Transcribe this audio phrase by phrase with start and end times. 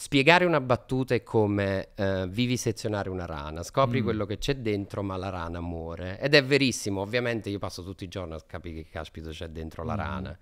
[0.00, 4.04] spiegare una battuta è come eh, vivisezionare una rana, scopri Mm.
[4.04, 6.18] quello che c'è dentro ma la rana muore.
[6.18, 9.84] Ed è verissimo, ovviamente io passo tutti i giorni a capire che caspito c'è dentro
[9.84, 9.98] la Mm.
[9.98, 10.38] rana.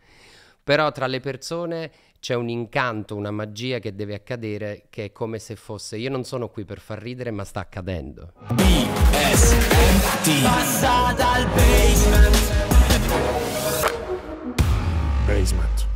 [0.62, 1.90] Però tra le persone
[2.21, 6.25] c'è un incanto, una magia che deve accadere che è come se fosse io non
[6.25, 8.33] sono qui per far ridere ma sta accadendo.
[10.43, 12.37] Passa dal basement
[15.27, 15.87] Basement.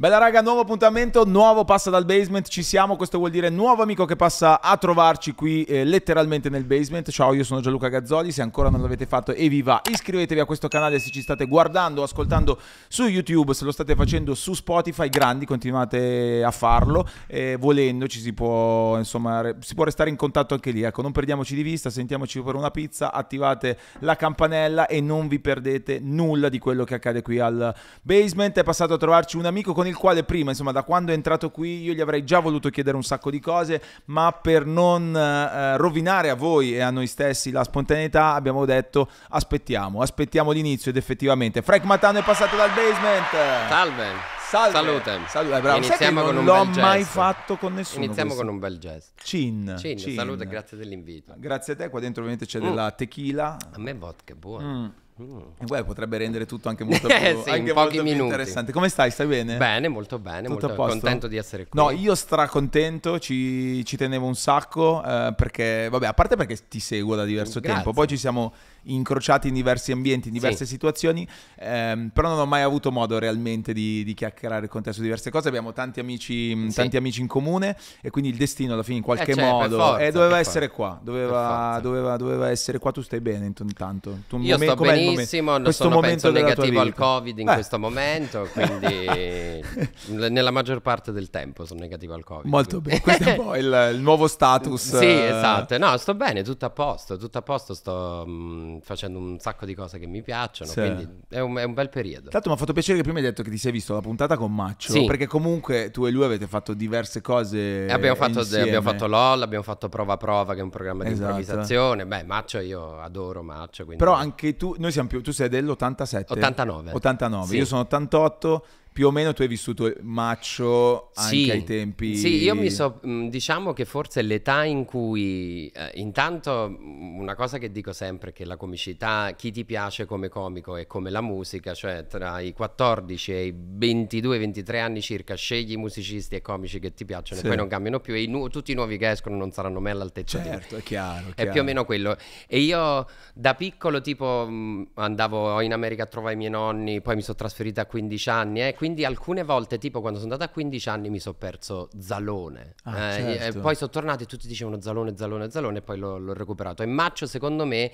[0.00, 4.06] Bella raga, nuovo appuntamento, nuovo passa dal basement, ci siamo, questo vuol dire nuovo amico
[4.06, 7.10] che passa a trovarci qui eh, letteralmente nel basement.
[7.10, 10.46] Ciao, io sono Gianluca Gazzoli, se ancora non l'avete fatto e vi va, iscrivetevi a
[10.46, 12.58] questo canale se ci state guardando ascoltando
[12.88, 18.20] su YouTube, se lo state facendo su Spotify, grandi, continuate a farlo, eh, volendo ci
[18.20, 21.90] si può, insomma, si può restare in contatto anche lì, ecco, non perdiamoci di vista,
[21.90, 26.94] sentiamoci per una pizza, attivate la campanella e non vi perdete nulla di quello che
[26.94, 28.58] accade qui al basement.
[28.58, 31.50] È passato a trovarci un amico con il quale prima, insomma, da quando è entrato
[31.50, 35.76] qui io gli avrei già voluto chiedere un sacco di cose, ma per non eh,
[35.76, 40.96] rovinare a voi e a noi stessi la spontaneità abbiamo detto aspettiamo, aspettiamo l'inizio ed
[40.96, 43.68] effettivamente Frank Matano è passato dal basement.
[43.68, 44.38] Salve.
[44.50, 44.72] Salve.
[44.72, 45.18] Salute.
[45.28, 45.76] Salute, eh, bravo.
[45.78, 47.12] Iniziamo non con un l'ho bel mai gesto.
[47.20, 48.04] fatto con nessuno.
[48.04, 48.44] Iniziamo questo.
[48.46, 49.12] con un bel gesto.
[49.22, 49.76] Cin.
[49.78, 50.14] Cin, Cin.
[50.16, 51.34] salute, grazie dell'invito.
[51.36, 52.62] Grazie a te, qua dentro ovviamente c'è Mm.
[52.68, 53.56] della tequila.
[53.74, 54.66] A me vodka buono.
[54.66, 54.86] Mm.
[55.20, 55.38] Mm.
[55.58, 58.72] E guarda, potrebbe rendere tutto anche molto più, Eh sì, anche molto più interessante.
[58.72, 59.10] Come stai?
[59.10, 59.56] Stai bene?
[59.58, 61.78] Bene, molto bene, Tutto molto contento di essere qui.
[61.78, 66.80] No, io stracontento, ci, ci tenevo un sacco eh, perché, vabbè, a parte perché ti
[66.80, 67.74] seguo da diverso Grazie.
[67.74, 68.54] tempo, poi ci siamo
[68.84, 70.72] incrociati in diversi ambienti, in diverse Sì.
[70.72, 71.26] situazioni,
[71.58, 75.30] ehm, però non ho mai avuto modo realmente di, di chiacchierare con te su diverse
[75.30, 76.74] cose, abbiamo tanti amici, mh, Sì.
[76.76, 79.76] tanti amici in comune e quindi il destino alla fine in qualche Eh, cioè, modo
[79.78, 84.18] forza, eh, doveva essere qua, doveva, doveva- doveva essere qua, tu stai bene int- intanto.
[84.28, 86.94] Tu- Io momen- sto benissimo, non questo sono momento negativo al?
[86.94, 89.06] Covid in Eh, questo momento, quindi
[90.30, 92.50] nella maggior parte del tempo sono negativo al Covid.
[92.50, 94.96] Molto quindi- bene, questo è un po' il, il nuovo status.
[94.98, 95.76] Sì, eh, esatto.
[95.78, 98.24] No, sto bene, tutto a posto, tutto a posto, sto
[98.70, 100.80] mm, facendo un sacco di cose che mi piacciono, Sì.
[100.80, 102.30] quindi è un, è un bel periodo.
[102.32, 104.36] L'altro mi ha fatto piacere che prima hai detto che ti sei visto la puntata
[104.36, 105.04] con Maccio, Sì.
[105.04, 109.64] perché comunque tu e lui avete fatto diverse cose abbiamo, fatto, abbiamo fatto LOL, abbiamo
[109.64, 111.38] fatto Prova Prova, che è un programma di Esatto.
[111.38, 112.06] improvvisazione.
[112.06, 113.84] Beh, Maccio, io adoro Maccio.
[113.84, 114.02] Quindi...
[114.02, 116.24] Però anche tu, noi siamo più, tu sei dell'87?
[116.28, 116.92] 89.
[116.92, 117.56] 89, Sì.
[117.56, 122.16] io sono 88, più o meno tu hai vissuto Maccio anche Sì, ai tempi...
[122.16, 127.34] Sì, io mi so, mh, diciamo che forse l'età in cui, eh, intanto mh, una
[127.34, 131.10] cosa che dico sempre è che la comicità, chi ti piace come comico è come
[131.10, 136.42] la musica, cioè tra i 14 e i 22-23 anni circa scegli i musicisti e
[136.42, 137.46] comici che ti piacciono Sì.
[137.46, 139.80] e poi non cambiano più e i nu- tutti i nuovi che escono non saranno
[139.80, 141.28] mai all'altezza Certo, è chiaro.
[141.30, 141.52] È chiaro.
[141.52, 142.16] più o meno quello.
[142.46, 147.14] E io da piccolo, tipo, mh, andavo in America a trovare i miei nonni, poi
[147.16, 150.54] mi sono trasferita a 15 anni, eh, quindi alcune volte, tipo, quando sono andata a
[150.54, 152.76] 15 anni mi sono perso Zalone.
[152.84, 153.58] Ah, Eh, certo.
[153.58, 156.82] e poi sono tornati e tutti dicevano Zalone, Zalone, Zalone, e poi l'ho, l'ho recuperato.
[156.82, 157.92] E Maccio, secondo me,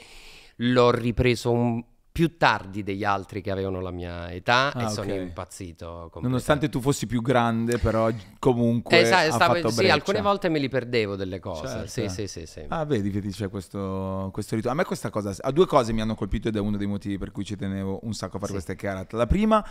[0.58, 5.12] l'ho ripreso un- più tardi degli altri che avevano la mia età Ah, e sono
[5.12, 5.18] ok.
[5.18, 6.10] impazzito.
[6.20, 8.08] Nonostante tu fossi più grande, però
[8.38, 11.66] comunque ha stavo- sì, alcune volte me li perdevo delle cose.
[11.66, 11.86] Certo.
[11.88, 12.64] Sì, sì, sì, sì.
[12.68, 14.70] Ah, vedi, vedi, c'è questo, questo rito.
[14.70, 17.18] A me questa cosa, a due cose mi hanno colpito ed è uno dei motivi
[17.18, 18.52] per cui ci tenevo un sacco a fare Sì.
[18.52, 19.16] questa chiacchierata.
[19.16, 19.62] La prima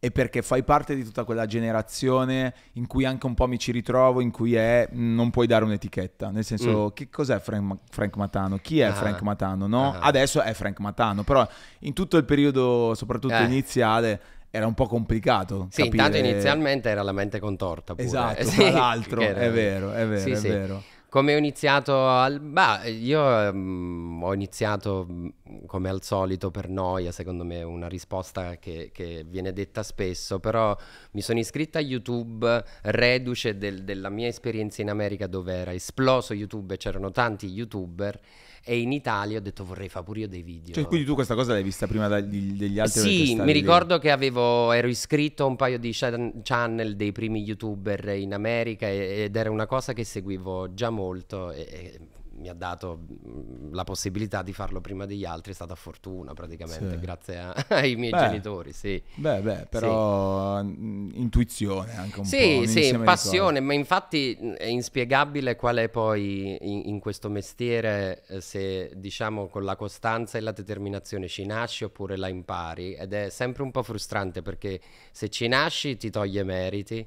[0.00, 3.72] è perché fai parte di tutta quella generazione in cui anche un po' mi ci
[3.72, 8.58] ritrovo, in cui è non puoi dare un'etichetta, nel senso che cos'è Frank, Frank Matano?
[8.58, 8.90] Chi è Mm.
[8.90, 8.94] Ah.
[8.94, 9.66] Frank Matano?
[9.66, 9.92] No?
[9.94, 9.98] Ah.
[10.00, 11.46] Adesso è Frank Matano, però
[11.80, 13.42] in tutto il periodo, soprattutto Eh.
[13.44, 14.20] iniziale,
[14.50, 15.66] era un po' complicato.
[15.70, 18.06] Sì, capire- intanto inizialmente era la mente contorta pure.
[18.06, 20.48] Esatto, Sì, tra l'altro, era- è vero, è vero, Sì, è sì.
[20.48, 20.82] vero.
[21.10, 22.38] Come ho iniziato al...
[22.38, 25.28] Bah, io ehm, ho iniziato mm,
[25.64, 30.38] come al solito per noia, secondo me è una risposta che, che viene detta spesso,
[30.38, 30.76] però
[31.12, 36.34] mi sono iscritta a YouTube reduce del- della mia esperienza in America dove era esploso
[36.34, 38.20] YouTube e c'erano tanti YouTuber
[38.68, 40.74] e in Italia ho detto vorrei fare pure io dei video.
[40.74, 43.00] Cioè, quindi tu questa cosa l'hai vista prima dagli- degli altri?
[43.00, 43.52] Sì, mi lì?
[43.52, 48.34] ricordo che avevo, ero iscritto a un paio di chan- channel dei primi youtuber in
[48.34, 51.98] America ed era una cosa che seguivo già molto e, e
[52.38, 56.94] mi ha dato mh, la possibilità di farlo prima degli altri, è stata fortuna praticamente,
[56.94, 56.98] Sì.
[57.00, 58.18] grazie a- ai miei Beh.
[58.18, 59.02] genitori, sì.
[59.14, 62.28] Beh, beh, però mh, intuizione anche un po'.
[62.28, 67.28] Sì, un sì, passione, ma infatti mh, è inspiegabile qual è poi in, in questo
[67.28, 72.94] mestiere eh, se diciamo con la costanza e la determinazione ci nasci oppure la impari
[72.94, 74.80] ed è sempre un po' frustrante perché
[75.10, 77.06] se ci nasci ti toglie meriti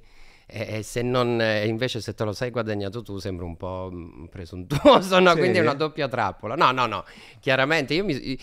[0.52, 3.90] e, e se non, e invece se te lo sei guadagnato tu sembra un po'
[3.90, 5.32] mh, presuntuoso, no?
[5.32, 5.38] Sì.
[5.38, 6.56] Quindi è una doppia trappola.
[6.56, 7.06] No, no, no,
[7.40, 8.38] chiaramente io mi...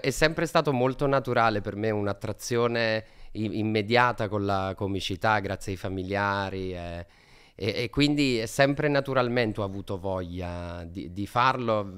[0.00, 6.72] È sempre stato molto naturale per me un'attrazione immediata con la comicità, grazie ai familiari.
[6.72, 7.04] eh.
[7.54, 11.92] e, e quindi sempre naturalmente ho avuto voglia di, di farlo.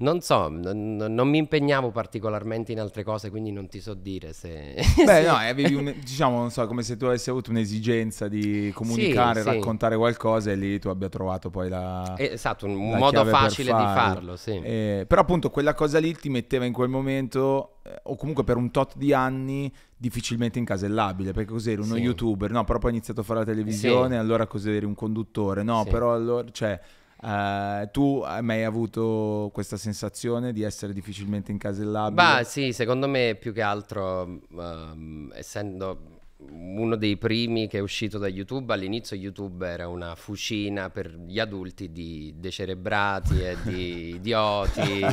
[0.00, 4.32] Non so, non, non mi impegnavo particolarmente in altre cose, quindi non ti so dire
[4.32, 4.74] se...
[5.04, 9.42] Beh, no, avevi un, diciamo, non so, come se tu avessi avuto un'esigenza di comunicare,
[9.42, 9.54] Sì, sì.
[9.56, 12.14] raccontare qualcosa e lì tu abbia trovato poi la...
[12.16, 14.36] Esatto, un, la modo facile di farlo.
[14.36, 14.52] sì.
[14.62, 18.56] Eh, però appunto quella cosa lì ti metteva in quel momento, eh, o comunque per
[18.56, 22.00] un tot di anni, difficilmente incasellabile, perché così eri uno Sì.
[22.00, 22.64] youtuber, no?
[22.64, 25.82] Però poi hai iniziato a fare la televisione, allora così eri un conduttore, no?
[25.84, 25.90] Sì.
[25.90, 26.80] Però allora, cioè,
[27.22, 32.14] eh, tu hai mai avuto questa sensazione di essere difficilmente incasellabile?
[32.14, 36.18] Bah, sì, secondo me più che altro, ehm, essendo
[36.48, 41.38] uno dei primi che è uscito da YouTube, all'inizio YouTube era una fucina per gli
[41.38, 45.06] adulti di decerebrati e di idioti.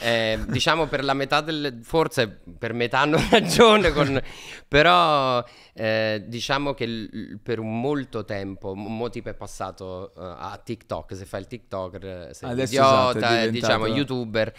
[0.00, 4.20] Eh, diciamo per la metà del forse per metà hanno ragione con,
[4.66, 5.42] però
[5.72, 11.24] eh, diciamo che l- per molto tempo mo tipo è passato eh, a TikTok se
[11.24, 14.54] fai il TikToker eh, sei Adesso, esatto, idiota eh, diciamo diventato- youtuber.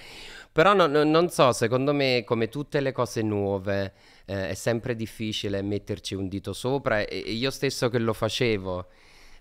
[0.54, 3.92] Però no- no- non so secondo me come tutte le cose nuove
[4.26, 8.88] eh, è sempre difficile metterci un dito sopra e, e io stesso che lo facevo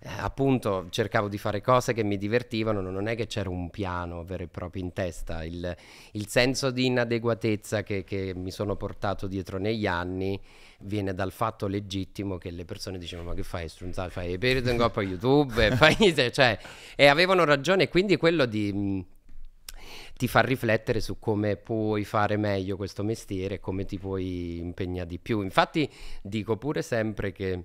[0.07, 4.23] eh, appunto cercavo di fare cose che mi divertivano, non è che c'era un piano
[4.23, 5.75] vero e proprio in testa, il,
[6.13, 10.39] il senso di inadeguatezza che, che mi sono portato dietro negli anni
[10.81, 14.71] viene dal fatto legittimo che le persone dicevano ma che fai stronzato, fai i periodi
[14.71, 15.97] in coppa YouTube, e fai,
[16.31, 16.59] cioè,
[16.97, 18.73] e avevano ragione, quindi quello di...
[18.75, 19.05] mh,
[20.19, 25.19] ti fa riflettere su come puoi fare meglio questo mestiere, come ti puoi impegnare di
[25.19, 25.41] più.
[25.41, 25.91] Infatti
[26.21, 27.65] dico pure sempre che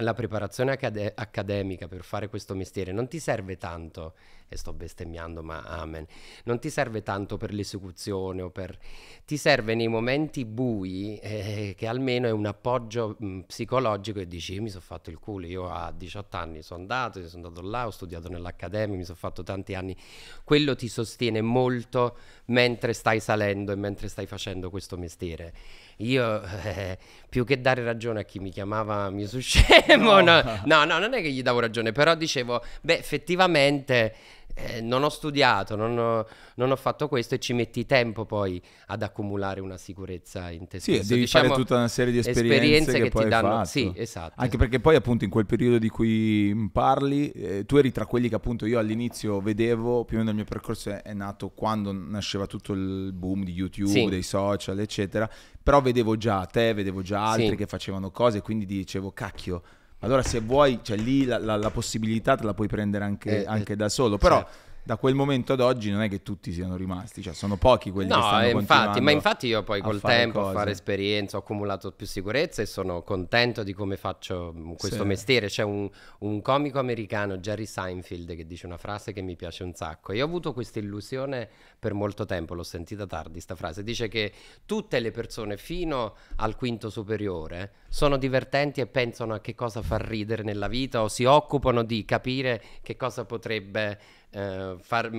[0.00, 4.14] la preparazione accade- accademica per fare questo mestiere non ti serve tanto,
[4.48, 6.06] e sto bestemmiando, ma amen,
[6.44, 8.78] non ti serve tanto per l'esecuzione o per...
[9.24, 14.58] ti serve nei momenti bui eh, che almeno è un appoggio mh, psicologico e dici
[14.60, 17.90] mi sono fatto il culo, io a 18 anni sono andato, sono andato là, ho
[17.90, 19.96] studiato nell'accademia, mi sono fatto tanti anni,
[20.44, 22.16] quello ti sostiene molto
[22.46, 25.52] mentre stai salendo e mentre stai facendo questo mestiere.
[25.98, 26.98] Io, eh,
[27.28, 30.42] più che dare ragione a chi mi chiamava mio su scemo, no.
[30.64, 34.14] no, no, non è che gli davo ragione, però dicevo, beh, effettivamente
[34.58, 36.26] eh, non ho studiato, non ho,
[36.56, 40.80] non ho fatto questo e ci metti tempo poi ad accumulare una sicurezza in te
[40.80, 41.08] Sì, stesso.
[41.08, 43.64] devi Diciamo, fare tutta una serie di esperienze, che, che, poi ti danno...
[43.64, 44.34] Sì, esatto.
[44.36, 48.28] Anche perché poi appunto in quel periodo di cui parli, eh, tu eri tra quelli
[48.28, 51.92] che appunto io all'inizio vedevo, più o meno il mio percorso è, è nato quando
[51.92, 54.06] nasceva tutto il boom di YouTube, Sì.
[54.08, 55.30] dei social, eccetera,
[55.62, 57.56] però vedevo già te, vedevo già altri Sì.
[57.56, 59.62] che facevano cose, quindi dicevo, cacchio,
[60.00, 63.46] allora se vuoi, cioè lì la, la- la possibilità te la puoi prendere anche, Eh,
[63.46, 64.38] anche eh, da solo, però...
[64.38, 64.66] certo.
[64.88, 68.08] Da quel momento ad oggi non è che tutti siano rimasti, cioè sono pochi quelli
[68.08, 70.54] che No, stanno eh, infatti, ma infatti io poi a col tempo, a cose.
[70.54, 75.04] fare esperienza, ho accumulato più sicurezza e sono contento di come faccio questo Sì.
[75.06, 75.48] mestiere.
[75.48, 75.90] C'è un,
[76.20, 80.14] un comico americano, Jerry Seinfeld, che dice una frase che mi piace un sacco.
[80.14, 83.82] Io ho avuto questa illusione per molto tempo, l'ho sentita tardi sta frase.
[83.82, 84.32] Dice che
[84.64, 90.00] tutte le persone fino al quinto superiore sono divertenti e pensano a che cosa far
[90.00, 93.98] ridere nella vita o si occupano di capire che cosa potrebbe
[94.30, 95.10] eh, far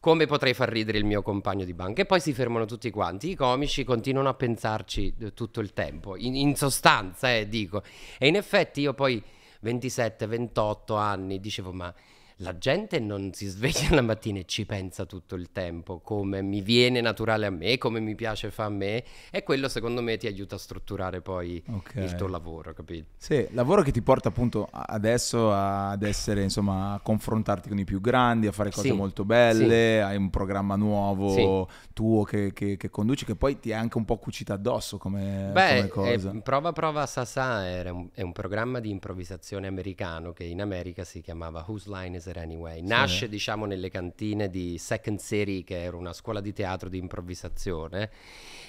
[0.00, 2.02] come potrei far ridere il mio compagno di banca.
[2.02, 3.30] E poi si fermano tutti quanti.
[3.30, 7.82] I comici continuano a pensarci eh, tutto il tempo, in, in sostanza, eh, dico.
[8.18, 9.22] E in effetti io poi
[9.60, 11.92] 27, 28 anni dicevo, ma
[12.40, 16.60] la gente non si sveglia la mattina e ci pensa tutto il tempo, come mi
[16.60, 19.02] viene naturale a me, come mi piace fa a me.
[19.30, 21.94] E quello secondo me ti aiuta a strutturare poi Ok.
[21.96, 23.06] il tuo lavoro, capito?
[23.16, 28.00] Sì, lavoro che ti porta appunto adesso ad essere, insomma, a confrontarti con i più
[28.00, 31.76] grandi, a fare cose Sì, molto belle, hai un programma nuovo Sì.
[31.92, 35.50] tuo che, che- che conduci, che poi ti è anche un po' cucito addosso come,
[35.52, 36.30] Beh, come cosa.
[36.32, 41.02] eh, Prova Prova Sasà era un- è un programma di improvvisazione americano che in America
[41.04, 42.80] si chiamava Whose Line Is It Anyway?
[42.82, 48.10] Nasce, diciamo, nelle cantine di Second City, che era una scuola di teatro di improvvisazione,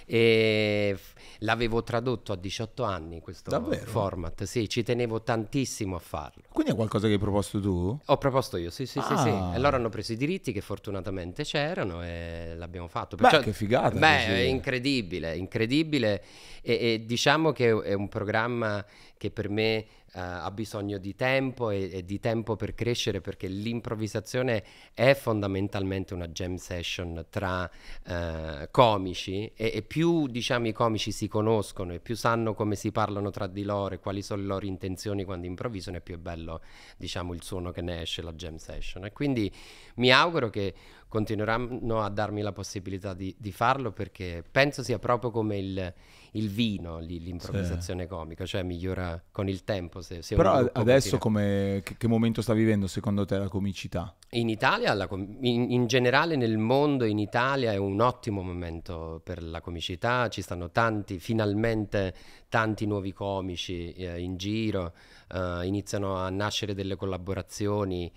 [0.06, 3.86] e f- l'avevo tradotto a 18 anni questo Davvero?
[3.86, 4.44] format.
[4.44, 6.44] Sì, ci tenevo tantissimo a farlo.
[6.50, 7.98] Quindi è qualcosa che hai proposto tu?
[8.06, 9.30] Ho proposto io, sì, sì, sì, sì.
[9.30, 9.54] Ah.
[9.54, 13.16] E loro hanno preso i diritti che fortunatamente c'erano e l'abbiamo fatto.
[13.16, 14.30] Beh, che figata Beh, così.
[14.30, 16.24] è incredibile, incredibile.
[16.62, 18.84] E, e diciamo che è un programma
[19.16, 24.64] che per me ha bisogno di tempo e, e di tempo per crescere perché l'improvvisazione
[24.94, 27.70] è fondamentalmente una jam session tra
[28.06, 32.92] eh, comici e, e più diciamo i comici si conoscono e più sanno come si
[32.92, 36.18] parlano tra di loro e quali sono le loro intenzioni quando improvvisano e più è
[36.18, 36.62] bello
[36.98, 39.06] diciamo il suono che ne esce la jam session.
[39.06, 39.52] E quindi
[39.96, 40.74] mi auguro che
[41.10, 45.94] continueranno a darmi la possibilità di, di farlo perché penso sia proprio come il,
[46.34, 50.02] il vino, l'improvvisazione comica, cioè migliora con il tempo.
[50.02, 54.16] Se, se Però adesso come, che, che momento sta vivendo secondo te la comicità?
[54.32, 59.42] In Italia, la in, in generale nel mondo, in Italia è un ottimo momento per
[59.42, 62.14] la comicità, ci stanno tanti, finalmente
[62.50, 64.94] tanti nuovi comici eh, in giro,
[65.32, 68.12] eh, iniziano a nascere delle collaborazioni.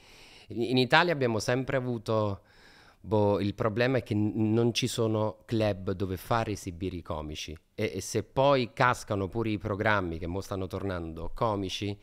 [0.49, 2.43] In, in Italia abbiamo sempre avuto,
[3.03, 7.57] boh, il problema è che n- non ci sono club dove far esibire i comici.
[7.75, 11.97] E, e se poi cascano pure i programmi che mo stanno tornando comici,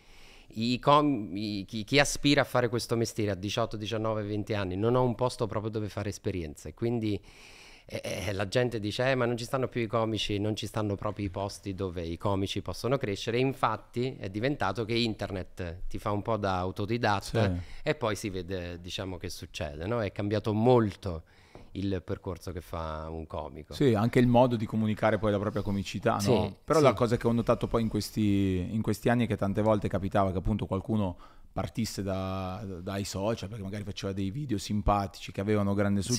[0.79, 4.95] com- i- chi, chi aspira a fare questo mestiere a 18, 19, 20 anni non
[4.95, 7.19] ha un posto proprio dove fare esperienze, quindi
[7.91, 10.67] eh, eh, la gente dice eh, ma non ci stanno più i comici, non ci
[10.67, 15.81] stanno proprio i posti dove i comici possono crescere, e infatti è diventato che internet
[15.87, 17.61] ti fa un po' da autodidatta Sì.
[17.83, 20.01] e poi si vede diciamo che succede, no?
[20.01, 21.23] è cambiato molto
[21.73, 23.73] il percorso che fa un comico.
[23.73, 26.19] Sì, anche il modo di comunicare poi la propria comicità, no?
[26.19, 26.85] Sì, Però sì.
[26.85, 29.87] la cosa che ho notato poi in questi, in questi anni è che tante volte
[29.87, 31.17] capitava che appunto qualcuno
[31.51, 36.11] partisse da- dai social perché magari faceva dei video simpatici che avevano grande Sì.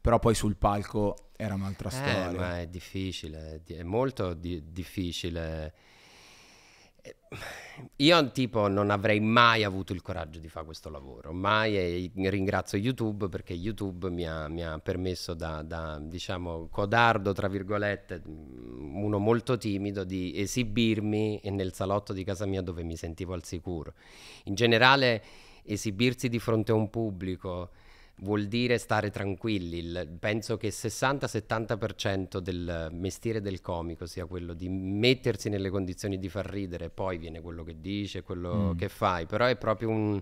[0.00, 2.30] Però poi sul palco era un'altra Eh, storia.
[2.38, 5.74] ma è difficile, è di- è molto di- difficile.
[7.02, 7.14] Eh,
[7.96, 12.76] Io tipo non avrei mai avuto il coraggio di fare questo lavoro, mai e ringrazio
[12.76, 18.96] YouTube perché YouTube mi ha, mi ha permesso da, da, diciamo, codardo, tra virgolette, mm,
[19.02, 23.94] uno molto timido, di esibirmi nel salotto di casa mia dove mi sentivo al sicuro.
[24.44, 25.22] In generale
[25.62, 27.70] esibirsi di fronte a un pubblico
[28.20, 29.78] vuol dire stare tranquilli.
[29.78, 36.18] Il- penso che il 60-70% del mestiere del comico sia quello di mettersi nelle condizioni
[36.18, 38.76] di far ridere, poi viene quello che dice, quello Mm.
[38.78, 40.20] che fai, però è proprio un...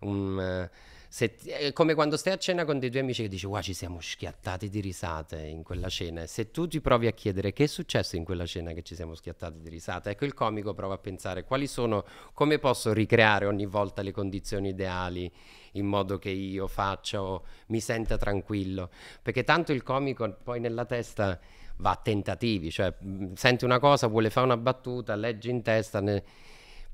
[0.00, 0.70] un, eh,
[1.12, 3.74] se è come quando stai a cena con dei tuoi amici che dici wow ci
[3.74, 7.66] siamo schiattati di risate in quella cena se tu ti provi a chiedere che è
[7.66, 10.98] successo in quella cena che ci siamo schiattati di risate ecco il comico prova a
[10.98, 15.30] pensare quali sono come posso ricreare ogni volta le condizioni ideali
[15.72, 18.90] in modo che io faccia o mi senta tranquillo.
[19.22, 21.38] Perché tanto il comico poi nella testa
[21.76, 26.00] va a tentativi, cioè mh, sente una cosa, vuole fare una battuta, legge in testa,
[26.00, 26.22] ne-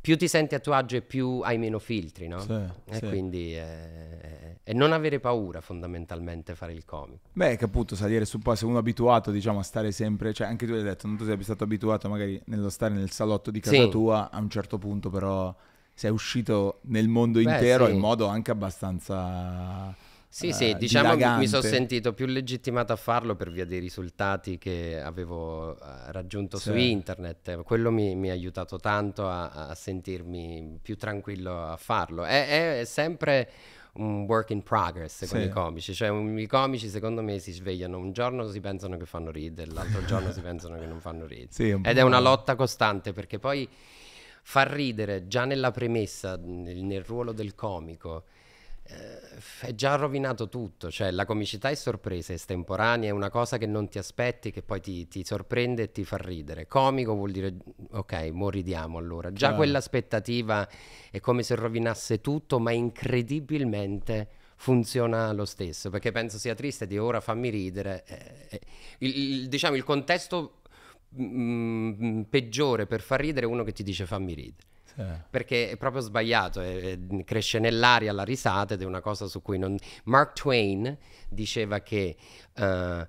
[0.00, 2.38] più ti senti a tuo agio e più hai meno filtri, no?
[2.40, 3.06] Sì, e sì.
[3.08, 7.28] quindi eh, e non avere paura fondamentalmente fare il comico.
[7.32, 10.46] Beh, che appunto salire su poi se uno è abituato, diciamo, a stare sempre, cioè
[10.46, 13.60] anche tu hai detto, non tu sei stato abituato magari nello stare nel salotto di
[13.60, 13.88] casa Sì.
[13.88, 15.54] tua, a un certo punto però
[15.98, 17.92] sei uscito nel mondo Beh, intero sì.
[17.92, 19.92] in modo anche abbastanza
[20.28, 23.80] Sì, eh, sì, diciamo che mi sono sentito più legittimato a farlo per via dei
[23.80, 26.92] risultati che avevo eh, raggiunto su Sì.
[26.92, 27.62] internet.
[27.64, 32.22] Quello mi, mi ha aiutato tanto a, a sentirmi più tranquillo a farlo.
[32.22, 33.50] È, è sempre
[33.94, 35.46] un work in progress con Sì.
[35.46, 39.06] i comici, cioè un- i comici secondo me si svegliano un giorno si pensano che
[39.06, 41.48] fanno ridere, l'altro giorno si pensano che non fanno ridere.
[41.50, 43.68] Sì, Ed è una lotta costante perché poi
[44.50, 48.24] far ridere già nella premessa, nel, nel ruolo del comico,
[48.84, 50.90] eh, è già rovinato tutto.
[50.90, 54.62] Cioè, la comicità è sorpresa, è estemporanea, è una cosa che non ti aspetti, che
[54.62, 56.66] poi ti, ti sorprende e ti fa ridere.
[56.66, 57.56] Comico vuol dire,
[57.90, 59.28] ok, mo ridiamo allora.
[59.34, 59.56] Già Chiaro.
[59.56, 60.66] quell'aspettativa
[61.10, 64.28] è come se rovinasse tutto, ma incredibilmente
[64.60, 68.60] funziona lo stesso perché penso sia triste di ora fammi ridere eh, eh,
[68.98, 70.57] il, il- diciamo il contesto
[71.20, 75.02] mm, peggiore per far ridere uno che ti dice fammi ridere Sì.
[75.30, 79.40] perché è proprio sbagliato, è- è- cresce nell'aria la risata ed è una cosa su
[79.42, 79.76] cui non...
[80.04, 80.96] Mark Twain
[81.28, 82.16] diceva che
[82.54, 83.06] eh,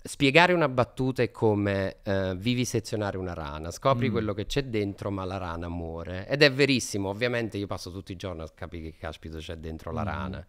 [0.00, 4.12] spiegare una battuta è come eh, vivisezionare una rana, scopri Mm.
[4.12, 8.12] quello che c'è dentro ma la rana muore ed è verissimo, ovviamente io passo tutti
[8.12, 10.06] i giorni a capire che caspito c'è dentro la Mm.
[10.06, 10.46] rana,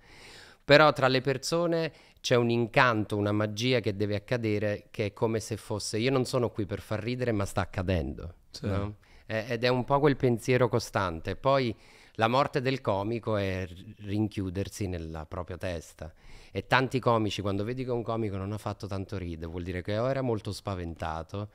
[0.64, 5.40] però tra le persone c'è un incanto, una magia che deve accadere che è come
[5.40, 8.34] se fosse io non sono qui per far ridere ma sta accadendo.
[8.52, 8.66] Sì.
[8.66, 8.96] no?
[9.26, 11.36] Ed è un po' quel pensiero costante.
[11.36, 11.76] Poi
[12.14, 16.12] la morte del comico è rinchiudersi nella propria testa.
[16.52, 19.84] E tanti comici, quando vedi che un comico non ha fatto tanto ridere, vuol dire
[19.84, 21.50] che o era molto spaventato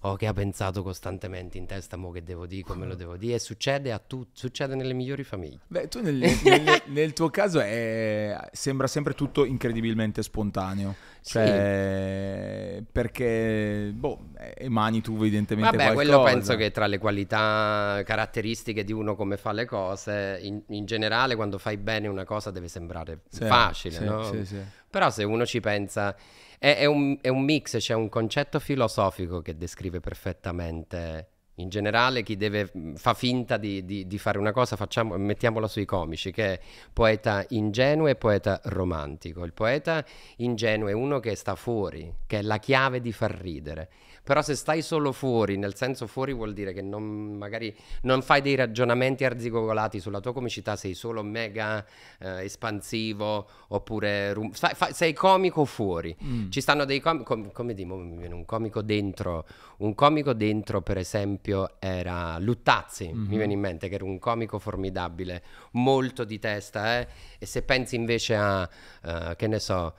[0.00, 3.34] o che ha pensato costantemente in testa, mo che devo dire, come lo devo dire.
[3.34, 5.58] E succede a tutti, succede nelle migliori famiglie.
[5.66, 10.94] Beh, tu nel, nel- nel tuo caso è- sembra sempre tutto incredibilmente spontaneo.
[11.22, 16.18] Cioè, perché, boh, emani tu evidentemente Vabbè, qualcosa.
[16.18, 20.84] quello penso che tra le qualità caratteristiche di uno come fa le cose, in, in
[20.84, 24.22] generale quando fai bene una cosa deve sembrare Sì, facile, sì, no?
[24.22, 24.58] sì, sì.
[24.88, 26.14] Però se uno ci pensa,
[26.58, 32.22] è, è un, è un mix, c'è un concetto filosofico che descrive perfettamente In generale,
[32.22, 36.30] chi deve mh, fa finta di, di- di fare una cosa, facciamo, mettiamola sui comici,
[36.30, 36.60] che è
[36.92, 39.42] poeta ingenuo e poeta romantico.
[39.44, 40.04] Il poeta
[40.36, 43.88] ingenuo è uno che sta fuori, che è la chiave di far ridere.
[44.26, 48.42] Però se stai solo fuori, nel senso fuori vuol dire che non, magari non fai
[48.42, 51.86] dei ragionamenti arzigogolati sulla tua comicità, sei solo mega
[52.18, 56.16] eh, espansivo oppure rum- fai- fai- sei comico fuori.
[56.24, 56.50] Mm.
[56.50, 59.46] Ci stanno dei comici, come dimo, mi viene un comico dentro,
[59.78, 63.26] un comico dentro per esempio era Luttazzi, Mhm.
[63.28, 65.42] mi viene in mente che era un comico formidabile,
[65.72, 67.06] molto di testa, eh?
[67.38, 68.68] e se pensi invece a,
[69.04, 69.94] eh, che ne so,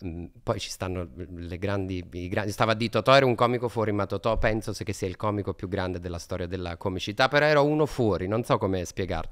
[0.00, 3.92] mh, poi ci stanno le grandi, grandi, stava a dire Totò era un comico fuori,
[3.92, 7.60] ma Totò penso che sia il comico più grande della storia della comicità, però era
[7.60, 9.30] uno fuori, non so come spiegarlo.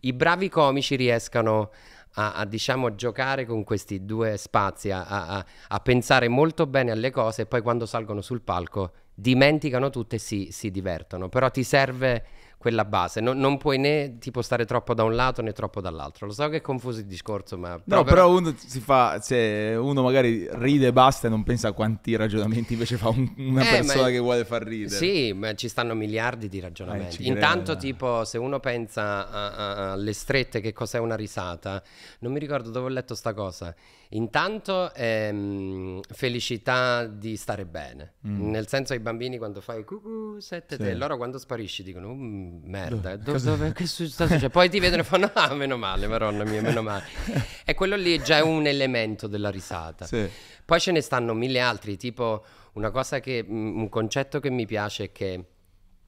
[0.00, 1.70] I bravi comici riescano
[2.14, 7.10] a, a, diciamo giocare con questi due spazi, a, a- a pensare molto bene alle
[7.10, 11.28] cose e poi quando salgono sul palco dimenticano tutto e si, si divertono.
[11.28, 12.24] Però ti serve
[12.60, 16.26] quella base, non, non puoi né tipo stare troppo da un lato né troppo dall'altro.
[16.26, 17.80] Lo so che è confuso il discorso, ma...
[17.84, 21.72] No, però uno si fa, se uno magari ride e basta e non pensa a
[21.72, 24.94] quanti ragionamenti invece fa un- una Eh, persona ma- che vuole far ridere.
[24.94, 27.16] Sì, ma ci stanno miliardi di Eh, ragionamenti.
[27.16, 27.80] credo, Intanto, dai.
[27.80, 31.82] tipo, se uno pensa alle strette, che cos'è una risata,
[32.18, 33.74] non mi ricordo dove ho letto sta cosa.
[34.12, 38.14] Intanto, ehm, felicità di stare bene.
[38.22, 40.78] Nel senso, ai bambini quando fai cucù, sette Mm.
[40.78, 40.84] Sì.
[40.84, 44.80] te, loro quando sparisci dicono "Mm, merda, do- dove, che su- sta succedendo?" Poi ti
[44.80, 47.04] vedono e fanno ah, meno male, maronna mia, meno male.
[47.64, 50.06] e quello lì è già un elemento della risata.
[50.06, 50.28] Sì.
[50.64, 54.66] Poi ce ne stanno mille altri, tipo una cosa che, mm, un concetto che mi
[54.66, 55.44] piace è che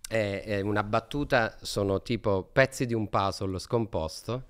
[0.09, 4.44] è, è una battuta sono tipo pezzi di un puzzle scomposto,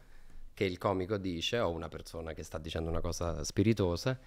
[0.54, 4.18] che il comico dice, o una persona che sta dicendo una cosa spiritosa,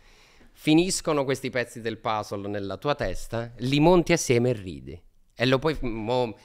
[0.52, 5.02] finiscono questi pezzi del puzzle nella tua testa, li monti assieme e ridi.
[5.36, 5.78] E lo puoi...
[5.82, 6.36] mo-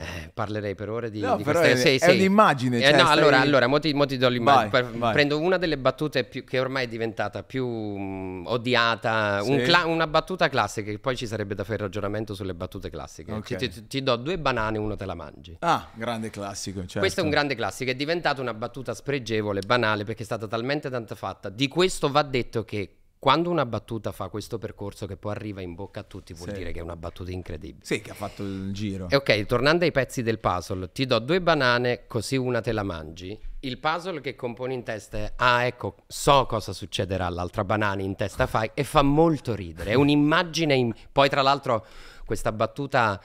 [0.00, 2.92] eh, parlerei per ore di, No, di però queste- è- sì, è un'immagine, Eh, cioè,
[2.92, 4.70] no, stai- allora, allora mo ti, mo ti do l'immagine.
[4.70, 5.12] Vai, vai.
[5.12, 9.64] Prendo una delle battute più, che ormai è diventata più mm, odiata, un Sì.
[9.64, 13.32] cla- una battuta classica, che poi ci sarebbe da fare il ragionamento sulle battute classiche.
[13.32, 13.56] Ok.
[13.56, 15.56] Ti, ti- ti do due banane, uno te la mangi.
[15.60, 17.00] Ah, grande classico, certo.
[17.00, 20.90] Questo è un grande classico, è diventata una battuta spregevole, banale, perché è stata talmente
[20.90, 21.48] tanto fatta.
[21.48, 25.74] Di questo va detto che quando una battuta fa questo percorso che poi arriva in
[25.74, 26.58] bocca a tutti, vuol Sì.
[26.58, 27.84] dire che è una battuta incredibile.
[27.84, 29.08] Sì, che ha fatto il giro.
[29.08, 32.84] E ok, tornando ai pezzi del puzzle, ti do due banane così una te la
[32.84, 33.36] mangi.
[33.60, 38.14] Il puzzle che componi in testa è, ah ecco, so cosa succederà all'altra banana in
[38.14, 39.90] testa fai e fa molto ridere.
[39.90, 41.84] È un'immagine, in- poi tra l'altro
[42.24, 43.20] questa battuta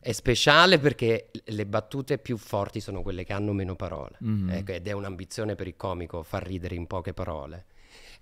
[0.00, 4.16] è speciale perché le battute più forti sono quelle che hanno meno parole.
[4.20, 4.50] Mhm.
[4.50, 7.66] Ecco, ed è un'ambizione per il comico far ridere in poche parole.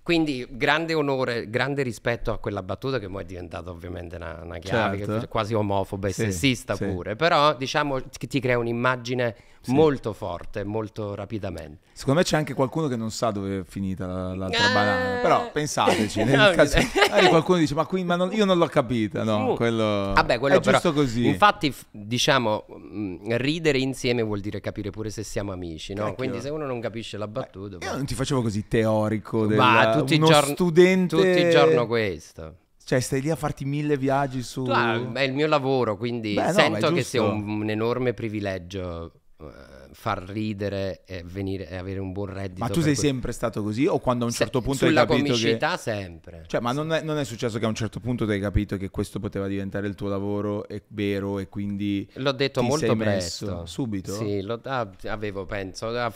[0.09, 4.57] Quindi grande onore, grande rispetto a quella battuta che poi è diventata ovviamente una, una
[4.57, 5.27] chiave, Certo.
[5.27, 6.85] quasi omofoba e Sì, sessista sì.
[6.85, 9.35] pure, però diciamo che ti crea un'immagine
[9.67, 11.87] molto forte, molto rapidamente.
[11.91, 14.73] Secondo me c'è anche qualcuno che non sa dove è finita la- l'altra Eh.
[14.73, 15.19] banana.
[15.21, 16.77] Però pensateci, nel No, caso
[17.29, 19.23] qualcuno dice "Ma qui ma non- io non l'ho capita".
[19.23, 19.55] No, Mm.
[19.55, 19.83] quello
[20.15, 21.27] Vabbè, quello è giusto però- così.
[21.27, 26.15] Infatti, diciamo, mh, ridere insieme vuol dire capire pure se siamo amici, no?
[26.15, 29.61] Quindi se uno non capisce la battuta, Io poi- non ti facevo così teorico della,
[29.63, 32.55] ma tutti uno giorni studente tutti i giorni questo.
[32.83, 36.45] Cioè, stai lì a farti mille viaggi su ah, è il mio lavoro, quindi Beh,
[36.45, 39.45] no, sento è che sia un, un enorme privilegio eh,
[39.91, 42.59] far ridere e, venire, e avere un buon reddito.
[42.59, 44.89] Ma tu sei que- sempre stato così o quando a un Se- certo punto hai
[44.89, 46.43] sulla capito che comicità sempre.
[46.47, 48.75] Cioè, ma non è, non è successo che a un certo punto tu hai capito
[48.77, 53.67] che questo poteva diventare il tuo lavoro, è vero, e quindi L'ho detto molto presto.
[53.67, 54.13] subito?
[54.15, 55.87] Sì, lo- ah, avevo, penso.
[55.89, 56.11] ah,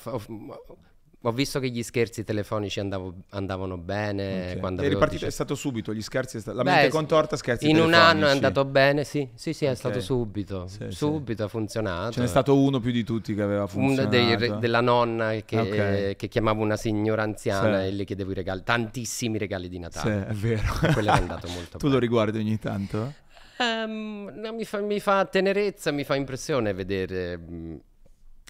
[1.25, 4.51] ho, visto che gli scherzi telefonici andavo- andavano bene.
[4.53, 4.59] Ok.
[4.59, 6.91] Quando È ripartito, 18 è stato subito, gli scherzi, sta- la Beh, mente sì.
[6.91, 8.09] contorta, scherzi In un telefonici.
[8.12, 9.75] anno è andato bene, sì, sì, sì, è Ok.
[9.77, 10.67] stato subito.
[10.67, 10.91] Sì, sì.
[10.91, 12.12] subito ha funzionato.
[12.12, 14.09] Ce n'è stato uno più di tutti che aveva Uno funzionato.
[14.09, 16.15] dei re- della nonna che, Ok.
[16.17, 17.88] che chiamavo una signora anziana Sì.
[17.88, 20.27] e le chiedevo i regali, tantissimi regali di Sì, Natale.
[20.27, 20.62] è vero.
[20.91, 22.01] Quello è andato molto tu lo bene.
[22.01, 23.13] riguardi ogni tanto?
[23.59, 27.79] Ehm, no, mi, fa, mi fa tenerezza, mi fa impressione vedere mh,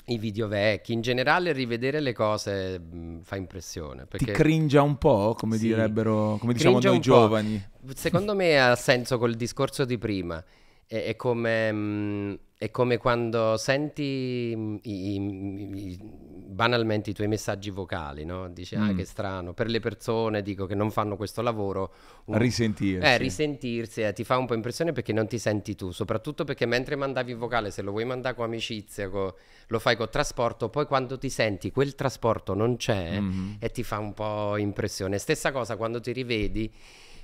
[0.07, 0.93] i video vecchi.
[0.93, 4.01] In generale, rivedere le cose mh, fa impressione.
[4.01, 5.67] Ti Perché cringia un po', come Sì.
[5.67, 6.99] direbbero, come diciamo noi un po'.
[7.01, 7.63] giovani.
[7.95, 10.43] secondo me ha senso col discorso di prima.
[10.85, 15.22] È, è come, mh, è come quando senti i- i-
[16.53, 18.47] banalmente i tuoi messaggi vocali, no?
[18.49, 18.95] Dici, ah, Mm.
[18.97, 19.53] che strano.
[19.53, 21.91] Per le persone, dico, che non fanno questo lavoro,
[22.25, 23.05] un- Risentirsi.
[23.05, 26.65] eh, risentirsi eh, ti fa un po' impressione perché non ti senti tu, soprattutto perché
[26.65, 29.35] mentre mandavi il vocale, se lo vuoi mandare con amicizia, co-
[29.67, 33.57] lo fai con trasporto, poi quando ti senti quel trasporto non c'è Mhm.
[33.59, 35.17] e ti fa un po' impressione.
[35.17, 36.71] Stessa cosa quando ti rivedi,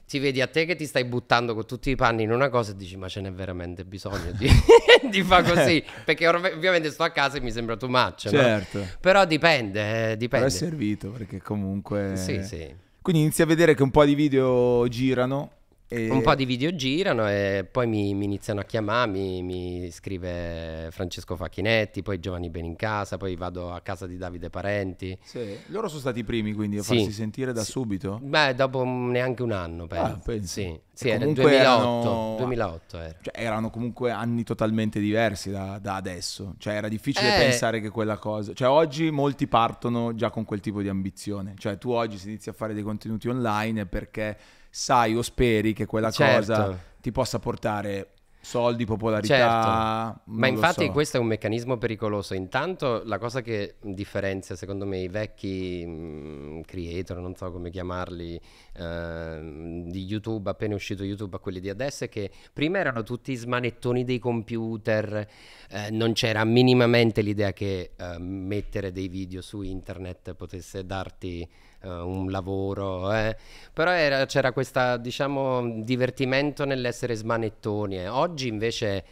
[0.09, 2.71] ti vedi a te che ti stai buttando con tutti i panni in una cosa
[2.71, 4.49] e dici ma ce n'è veramente bisogno di,
[5.07, 8.31] di fare così perché ov- ovviamente sto a casa e mi sembra too much no?
[8.31, 8.87] Certo.
[8.99, 12.13] però dipende eh, Però dipende è servito perché comunque...
[12.15, 15.51] sì sì Quindi inizi a vedere che un po' di video girano.
[15.91, 16.07] E...
[16.11, 20.89] un po' di video girano e poi mi, mi iniziano a chiamare, mi, mi scrive
[20.91, 25.17] Francesco Facchinetti, poi Giovanni Benincasa, poi vado a casa di Davide Parenti.
[25.23, 26.95] Sì, Loro sono stati i primi quindi a Sì.
[26.97, 27.71] farsi sentire da Sì.
[27.71, 28.19] subito.
[28.21, 30.31] Beh, dopo neanche un anno, penso.
[30.31, 30.37] Ah?
[30.43, 33.15] Sì, sì era il comunque 2008, erano- 2008 era.
[33.21, 36.53] Cioè, erano comunque anni totalmente diversi da, da adesso.
[36.59, 37.39] Cioè, era difficile Eh.
[37.39, 38.53] pensare che quella cosa.
[38.53, 41.55] Cioè, oggi molti partono già con quel tipo di ambizione.
[41.57, 44.37] Cioè, tu oggi se inizi a fare dei contenuti online perché
[44.69, 46.53] sai o speri che quella Certo.
[46.53, 49.35] cosa ti possa portare soldi, popolarità.
[49.35, 50.31] Certo.
[50.31, 50.91] Ma infatti so.
[50.91, 52.33] questo è un meccanismo pericoloso.
[52.33, 58.39] Intanto la cosa che differenzia secondo me i vecchi mm, creator, non so come chiamarli,
[58.77, 63.35] ehm, di YouTube, appena uscito YouTube a quelli di adesso, è che prima erano tutti
[63.35, 65.27] smanettoni dei computer,
[65.69, 71.47] eh, non c'era minimamente l'idea che eh, mettere dei video su internet potesse darti
[71.81, 73.35] eh, un lavoro, eh.
[73.73, 77.97] però era- c'era questo diciamo divertimento nell'essere smanettoni.
[77.99, 78.07] eh.
[78.07, 79.05] Oggi invece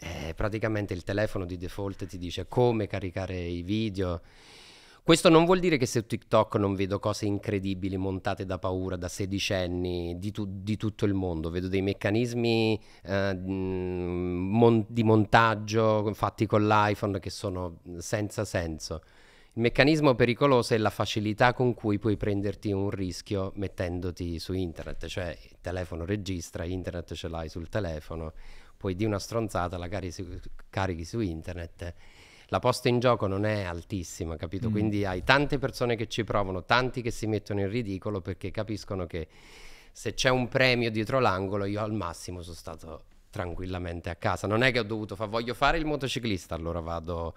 [0.00, 4.20] eh, praticamente il telefono di default ti dice come caricare i video.
[5.02, 9.08] Questo non vuol dire che su TikTok non vedo cose incredibili montate da paura da
[9.08, 16.44] sedicenni di, tu- di tutto il mondo, vedo dei meccanismi eh, mon- di montaggio fatti
[16.44, 19.00] con l'iPhone che sono senza senso.
[19.54, 25.06] Il meccanismo pericoloso è la facilità con cui puoi prenderti un rischio mettendoti su internet,
[25.06, 28.32] cioè il telefono registra, internet ce l'hai sul telefono,
[28.76, 31.94] poi di una stronzata la carichi su, carichi su internet.
[32.50, 34.68] La posta in gioco non è altissima, capito?
[34.68, 34.72] Mm.
[34.72, 39.06] Quindi hai tante persone che ci provano, tanti che si mettono in ridicolo perché capiscono
[39.06, 39.26] che
[39.92, 44.46] se c'è un premio dietro l'angolo, io al massimo sono stato tranquillamente a casa.
[44.46, 47.34] Non è che ho dovuto fare, voglio fare il motociclista, allora vado,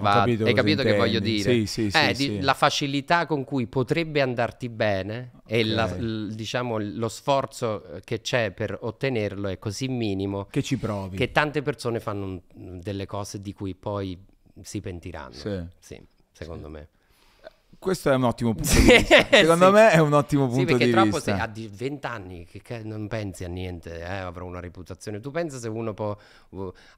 [0.00, 0.18] vado.
[0.20, 1.52] capito Hai capito che voglio dire?
[1.52, 2.40] Sì, sì, sì, Eh, di-.
[2.40, 8.20] La facilità con cui potrebbe andarti bene e la- l- diciamo, lo sforzo eh, che
[8.20, 11.16] c'è per ottenerlo è così minimo Che ci provi.
[11.16, 14.18] che tante persone fanno delle cose di cui poi
[14.62, 15.32] si pentiranno.
[15.34, 15.62] Sì.
[15.78, 16.88] Sì, secondo me.
[17.82, 19.26] Questo è un ottimo punto Sì, di vista.
[19.36, 19.72] Secondo sì.
[19.72, 21.34] me è un ottimo Sì, punto perché di troppo vista.
[21.36, 25.18] se a di- 20 anni che, che non pensi a niente, eh, avrò una reputazione.
[25.18, 26.16] Tu pensa se uno può,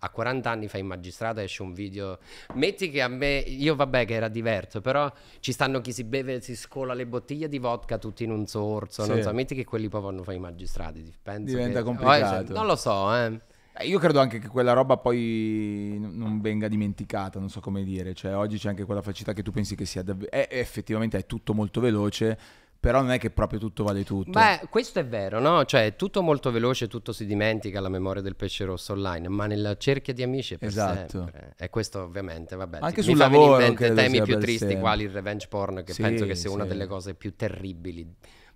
[0.00, 2.18] a 40 anni fa in magistrata esce un video,
[2.52, 6.42] metti che a me, io vabbè che era diverso, però ci stanno chi si beve,
[6.42, 9.22] si scola le bottiglie di vodka tutti in un sorso, non Sì.
[9.22, 12.52] so, metti che quelli poi vanno fare i magistrati, penso Diventa che- complicato.
[12.52, 13.40] Oh, non lo so, eh.
[13.76, 18.14] Eh, Io credo anche che quella roba poi non venga dimenticata, non so come dire,
[18.14, 20.30] cioè oggi c'è anche quella facilità che tu pensi che sia davvero...
[20.48, 22.38] effettivamente è tutto molto veloce,
[22.78, 24.30] però non è che proprio tutto vale tutto.
[24.30, 25.64] Beh, questo è vero, no?
[25.64, 29.46] Cioè, è tutto molto veloce, tutto si dimentica la memoria del pesce rosso online, ma
[29.46, 31.08] nella cerchia di amici è per Esatto.
[31.08, 31.54] sempre.
[31.58, 34.38] E questo ovviamente, vabbè, Anche ti- sul mi fa venire in lavoro mente temi più
[34.38, 34.78] tristi sempre.
[34.80, 36.68] quali il revenge porn, che Sì, penso che sia una sì.
[36.68, 38.06] delle cose più terribili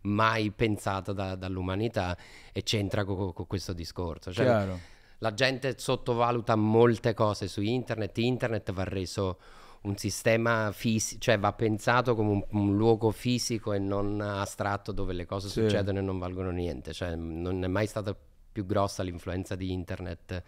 [0.02, 2.16] mai pensata da- dall'umanità
[2.52, 4.30] e c'entra con questo discorso.
[4.30, 4.78] Cioè, Chiaro.
[5.18, 9.38] La gente sottovaluta molte cose su internet, internet va reso
[9.82, 15.12] un sistema fisico, cioè va pensato come un, un luogo fisico e non astratto dove
[15.12, 15.60] le cose Sì.
[15.62, 18.16] succedono e non valgono niente, cioè non è mai stata
[18.50, 20.42] più grossa l'influenza di internet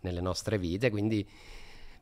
[0.00, 1.28] nelle nostre vite, quindi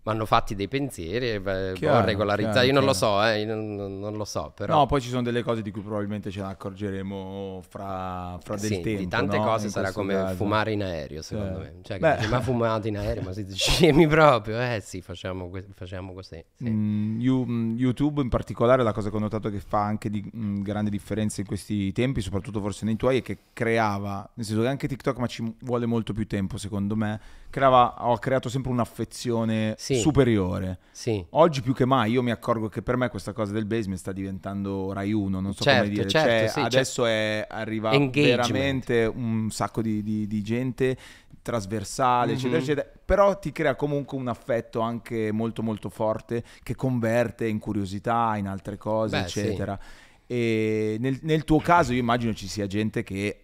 [0.07, 3.75] vanno fatti dei pensieri e beh, Chiaro, regolarizzati, chiaro, io non lo so, eh, non,
[3.75, 4.77] non- lo so, però...
[4.77, 8.71] No, poi ci sono delle cose di cui probabilmente ce ne accorgeremo fra, fra del
[8.71, 9.01] Sì, tempo.
[9.01, 9.42] di tante no?
[9.42, 10.37] cose In sarà come caso.
[10.37, 11.64] fumare in aereo, secondo Sì.
[11.64, 11.75] me.
[11.83, 14.61] Cioè, dici, ma fumate in aereo, ma siete scemi proprio?
[14.61, 16.42] Eh sì, facciamo, que- facciamo così.
[16.55, 16.71] sì.
[16.71, 20.62] Mm, mm, YouTube in particolare, la cosa che ho notato che fa anche di mm,
[20.62, 24.69] grande differenza in questi tempi, soprattutto forse nei tuoi, è che creava, nel senso che
[24.69, 27.21] anche TikTok, ma ci vuole molto più tempo secondo me,
[27.57, 29.95] creava, ho creato sempre un'affezione Sì.
[29.97, 30.79] superiore.
[30.90, 31.25] Sì.
[31.31, 34.12] Oggi più che mai io mi accorgo che per me questa cosa del basement sta
[34.12, 36.09] diventando Rai 1, non so Certo, come dire.
[36.11, 38.37] certo, Cioè, sì, adesso è, arriva Engagement.
[38.37, 40.97] veramente un sacco di, di- di gente
[41.40, 42.62] trasversale, eccetera, Mhm.
[42.62, 42.88] eccetera.
[43.07, 48.49] Però ti crea comunque un affetto anche molto molto forte che converte in curiosità, in
[48.49, 49.79] altre cose, Beh, eccetera.
[50.27, 53.40] E nel, nel tuo caso io immagino ci sia gente che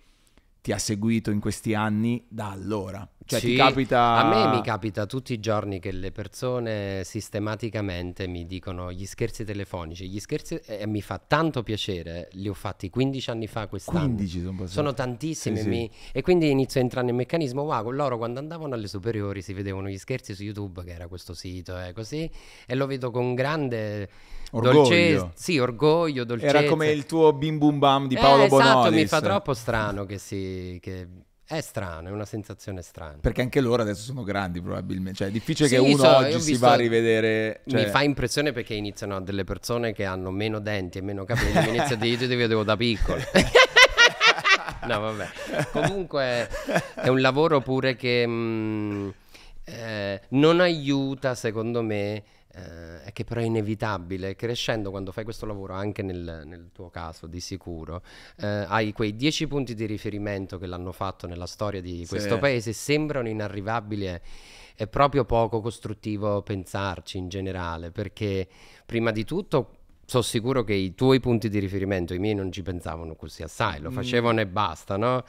[0.60, 3.08] ti ha seguito in questi anni da allora.
[3.32, 4.14] Cioè Sì, ti capita...
[4.16, 9.44] A me mi capita tutti i giorni che le persone sistematicamente mi dicono gli scherzi
[9.44, 14.00] telefonici, gli scherzi e mi fa tanto piacere, li ho fatti 15 anni fa quest'anno.
[14.04, 14.72] 15 sono passati.
[14.72, 15.68] Sono tantissimi Sì, sì.
[15.68, 19.40] mi- e quindi inizio a entrare nel meccanismo, wow, con loro quando andavano alle superiori
[19.40, 22.30] si vedevano gli scherzi su YouTube, che era questo sito e così,
[22.66, 24.08] e lo vedo con grande
[24.50, 24.72] Orgoglio.
[24.82, 26.58] dolcezza, sì, orgoglio, dolcezza.
[26.58, 29.00] Era come il tuo bim bum bam di Eh, Paolo esatto, Bonolis.
[29.00, 30.78] mi fa troppo strano che si...
[30.82, 31.08] Che...
[31.44, 33.18] È strano, è una sensazione strana.
[33.20, 35.18] Perché anche loro adesso sono grandi probabilmente.
[35.18, 37.60] Cioè è difficile Sì, che uno so, oggi si va a rivedere...
[37.66, 37.84] Cioè...
[37.84, 41.70] Mi fa impressione perché iniziano delle persone che hanno meno denti e meno capelli.
[41.70, 43.20] mi inizia a dire, io ti vedevo da piccolo.
[44.86, 45.28] no, vabbè.
[45.72, 46.48] Comunque
[46.94, 49.14] è un lavoro pure che mh,
[49.64, 52.22] eh, non aiuta, secondo me,
[52.54, 54.34] eh, che però è inevitabile.
[54.36, 58.02] Crescendo, quando fai questo lavoro, anche nel, nel tuo caso di sicuro,
[58.38, 62.08] eh, hai quei dieci punti di riferimento che l'hanno fatto nella storia di Sì.
[62.08, 64.06] questo paese, sembrano inarrivabili.
[64.06, 64.20] e-
[64.74, 68.48] è proprio poco costruttivo pensarci in generale, perché
[68.86, 72.62] prima di tutto sono sicuro che i tuoi punti di riferimento, i miei non ci
[72.62, 73.94] pensavano così assai, lo Mm.
[73.94, 75.24] facevano e basta, no?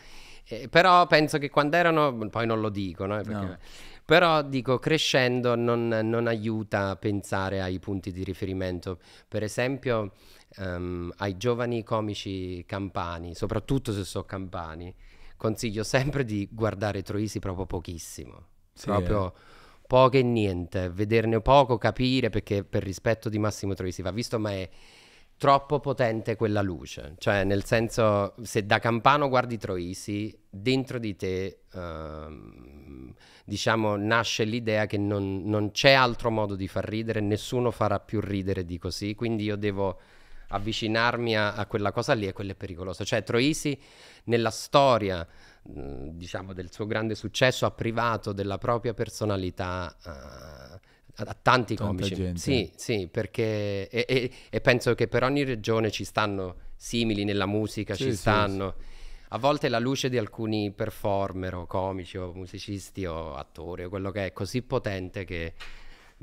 [0.45, 3.15] Eh, però penso che quando erano, poi non lo dico, no?
[3.17, 3.57] Perché- No.
[4.05, 8.99] Però dico, crescendo non, non aiuta a pensare ai punti di riferimento.
[9.27, 10.13] Per esempio,
[10.57, 14.93] ehm, ai giovani comici campani, soprattutto se sono campani,
[15.37, 18.47] consiglio sempre di guardare Troisi proprio pochissimo.
[18.73, 19.39] Sì, proprio eh.
[19.87, 24.51] poco e niente, vederne poco, capire perché per rispetto di Massimo Troisi va visto, ma
[24.51, 24.69] è
[25.43, 27.15] troppo potente quella luce.
[27.17, 34.85] Cioè, nel senso, se da campano guardi Troisi, dentro di te, ehm, diciamo, nasce l'idea
[34.85, 39.15] che non, non c'è altro modo di far ridere, nessuno farà più ridere di così,
[39.15, 39.99] quindi io devo
[40.47, 43.03] avvicinarmi a, a quella cosa lì e quello è pericoloso.
[43.03, 43.77] Cioè, Troisi
[44.25, 45.27] nella storia,
[45.61, 52.07] diciamo, del suo grande successo ha privato della propria personalità eh, a, a tanti Tanta
[52.07, 52.15] comici.
[52.15, 52.39] gente.
[52.39, 57.45] Sì, sì, perché e, e- e penso che per ogni regione ci stanno simili nella
[57.45, 58.75] musica, Sì, ci sì, stanno.
[59.29, 64.11] A volte la luce di alcuni performer o comici o musicisti o attori o quello
[64.11, 65.53] che è così potente che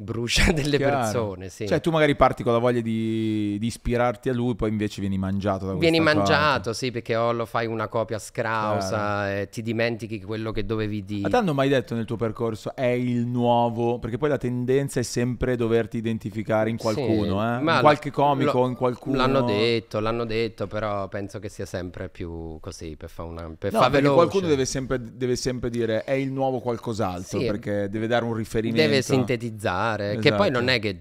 [0.00, 0.96] brucia delle Chiaro.
[0.98, 1.66] persone, sì.
[1.66, 5.18] Cioè tu magari parti con la voglia di, di ispirarti a lui, poi invece vieni
[5.18, 10.20] mangiato da Vieni mangiato, sì, perché o lo fai una copia scrausa e ti dimentichi
[10.22, 11.28] quello che dovevi Ma dire.
[11.30, 13.98] ti hanno mai detto nel tuo percorso è il nuovo?
[13.98, 17.60] Perché poi la tendenza è sempre doverti identificare in qualcuno, Sì, eh?
[17.62, 19.16] ma in qualche comico, lo- in qualcuno.
[19.16, 23.72] L'hanno detto, l'hanno detto, però penso che sia sempre più così per fare una per
[23.72, 24.14] No, fa veloce.
[24.14, 27.46] qualcuno deve sempre, deve sempre dire è il nuovo qualcos'altro, Sì.
[27.46, 28.80] perché deve dare un riferimento.
[28.80, 30.34] deve sintetizzare, che Esatto.
[30.36, 31.00] poi non è che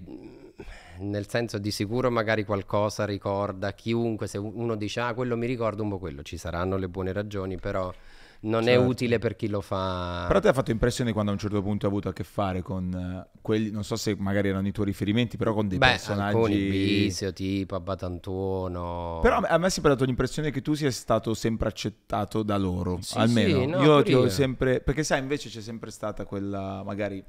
[0.99, 5.81] nel senso di sicuro magari qualcosa ricorda chiunque, se uno dice ah quello mi ricorda
[5.81, 7.93] un po' quello, ci saranno le buone ragioni, però
[8.41, 8.83] non è Certo.
[8.83, 10.25] utile per chi lo fa.
[10.27, 12.61] Però ti ha fatto impressione quando a un certo punto hai avuto a che fare
[12.61, 15.87] con eh, quelli, non so se magari erano i tuoi riferimenti, però con dei Beh,
[15.87, 16.37] personaggi...
[16.37, 19.19] alcuni Bisio, tipo Abbatantuono.
[19.21, 22.99] Però a me- è sempre dato l'impressione che tu sia stato sempre accettato da loro,
[23.01, 23.59] Sì, almeno.
[23.61, 24.79] sì, no, io ti ho sempre...
[24.81, 27.23] Perché sai, invece c'è sempre stata quella, magari...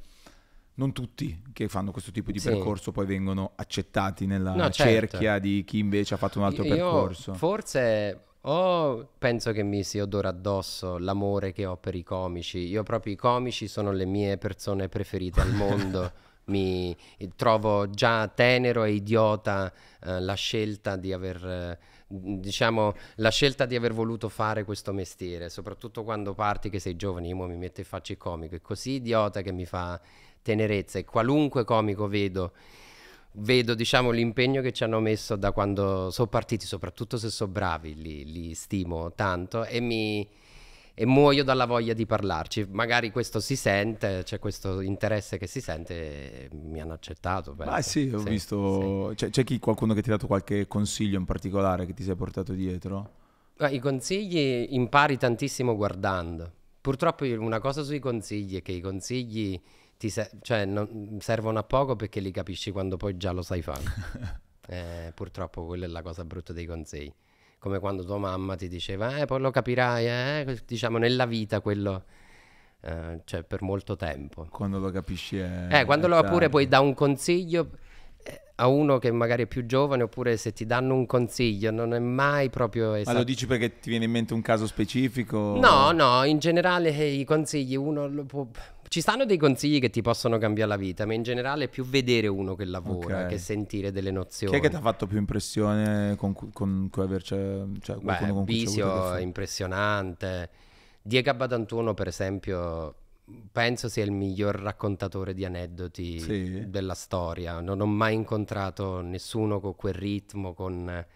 [0.80, 2.48] Non tutti che fanno questo tipo di Sì.
[2.48, 5.08] percorso poi vengono accettati nella No, certo.
[5.10, 7.34] cerchia di chi invece ha fatto un altro Io percorso.
[7.34, 12.60] Forse o penso che mi si odora addosso l'amore che ho per i comici.
[12.60, 16.12] Io proprio i comici sono le mie persone preferite al mondo.
[16.50, 16.96] Mi
[17.36, 19.70] trovo già tenero e idiota
[20.02, 25.48] eh, la scelta di aver eh, diciamo la scelta di aver voluto fare questo mestiere,
[25.48, 28.92] soprattutto quando parti che sei giovane, io mi metto in faccia il comico, è così
[28.92, 30.00] idiota che mi fa
[30.42, 32.52] tenerezza e qualunque comico vedo
[33.34, 37.94] vedo diciamo l'impegno che ci hanno messo da quando sono partiti, soprattutto se sono bravi,
[37.94, 40.28] li, li stimo tanto e mi
[40.94, 42.66] e muoio dalla voglia di parlarci.
[42.70, 47.54] Magari questo si sente, c'è questo interesse che si sente mi hanno accettato.
[47.54, 47.74] penso.
[47.74, 49.12] Ah sì, ho Sì, visto...
[49.14, 52.16] C'è, c'è chi, qualcuno che ti ha dato qualche consiglio in particolare che ti sei
[52.16, 53.10] portato dietro?
[53.56, 53.74] sì.
[53.74, 56.52] I consigli impari tantissimo guardando.
[56.80, 59.60] Purtroppo una cosa sui consigli è che i consigli
[60.08, 63.82] se- cioè, non- servono a poco perché li capisci quando poi già lo sai fare.
[64.70, 67.12] Eh, purtroppo quella è la cosa brutta dei consigli.
[67.58, 72.04] Come quando tua mamma ti diceva, eh, poi lo capirai, eh", diciamo nella vita quello,
[72.82, 74.46] eh, cioè per molto tempo.
[74.48, 75.66] Quando lo capisci è...
[75.70, 76.48] Eh, quando è lo pure tardi.
[76.50, 77.70] puoi dare un consiglio
[78.22, 81.92] eh, a uno che magari è più giovane, oppure se ti danno un consiglio, non
[81.92, 83.18] è mai proprio Ma esatto.
[83.18, 85.58] lo dici perché ti viene in mente un caso specifico?
[85.58, 88.46] No, no, in generale eh, i consigli uno lo può...
[88.92, 91.84] Ci stanno dei consigli che ti possono cambiare la vita, ma in generale è più
[91.84, 93.26] vedere uno che lavora Ok.
[93.28, 94.50] che sentire delle nozioni.
[94.52, 97.36] Chi è che ti ha fatto più impressione con, cu- con cui averci...
[97.36, 100.50] Cioè, qualcuno Beh, con Bisio impressionante.
[101.02, 102.94] Diego Abbatantuono, per esempio,
[103.52, 106.68] penso sia il miglior raccontatore di aneddoti Sì.
[106.68, 107.60] della storia.
[107.60, 111.06] Non ho mai incontrato nessuno con quel ritmo, con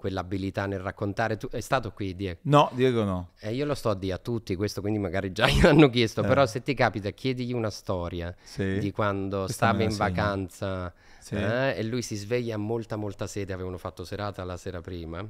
[0.00, 1.36] quell'abilità nel raccontare.
[1.36, 2.38] Tu, è stato qui, Diego?
[2.44, 3.30] No, Diego no.
[3.38, 6.26] E io lo sto a dire a tutti questo, quindi magari già gliel'hanno chiesto, Eh.
[6.26, 8.78] però se ti capita chiedigli una storia Sì.
[8.78, 10.08] di quando Questa stava in segno.
[10.08, 11.34] vacanza Sì.
[11.34, 15.24] eh, e lui si sveglia a molta molta sete, avevano fatto serata la sera prima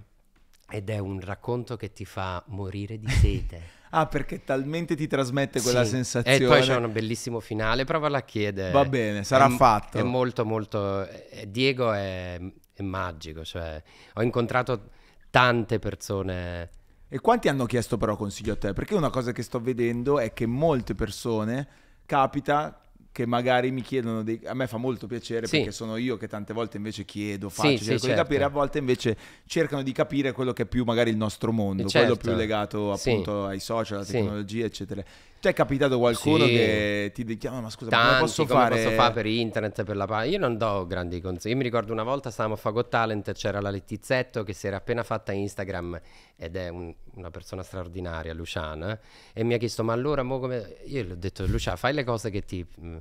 [0.73, 3.79] ed è un racconto che ti fa morire di sete.
[3.93, 5.91] Ah, perché talmente ti trasmette quella Sì.
[5.91, 6.37] sensazione.
[6.45, 8.71] E poi c'è un bellissimo finale, provala a chiedere.
[8.71, 9.99] Va bene, sarà È- fatto.
[9.99, 11.05] È molto molto...
[11.09, 12.39] eh, Diego è,
[12.81, 13.83] è magico, cioè
[14.15, 14.91] ho incontrato
[15.31, 16.71] tante persone...
[17.13, 18.73] E quanti hanno chiesto però consiglio a te?
[18.73, 21.67] Perché una cosa che sto vedendo è che molte persone
[22.07, 22.81] capita
[23.13, 24.41] che magari mi chiedono dei...
[24.45, 25.57] a me fa molto piacere Sì.
[25.57, 28.23] perché sono io che tante volte invece chiedo, faccio, sì, cerco di certo.
[28.23, 29.17] capire, a volte invece
[29.47, 32.29] cercano di capire quello che è più magari il nostro mondo, Eh, quello certo.
[32.29, 33.11] più legato Sì.
[33.11, 34.13] appunto ai social, alla Sì.
[34.13, 35.03] tecnologia, eccetera.
[35.41, 36.51] Ti è capitato qualcuno Sì.
[36.51, 38.77] che ti chiama, ma scusa, ma Tanti, posso come fare?
[38.77, 40.33] posso fare per internet, per la pagina?
[40.35, 41.53] Io non do grandi consigli.
[41.53, 44.67] Io mi ricordo una volta stavamo a Fagot Talent e c'era la Lettizzetto che si
[44.67, 45.99] era appena fatta Instagram
[46.37, 48.99] ed è un- una persona straordinaria, Luciana,
[49.33, 50.77] e mi ha chiesto, ma allora mo come...
[50.85, 52.63] Io gli ho detto, Luciana, fai le cose che ti...
[52.77, 52.97] mh,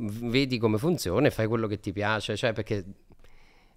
[0.00, 2.84] vedi come funziona e fai quello che ti piace, cioè perché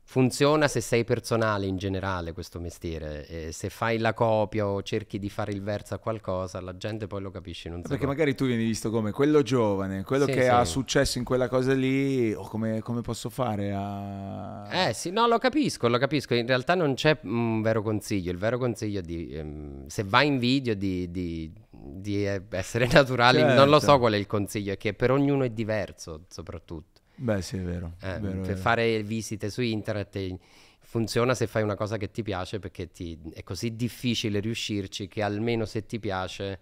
[0.03, 5.19] funziona se sei personale in generale questo mestiere e se fai la copia o cerchi
[5.19, 8.13] di fare il verso a qualcosa, la gente poi lo capisce in un Perché secondo.
[8.19, 10.47] magari tu vieni visto come quello giovane, quello Sì, che sì.
[10.49, 14.67] ha successo in quella cosa lì, o come, come posso fare a...
[14.87, 16.33] Eh sì, no, lo capisco, lo capisco.
[16.33, 18.31] In realtà non c'è un vero consiglio.
[18.31, 22.87] Il vero consiglio è di, ehm, se vai in video, di, di- di, eh, essere
[22.91, 23.41] naturali.
[23.41, 23.99] Non lo so Certo.
[23.99, 27.00] qual è il consiglio, è che per ognuno è diverso, soprattutto.
[27.15, 27.93] Beh sì, è vero.
[28.01, 28.57] Eh, è vero, è per vero.
[28.57, 30.37] fare visite su internet eh,
[30.79, 35.21] funziona se fai una cosa che ti piace, perché ti- è così difficile riuscirci che
[35.21, 36.59] almeno se ti piace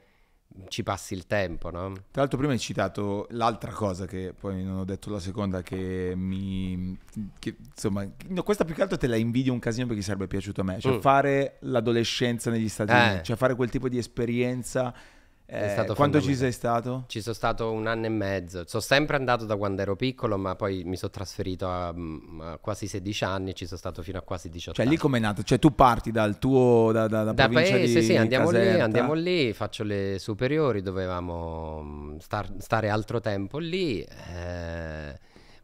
[0.67, 1.93] ci passi il tempo, no?
[2.09, 6.13] Tra l'altro prima hai citato l'altra cosa che poi non ho detto la seconda che
[6.15, 6.97] mi...
[7.37, 10.61] che, insomma, no, questa più che altro te la invidio un casino perché sarebbe piaciuto
[10.61, 10.79] a me.
[10.79, 10.99] Cioè Mm.
[11.01, 13.07] fare l'adolescenza negli Stati Eh.
[13.09, 14.93] Uniti, cioè fare quel tipo di esperienza.
[15.51, 17.05] Eh, quanto ci sei stato?
[17.07, 18.63] Ci sono stato un anno e mezzo.
[18.67, 22.57] Sono sempre andato da quando ero piccolo, ma poi mi sono trasferito a, mm, a
[22.61, 24.99] quasi 16 anni e ci sono stato fino a quasi 18 Cioè lì anni.
[24.99, 25.41] com'è nato?
[25.41, 26.91] Cioè tu parti dal tuo...
[26.91, 31.81] da, da, da Da paese, di sì, andiamo lì, andiamo lì, faccio le superiori, dovevamo
[31.81, 34.01] mm, star- stare altro tempo lì.
[34.01, 35.17] eh,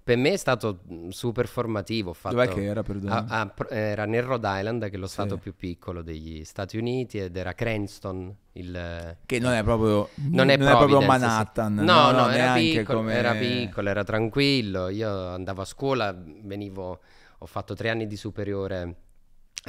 [0.05, 2.13] per me è stato mm, super formativo.
[2.13, 3.25] fatto- Dov'è che era, perdona?
[3.27, 5.13] a- a- era nel Rhode Island, che è lo Sì.
[5.13, 10.07] stato più piccolo degli Stati Uniti, ed era Cranston, il, Che non è proprio...
[10.29, 11.07] non è, proprio Providence, sì.
[11.25, 11.73] Manhattan.
[11.73, 14.89] No, no, era, piccolo, come- era piccolo, era tranquillo.
[14.89, 16.99] Io andavo a scuola, venivo,
[17.39, 18.95] ho fatto tre anni di superiore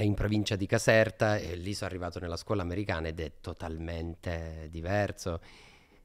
[0.01, 5.41] in provincia di Caserta e lì sono arrivato nella scuola americana ed è totalmente diverso.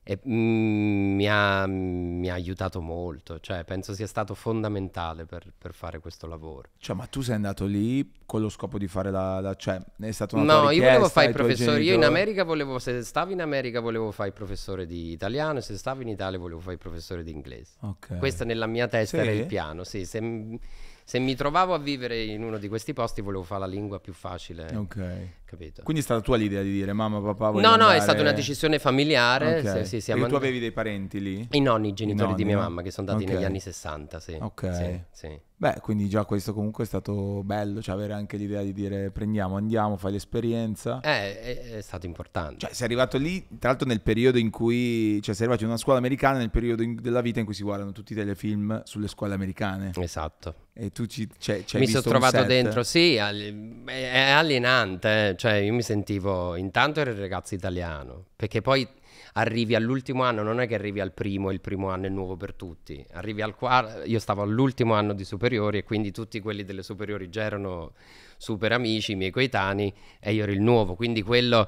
[0.03, 5.73] E mm, mi, ha, mi ha aiutato molto, cioè penso sia stato fondamentale per, per
[5.75, 6.69] fare questo lavoro.
[6.79, 9.39] Cioè, ma tu sei andato lì con lo scopo di fare la...
[9.39, 11.81] la- cioè, è stata una No, io volevo fare il professore.
[11.83, 12.03] Io in?
[12.03, 16.01] America volevo, se stavo in America volevo fare il professore di italiano, e se stavo
[16.01, 17.73] in Italia volevo fare il professore di inglese.
[17.81, 18.17] Ok.
[18.17, 19.23] Questo nella mia testa Sì?
[19.23, 20.05] era il piano, sì.
[20.05, 20.59] Se,
[21.03, 24.13] se mi trovavo a vivere in uno di questi posti volevo fare la lingua più
[24.13, 25.27] facile, Ok.
[25.51, 25.83] Capito?
[25.83, 28.21] Quindi è stata tua l'idea di dire mamma, papà, voglio No, no, è andare- stata
[28.21, 29.59] una decisione familiare.
[29.59, 29.77] Ok.
[29.83, 31.47] sì, sì, siamo E tu and- avevi dei parenti lì?
[31.51, 32.69] I nonni, i genitori I di nonni, mia no?
[32.69, 33.35] mamma che sono andati Ok.
[33.35, 34.37] negli anni 60, sì.
[34.39, 34.73] Ok.
[34.73, 35.39] Sì, sì.
[35.61, 39.57] Beh, quindi già questo comunque è stato bello, cioè avere anche l'idea di dire prendiamo,
[39.57, 40.99] andiamo, fai l'esperienza.
[41.01, 42.57] Eh, è, è stato importante.
[42.61, 45.77] Cioè, sei arrivato lì, tra l'altro nel periodo in cui, cioè sei arrivato in una
[45.77, 49.07] scuola americana nel periodo in- della vita in cui si guardano tutti i telefilm sulle
[49.07, 49.91] scuole americane.
[49.99, 50.55] Esatto.
[50.73, 52.47] E tu ci, cioè, ci hai mi visto sono un trovato set?
[52.47, 53.53] dentro, sì, è
[53.85, 55.35] è alienante, eh.
[55.41, 58.87] Cioè io mi sentivo, intanto ero il ragazzo italiano, perché poi
[59.33, 62.37] arrivi all'ultimo anno, non è che arrivi al primo e il primo anno è nuovo
[62.37, 66.63] per tutti, arrivi al quarto, io stavo all'ultimo anno di superiori e quindi tutti quelli
[66.63, 67.93] delle superiori già erano
[68.37, 71.67] super amici, i miei coetanei e io ero il nuovo, quindi quello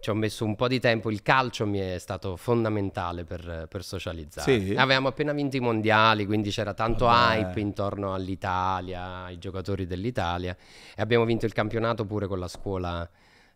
[0.00, 3.82] ci ho messo un po' di tempo, il calcio mi è stato fondamentale per, per
[3.82, 4.60] socializzare.
[4.60, 4.74] Sì?
[4.76, 7.38] Avevamo appena vinto i mondiali, quindi c'era tanto Vabbè.
[7.38, 10.56] hype intorno all'Italia, ai giocatori dell'Italia
[10.94, 13.08] e abbiamo vinto il campionato pure con la scuola.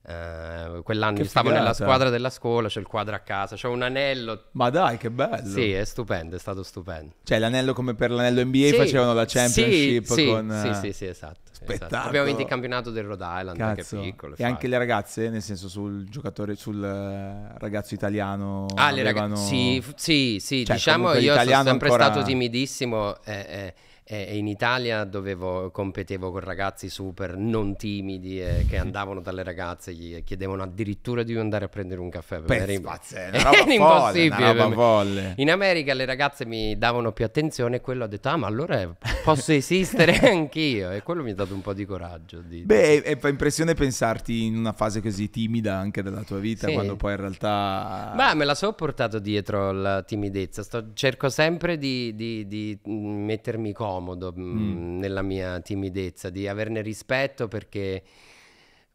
[0.05, 1.85] Eh, quell'anno Che stavo nella figata.
[1.85, 4.45] squadra della scuola, c'ho il quadro a casa, c'ho un anello.
[4.53, 5.49] Ma dai, che bello.
[5.49, 7.15] Sì, è stupendo, è stato stupendo.
[7.23, 10.59] Cioè, l'anello come per l'anello NBA Sì, facevano la championship sì, con...
[10.63, 11.39] Sì, eh, sì, sì, esatto.
[11.53, 11.87] spettacolo.
[11.87, 12.09] esatto.
[12.09, 13.97] Abbiamo vinto il campionato del Rhode Island, Cazzo.
[13.97, 14.35] che è piccolo.
[14.37, 14.71] E anche facile.
[14.71, 18.67] le ragazze, nel senso sul giocatore, sul eh, ragazzo italiano.
[18.75, 23.23] Ah, le avevano- ragazze, sì, sì, sì, Cioè, diciamo io sono sempre ancora- stato timidissimo
[23.23, 28.77] e, e- E e in Italia dovevo, competevo con ragazzi super non timidi e che
[28.79, 32.41] andavano dalle ragazze, gli chiedevano addirittura di andare a prendere un caffè.
[32.41, 35.35] Per era Pezzo era roba folle, impossibile folle.
[35.37, 38.93] In America le ragazze mi davano più attenzione e quello ho detto, ah ma allora
[39.25, 40.91] posso esistere anch'io.
[40.91, 42.41] E quello mi ha dato un po' di coraggio.
[42.41, 46.67] di- Beh, e fa impressione pensarti in una fase così timida anche della tua vita,
[46.67, 46.73] Sì.
[46.75, 48.13] quando poi in realtà...
[48.17, 50.63] Ma me la so portato dietro la timidezza.
[50.63, 56.81] Sto- cerco sempre di, di- di, mm, mettermi comodo mm, nella mia timidezza, di averne
[56.83, 58.03] rispetto perché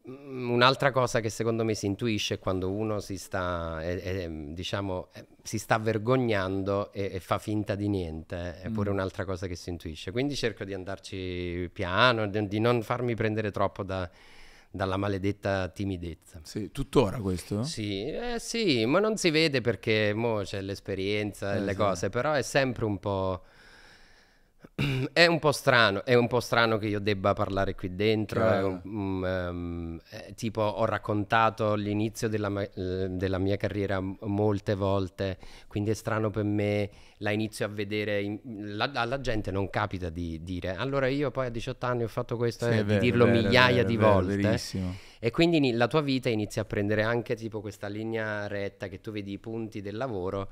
[0.10, 5.10] mm, un'altra cosa che secondo me si intuisce quando uno si sta, eh, eh, diciamo,
[5.14, 8.62] eh, si sta vergognando e, e fa finta di niente.
[8.62, 10.12] È pure un'altra cosa che si intuisce.
[10.12, 14.10] Quindi cerco di andarci piano, di, di non farmi prendere troppo da-
[14.70, 16.39] dalla maledetta timidezza.
[16.43, 17.64] Sì, tuttora questo?
[17.64, 21.78] Sì, eh, sì, ma non si vede perché mo c'è l'esperienza e Eh, le sì.
[21.78, 23.43] cose, però è sempre un po'...
[25.12, 28.41] È un po' strano, è un po' strano che io debba parlare qui dentro.
[28.41, 28.68] è Chiaro.
[28.68, 34.76] un- mm, ehm, eh, tipo, ho raccontato l'inizio della, ma- eh, della mia carriera molte
[34.76, 35.38] volte,
[35.68, 36.89] quindi è strano per me.
[37.20, 38.22] La inizio a vedere.
[38.22, 38.39] in-
[38.76, 42.38] la- alla gente non capita di dire allora io poi a 18 anni ho fatto
[42.38, 44.60] questo, Sì, e è di vero, dirlo vero, migliaia vero, di vero, volte.
[45.20, 49.12] E quindi la tua vita inizia a prendere anche tipo questa linea retta che tu
[49.12, 50.49] vedi i punti del lavoro.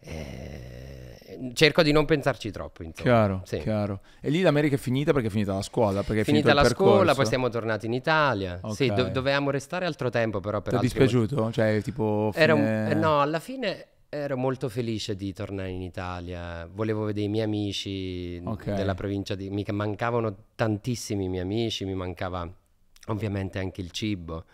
[0.00, 3.08] Eh, cerco di non pensarci troppo, insomma.
[3.08, 3.58] Chiaro, Sì.
[3.58, 4.00] chiaro.
[4.20, 6.02] E lì l'America è finita perché è finita la scuola?
[6.02, 7.14] Perché è Finita la scuola, percorso?
[7.16, 8.60] poi siamo tornati in Italia.
[8.72, 8.94] Sì, Ok.
[8.94, 10.98] do- dovevamo restare altro tempo, però per Ti è motivi.
[11.04, 11.52] dispiaciuto?
[11.52, 12.32] Cioè, tipo...
[12.34, 16.66] Era un- fine- eh, no, alla fine ero molto felice di tornare in Italia.
[16.72, 18.72] Volevo vedere i miei amici Ok.
[18.72, 19.50] della provincia di...
[19.50, 22.50] Mi mancavano tantissimi i miei amici, mi mancava
[23.08, 24.44] ovviamente anche il cibo.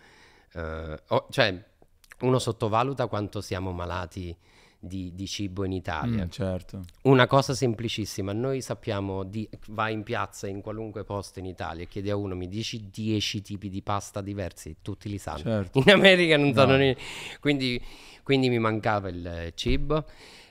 [0.53, 1.63] Eh, oh, cioè,
[2.21, 4.35] uno sottovaluta quanto siamo malati
[4.85, 6.25] di, di cibo in Italia.
[6.25, 6.83] Mm, certo.
[7.03, 11.87] Una cosa semplicissima, noi sappiamo, di, vai in piazza in qualunque posto in Italia e
[11.87, 15.39] chiedi a uno, mi dici 10 tipi di pasta diversi, tutti li sanno.
[15.39, 15.79] Certo.
[15.79, 16.53] In America non No.
[16.53, 17.01] sanno niente.
[17.39, 17.81] Quindi,
[18.23, 20.05] quindi mi mancava il eh, cibo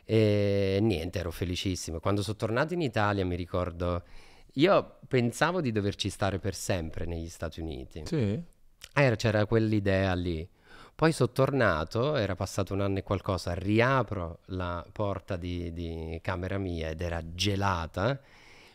[0.04, 2.00] e niente, ero felicissimo.
[2.00, 4.02] Quando sono tornato in Italia mi ricordo,
[4.54, 8.02] io pensavo di doverci stare per sempre negli Stati Uniti.
[8.04, 8.40] Sì?
[8.92, 10.46] Era- c'era quell'idea lì.
[10.96, 16.56] Poi sono tornato, era passato un anno e qualcosa, riapro la porta di, di camera
[16.56, 18.20] mia ed era gelata,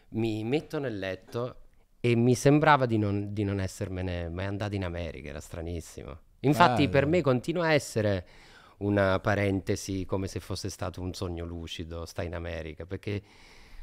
[0.09, 1.55] mi metto nel letto
[2.01, 6.17] e mi sembrava di non, di non essermene mai andato in America, era stranissimo.
[6.41, 7.17] Infatti per Bello.
[7.17, 8.26] me continua a essere
[8.80, 13.22] una parentesi come se fosse stato un sogno lucido, sta in America, perché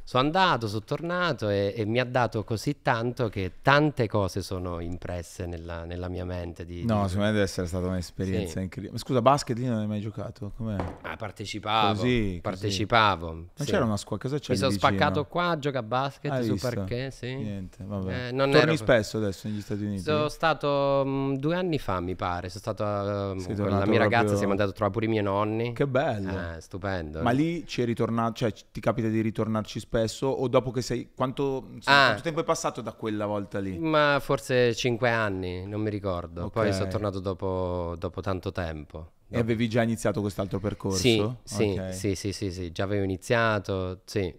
[0.09, 4.79] sono andato, sono tornato e, e mi ha dato così tanto che tante cose sono
[4.79, 6.65] impresse nella, nella mia mente.
[6.65, 8.61] Di, No, di- secondo me deve essere stata un'esperienza Sì.
[8.61, 8.93] incredibile.
[8.93, 10.53] Ma scusa, basket lì non hai mai giocato?
[10.57, 10.77] Com'è?
[11.03, 12.39] Ah, partecipavo, Così, così.
[12.41, 13.33] partecipavo.
[13.35, 13.65] Ma sì.
[13.65, 14.91] c'era una squadra, cosa c'è Mi sono vicino?
[14.93, 16.69] spaccato qua a giocare a basket Hai su visto?
[16.69, 17.35] perché, sì.
[17.35, 18.29] Niente, vabbè.
[18.29, 20.03] Eh, non Torni ero- spesso adesso negli Stati Uniti?
[20.03, 22.49] Sono stato mm, due anni fa, mi pare.
[22.49, 25.25] Sono stato Sei con la mia ragazza, proprio- siamo andati a trovare pure i miei
[25.25, 25.73] nonni.
[25.73, 26.55] Che bello.
[26.57, 27.23] Eh, stupendo.
[27.23, 29.95] Ma lì ci è ritornato, cioè ci- ti capita di ritornarci spesso
[30.27, 31.11] o dopo che sei...
[31.15, 32.05] Quanto, insomma, Ah.
[32.07, 33.79] quanto tempo è passato da quella volta lì?
[33.79, 36.49] Ma forse cinque anni, non mi ricordo.
[36.51, 36.75] Poi Ok.
[36.75, 39.13] sono tornato dopo, dopo tanto tempo.
[39.29, 40.99] E avevi già iniziato quest'altro percorso?
[40.99, 41.93] Sì, sì, Ok.
[41.95, 44.33] sì, sì, sì, sì, già avevo iniziato, sì.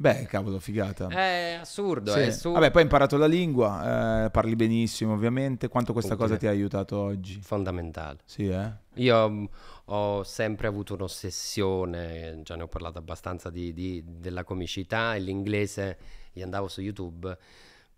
[0.00, 1.08] Beh, cavolo, figata.
[1.08, 2.20] È assurdo, Sì.
[2.20, 2.60] è assurdo.
[2.60, 5.66] Vabbè, poi hai imparato la lingua, eh, parli benissimo ovviamente.
[5.68, 6.28] Quanto questa Utile.
[6.28, 7.40] cosa ti ha aiutato oggi?
[7.42, 8.18] fondamentale.
[8.24, 8.70] Sì, eh?
[8.94, 9.48] Io
[9.90, 15.98] ho sempre avuto un'ossessione, già ne ho parlato abbastanza di, di- della comicità e l'inglese,
[16.34, 17.36] io andavo su YouTube,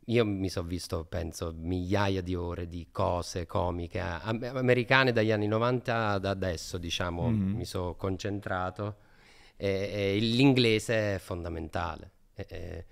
[0.07, 5.47] io mi sono visto, penso, migliaia di ore di cose comiche am- americane dagli anni
[5.47, 7.57] 90 ad adesso, diciamo, Mhm.
[7.57, 8.97] mi sono concentrato
[9.57, 12.11] e, e l'inglese è fondamentale.
[12.35, 12.85] E- e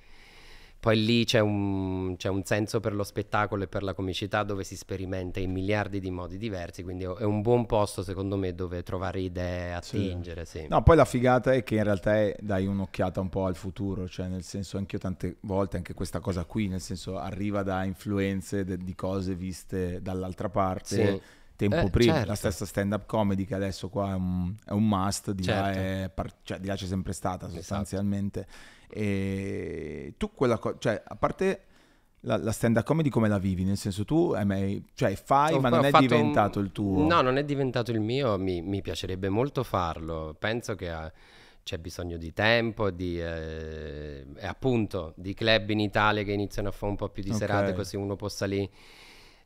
[0.81, 4.63] poi lì c'è un, c'è un senso per lo spettacolo e per la comicità dove
[4.63, 8.83] si sperimenta in miliardi di modi diversi, quindi è un buon posto secondo me dove
[8.85, 10.67] trovare idee, attingere, sì.
[10.69, 14.09] No, poi la figata è che in realtà è, dai un'occhiata un po' al futuro,
[14.09, 18.65] cioè nel senso anch'io tante volte, anche questa cosa qui, nel senso arriva da influenze
[18.65, 21.07] de- di cose viste dall'altra parte.
[21.07, 21.21] Sì.
[21.59, 22.29] Tempo Eh, prima, certo.
[22.29, 25.79] la stessa stand-up comedy che adesso qua è un, è un must, di, là Certo.
[25.81, 28.47] è par- cioè, di là c'è sempre stata sostanzialmente.
[28.89, 29.88] E
[30.19, 31.63] tu quella cosa, cioè a parte
[32.23, 33.65] la, la stand-up comedy come la vivi?
[33.65, 37.07] Nel senso tu mai, cioè fai Ho ma non è fatto un- diventato il tuo?
[37.07, 40.35] No, non è diventato il mio, mi, mi piacerebbe molto farlo.
[40.39, 41.13] Penso che eh,
[41.63, 46.91] c'è bisogno di tempo, di, eh, appunto di club in Italia che iniziano a fare
[46.91, 47.37] un po' più di Ok.
[47.37, 48.69] serate così uno possa lì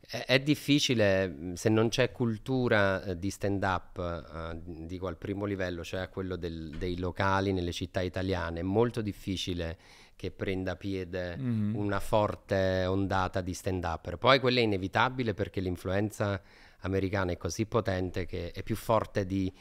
[0.05, 5.45] È, è difficile mh, se non c'è cultura eh, di stand-up, eh, dico al primo
[5.45, 9.77] livello, cioè a quello del- dei locali nelle città italiane, è molto difficile
[10.15, 11.75] che prenda piede Mhm.
[11.75, 14.17] una forte ondata di stand-up.
[14.17, 16.41] Poi quella è inevitabile perché l'influenza
[16.81, 19.51] americana è così potente che è più forte di...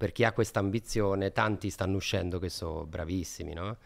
[0.00, 3.76] Per chi ha questa ambizione, tanti stanno uscendo che sono bravissimi, no?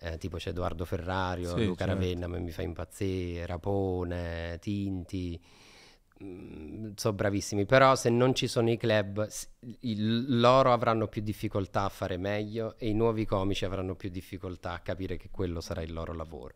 [0.00, 1.92] Eh, tipo c'è Edoardo Ferrario, Sì, Luca certo.
[2.00, 5.40] Ravenna, mi fa impazzire, Rapone, Tinti,
[6.22, 9.48] mm, sono bravissimi, però se non ci sono i club, s-
[9.80, 14.72] il- loro avranno più difficoltà a fare meglio e i nuovi comici avranno più difficoltà
[14.72, 16.54] a capire che quello sarà il loro lavoro.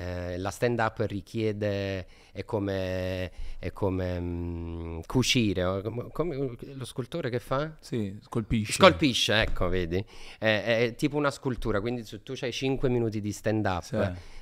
[0.00, 7.30] Eh, la stand up richiede, è come, è come mm, cucire, come- come lo scultore
[7.30, 7.72] che fa?
[7.80, 8.74] Sì, scolpisce.
[8.74, 10.04] Scolpisce, ecco, vedi?
[10.38, 13.96] È, è tipo una scultura, quindi se tu hai 5 minuti di stand up, Sì.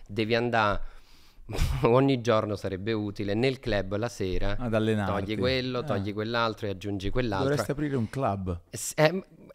[0.06, 0.80] devi andare
[1.84, 4.56] ogni giorno sarebbe utile nel club la sera.
[4.58, 5.24] Ad allenarti.
[5.26, 7.48] Togli quello, togli quell'altro e aggiungi quell'altro.
[7.48, 8.60] Dovresti aprire un club.
[8.70, 8.92] S-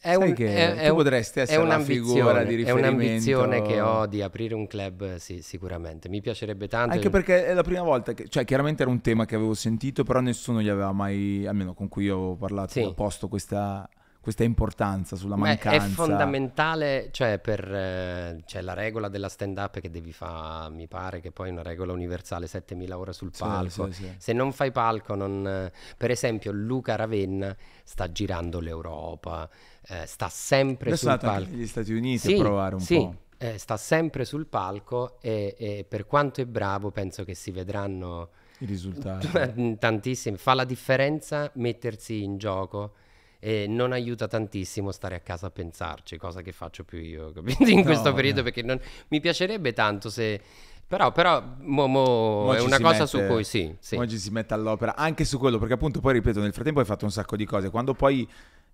[0.03, 3.67] È, un- che è- è potresti essere un'ambizione, figura di È un'ambizione riferimento.
[3.73, 6.09] che ho di aprire un club, sì, sicuramente.
[6.09, 6.95] Mi piacerebbe tanto.
[6.95, 10.03] Anche perché è la prima volta che, cioè chiaramente era un tema che avevo sentito,
[10.03, 12.91] però nessuno gli aveva mai, almeno con cui io avevo parlato, Sì.
[12.95, 13.87] posto questa,
[14.19, 15.85] questa importanza sulla mancanza.
[15.85, 20.87] È fondamentale, cioè per eh, c'è la regola della stand up che devi fare, mi
[20.87, 23.91] pare che poi è una regola universale, 7000 ore sul Sì, palco.
[23.91, 24.13] sì, sì.
[24.17, 29.49] Se non fai palco, non, per esempio, Luca Ravenna sta girando l'Europa,
[29.87, 31.49] eh, sta sempre Adesso sul palco.
[31.49, 33.15] negli Stati Uniti Sì, a provare un sì, po'.
[33.37, 38.29] eh, sta sempre sul palco e, e per quanto è bravo penso che si vedranno
[38.61, 39.27] I risultati.
[39.79, 40.37] tantissimi.
[40.37, 42.93] Fa la differenza mettersi in gioco
[43.39, 47.63] e non aiuta tantissimo stare a casa a pensarci, cosa che faccio più io capito?
[47.69, 48.79] in No, questo periodo perché non-
[49.09, 50.39] mi piacerebbe tanto se...
[50.87, 53.95] Però, però mo- mo Mo è una cosa mette- su cui sì, sì.
[53.95, 57.05] Oggi si mette all'opera anche su quello, perché appunto poi ripeto, nel frattempo hai fatto
[57.05, 57.69] un sacco di cose.
[57.69, 58.27] Quando poi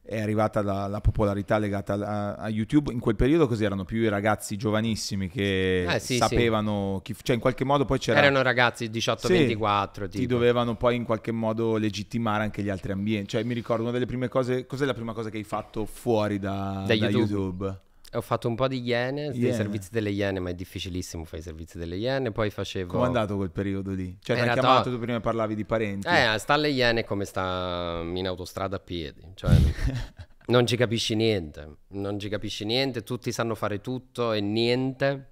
[0.07, 4.01] è arrivata la, la popolarità legata a, a YouTube, in quel periodo così erano più
[4.01, 6.17] i ragazzi giovanissimi che Eh, sì, sì.
[6.17, 8.19] sapevano, chi, cioè in qualche modo poi c'era...
[8.19, 10.33] Erano ragazzi Sì, 18-24 ti tipo.
[10.33, 13.29] dovevano poi in qualche modo legittimare anche gli altri ambienti.
[13.29, 16.39] Cioè mi ricordo una delle prime cose, cos'è la prima cosa che hai fatto fuori
[16.39, 17.17] da, Da da YouTube.
[17.19, 17.79] YouTube?
[18.17, 19.53] Ho fatto un po' di iene, dei Iene.
[19.53, 22.31] servizi delle iene, ma è difficilissimo fare i servizi delle iene.
[22.31, 22.91] Poi facevo...
[22.91, 24.17] Com'è andato quel periodo lì?
[24.19, 26.07] Cioè ti Era hanno chiamato, to- tu prima parlavi di parenti.
[26.07, 29.51] Eh, sta alle Iene come sta in autostrada a piedi, cioè
[30.47, 35.31] non ci capisci niente, non ci capisci niente, tutti sanno fare tutto e niente,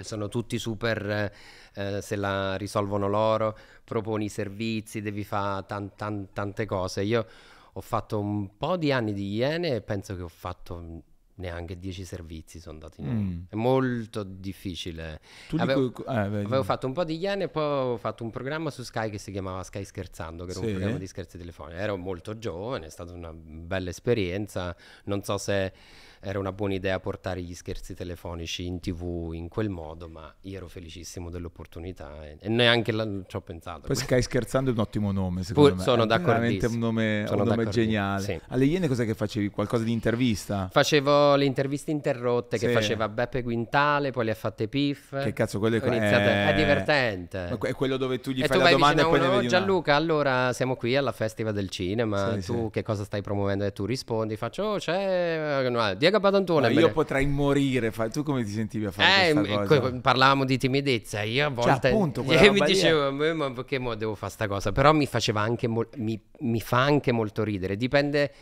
[0.00, 1.30] sono tutti super,
[1.74, 7.02] eh, se la risolvono loro, proponi i servizi, devi fare tan- tan- tante cose.
[7.02, 7.26] Io
[7.72, 11.02] ho fatto un po' di anni di Iene e penso che ho fatto
[11.38, 13.40] neanche 10 servizi, sono andati in Mm.
[13.48, 15.20] È molto difficile.
[15.56, 16.10] Avevo- cui- eh.
[16.16, 17.62] Avevo fatto un po' di yen e poi
[17.92, 20.66] ho fatto un programma su Sky che si chiamava Sky Scherzando, che era Sì.
[20.66, 21.78] un programma di scherzi telefonici.
[21.78, 24.74] Ero molto giovane, è stata una bella esperienza.
[25.04, 25.72] Non so se
[26.20, 30.56] era una buona idea portare gli scherzi telefonici in tv in quel modo, ma io
[30.56, 33.86] ero felicissimo dell'opportunità e, e neanche la- ci ho pensato.
[33.86, 35.84] Poi Sky scherzando è un ottimo nome, secondo Pur- me.
[35.84, 38.22] sono È veramente un nome, un nome geniale.
[38.22, 38.40] sì.
[38.48, 39.48] Alle Iene cos'è che facevi?
[39.50, 40.68] Qualcosa di intervista?
[40.70, 42.72] Facevo le interviste interrotte che Sì.
[42.72, 45.20] faceva Beppe Quintale, poi le ha fatte Piff.
[45.22, 47.48] Che cazzo, quello è- Ho iniziato- eh, è divertente.
[47.50, 49.26] Ma È quello dove tu gli E fai tu la domanda e poi a ne
[49.26, 49.58] uno, vedi una.
[49.58, 53.64] Gianluca, allora siamo qui alla Festival del Cinema, Sì, tu che cosa stai promuovendo?
[53.64, 56.68] E tu rispondi, faccio, oh c'è no, Diego Badantone.
[56.68, 57.92] Me io potrei morire.
[58.12, 61.64] Tu come ti sentivi a fare Eh, questa que- parlavamo di timidezza, io a Cioè,
[61.64, 64.72] volte appunto, quella e mi dicevo, "Ma- perché mo devo fare sta cosa?
[64.72, 68.32] Però mi faceva anche, mol- mi, mi fa anche molto ridere, dipende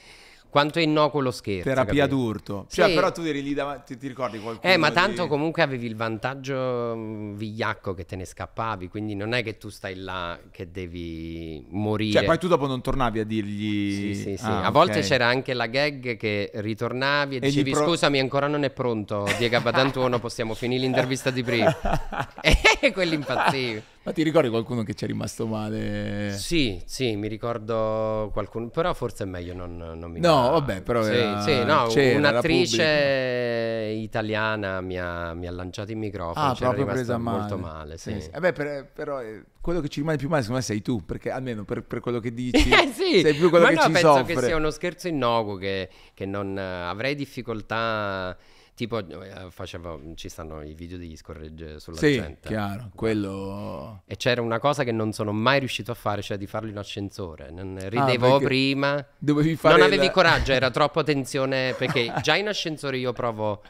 [0.49, 1.68] quanto è innocuo lo scherzo.
[1.68, 2.16] Terapia capito?
[2.16, 2.66] d'urto.
[2.70, 2.94] Cioè, Sì.
[2.94, 4.72] però tu eri lì davanti, ti ricordi qualcuno?
[4.72, 9.14] Eh, ma di- tanto comunque avevi il vantaggio mm, vigliacco che te ne scappavi, quindi
[9.14, 12.12] non è che tu stai là che devi morire.
[12.18, 13.92] Cioè, poi tu dopo non tornavi a dirgli...
[13.92, 14.44] Sì, sì, sì.
[14.44, 15.05] Ah, a volte ok.
[15.07, 19.26] c'era anche la gag che ritornavi e, E dicevi pro- scusami ancora non è pronto
[19.38, 21.74] Diego Badantuono possiamo finire l'intervista di prima
[22.80, 26.32] e quelli impazzivi Ma ti ricordi qualcuno che ci è rimasto male?
[26.38, 31.02] sì sì mi ricordo qualcuno però forse è meglio non, non mi No, vabbè, però
[31.02, 36.72] sì, era- sì, no, un'attrice italiana mi ha, mi ha lanciato il microfono Ah, c'era
[36.84, 37.38] presa male.
[37.38, 38.11] molto male sì.
[38.12, 41.04] Eh beh, per- però eh, quello che ci rimane più male secondo me sei tu,
[41.04, 43.82] perché almeno per, per quello che dici Eh sì, sei più quello ma che no,
[43.82, 44.34] ci penso soffre.
[44.34, 48.36] che sia uno scherzo innocuo che, che non eh, avrei difficoltà.
[48.77, 52.47] Tipo, eh, facevo, ci stanno i video degli scorregge sulla Sì, gente.
[52.47, 54.03] chiaro, quello...
[54.05, 56.77] E c'era una cosa che non sono mai riuscito a fare, cioè di farlo in
[56.77, 57.51] ascensore.
[57.51, 59.07] Non, ridevo Ah, prima.
[59.16, 61.72] Dovevi fare Non avevi il- coraggio, era troppa tensione.
[61.72, 63.62] Perché già in ascensore io provo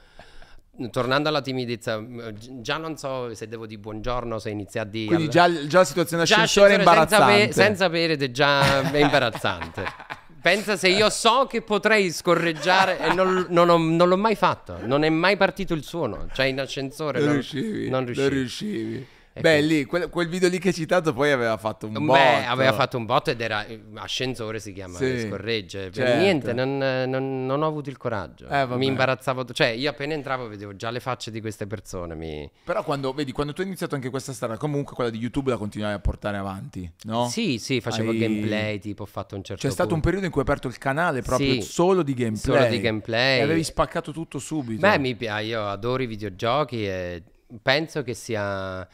[0.91, 2.05] tornando alla timidezza,
[2.61, 5.07] già non so se devo di buongiorno, se inizia a dire...
[5.07, 7.47] Quindi già, già la situazione Già ascensore è ascensore senza, imbarazzante.
[7.47, 9.85] pe- senza è già è imbarazzante.
[10.47, 14.79] Pensa se io so che potrei scorreggiare e non, non ho- non l'ho mai fatto,
[14.83, 19.07] non è mai partito il suono, cioè in ascensore Non non, riuscivi, non riuscivi.
[19.41, 22.13] Beh, lì, quel, quel video lì che hai citato poi aveva fatto un botto.
[22.13, 25.91] Beh, aveva fatto un botto ed era ascensore si chiama, Sì, scorregge.
[25.91, 26.17] Per certo.
[26.21, 28.49] niente, non, non- non ho avuto il coraggio.
[28.49, 32.51] Eh, mi imbarazzavo, cioè io appena entravo vedevo già le facce di queste persone, mi...
[32.65, 35.57] Però quando, vedi, quando tu hai iniziato anche questa strada, comunque quella di YouTube la
[35.59, 37.29] continuavi a portare avanti, no?
[37.29, 40.05] Sì, sì, facevo Hai- gameplay, tipo ho fatto un certo C'è stato un punto.
[40.07, 41.61] periodo in cui hai aperto il canale proprio Sì.
[41.63, 42.57] solo di gameplay.
[42.57, 43.39] Solo di gameplay.
[43.41, 44.81] E avevi spaccato tutto subito.
[44.81, 47.23] Beh, mi pi- io adoro i videogiochi e
[47.63, 48.87] penso che sia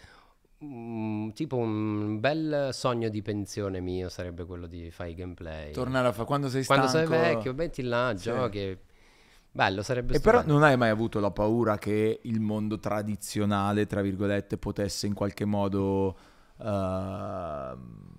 [0.64, 5.72] mm, tipo un bel sogno di pensione mio sarebbe quello di fare i gameplay.
[5.72, 7.12] Tornare a fare quando sei Quando stanco.
[7.12, 8.24] sei vecchio, metti là, Sì.
[8.24, 8.78] giochi.
[9.54, 14.00] Bello, sarebbe E però non hai mai avuto la paura che il mondo tradizionale, tra
[14.00, 16.16] virgolette, potesse in qualche modo
[16.58, 18.10] ehm,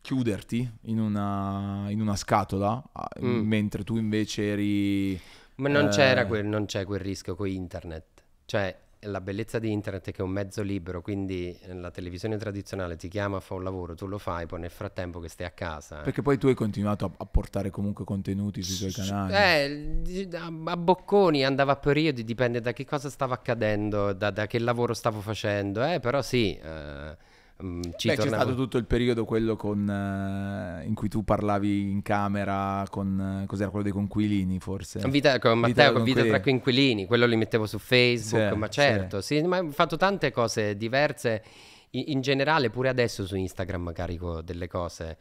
[0.00, 2.82] chiuderti in una, in una scatola,
[3.20, 3.46] Mm.
[3.46, 5.20] mentre tu invece eri...
[5.56, 8.04] Ma non, eh, c'era quel, non c'è quel rischio con internet.
[8.44, 12.36] Cioè, la bellezza di internet è che è un mezzo libero, quindi eh, la televisione
[12.36, 15.50] tradizionale ti chiama, fa un lavoro, tu lo fai, poi nel frattempo che stai a
[15.50, 16.00] casa.
[16.00, 19.32] Perché poi tu hai continuato a, a portare comunque contenuti sui tuoi canali.
[19.34, 24.46] Eh, a, a bocconi andava a periodi, dipende da che cosa stava accadendo, da, da
[24.46, 27.16] che lavoro stavo facendo, eh, però sì, eh,
[27.62, 28.42] mm, Beh, c'è tornavo.
[28.42, 33.40] stato tutto il periodo quello con, eh, in cui tu parlavi in camera con...
[33.42, 35.00] eh, cos'era quello dei conquilini forse?
[35.08, 38.56] Vita con Vita Matteo, con con Vita tra coinquilini, quello li mettevo su Facebook, Sì,
[38.58, 39.40] ma certo, sì.
[39.42, 41.42] ma ho fatto tante cose diverse,
[41.90, 45.16] in, in generale pure adesso su Instagram carico delle cose.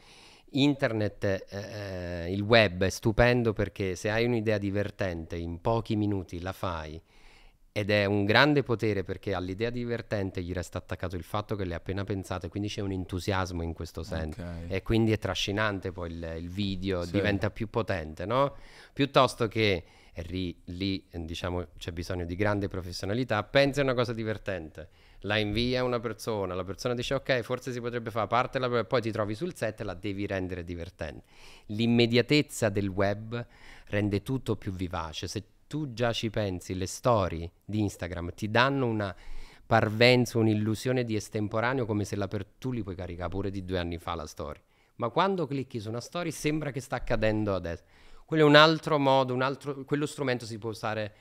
[0.52, 6.40] Internet, eh, eh, il web è stupendo perché se hai un'idea divertente in pochi minuti
[6.40, 7.02] la fai
[7.78, 11.76] ed è un grande potere perché all'idea divertente gli resta attaccato il fatto che l'hai
[11.76, 14.48] appena pensato e quindi c'è un entusiasmo in questo senso Ok.
[14.72, 17.12] e quindi è trascinante poi il, il video, Sì.
[17.12, 18.56] diventa più potente, no?
[18.94, 19.84] Piuttosto che
[20.16, 25.38] ri- lì, eh, diciamo, c'è bisogno di grande professionalità, pensi a una cosa divertente, la
[25.38, 29.02] invia a una persona, la persona dice ok, forse si potrebbe fare, parte la, poi
[29.02, 31.26] ti trovi sul set e la devi rendere divertente.
[31.68, 33.46] L'immediatezza del web
[33.90, 35.28] rende tutto più vivace.
[35.28, 39.16] Se tu già ci pensi, le storie di Instagram ti danno una
[39.66, 42.46] parvenza, un'illusione di estemporaneo come se la per...
[42.58, 44.62] tu li puoi caricare pure di due anni fa la storia.
[44.96, 47.84] Ma quando clicchi su una storia sembra che sta accadendo adesso.
[48.26, 51.14] Quello è un altro modo, un altro, quello strumento si può usare,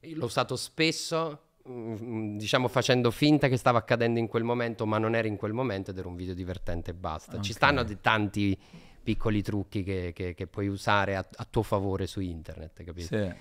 [0.00, 5.14] l'ho usato spesso, mm, diciamo facendo finta che stava accadendo in quel momento, ma non
[5.14, 7.40] era in quel momento ed era un video divertente e basta.
[7.40, 7.56] Ci Ok.
[7.56, 8.58] stanno tanti
[9.02, 13.06] piccoli trucchi che, che- che puoi usare a, a tuo favore su internet, capito?
[13.06, 13.32] Sì,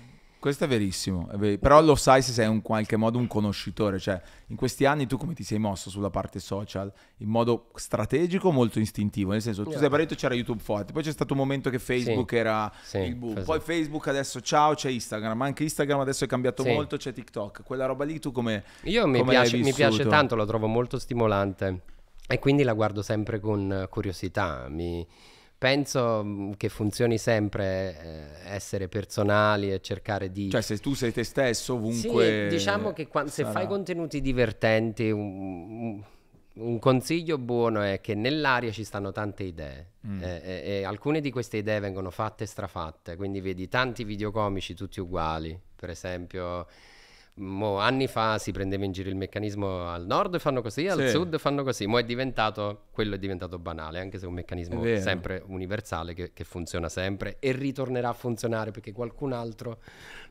[0.43, 3.97] questo è verissimo, è ver- però lo sai se sei in qualche modo un conoscitore,
[3.97, 6.91] cioè in questi anni tu come ti sei mosso sulla parte social?
[7.19, 9.31] In modo strategico o molto istintivo?
[9.31, 9.79] Nel senso, tu Yeah.
[9.79, 12.35] sei partito c'era YouTube forte, poi c'è stato un momento che Facebook Sì.
[12.35, 13.45] era Sì, il boom, esatto.
[13.45, 16.73] poi Facebook adesso ciao c'è Instagram, ma anche Instagram adesso è cambiato Sì.
[16.73, 18.65] molto, c'è TikTok, quella roba lì tu come...
[18.83, 21.83] Io mi come l'hai piace, mi piace tanto, lo trovo molto stimolante
[22.27, 24.67] e quindi la guardo sempre con curiosità.
[24.67, 25.07] Mi-
[25.63, 27.97] penso mm, che funzioni sempre
[28.43, 30.49] eh, essere personali e cercare di...
[30.49, 32.49] Cioè se tu sei te stesso ovunque...
[32.49, 33.51] Sì, diciamo che quan- se sarà.
[33.51, 36.03] fai contenuti divertenti, un,
[36.55, 40.21] un consiglio buono è che nell'aria ci stanno tante idee Mm.
[40.21, 44.73] eh, e, e alcune di queste idee vengono fatte e strafatte, quindi vedi tanti videocomici
[44.73, 46.67] tutti uguali, per esempio...
[47.35, 51.09] mo, anni fa si prendeva in giro il meccanismo al nord fanno così, al Sì.
[51.09, 54.83] sud fanno così, mo è diventato, quello è diventato banale, anche se è un meccanismo
[54.83, 59.79] È sempre universale che, che funziona sempre e ritornerà a funzionare perché qualcun altro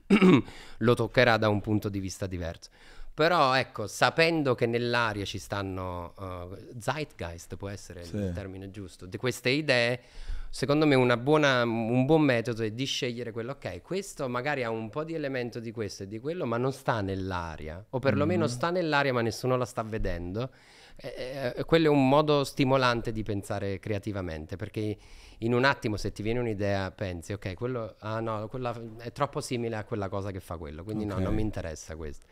[0.78, 2.70] lo toccherà da un punto di vista diverso.
[3.14, 8.16] Però ecco, sapendo che nell'aria ci stanno uh, zeitgeist, può essere Sì.
[8.16, 10.00] il termine giusto, di queste idee,
[10.52, 14.68] secondo me una buona- un buon metodo è di scegliere quello, ok, questo magari ha
[14.68, 18.46] un po' di elemento di questo e di quello, ma non sta nell'aria, o perlomeno
[18.46, 20.50] sta nell'aria ma nessuno la sta vedendo.
[20.96, 24.94] Eh, eh, quello è un modo stimolante di pensare creativamente, perché
[25.38, 29.40] in un attimo se ti viene un'idea pensi, ok, quello, ah no, quella è troppo
[29.40, 31.14] simile a quella cosa che fa quello, quindi Ok.
[31.14, 32.26] no, non mi interessa questo.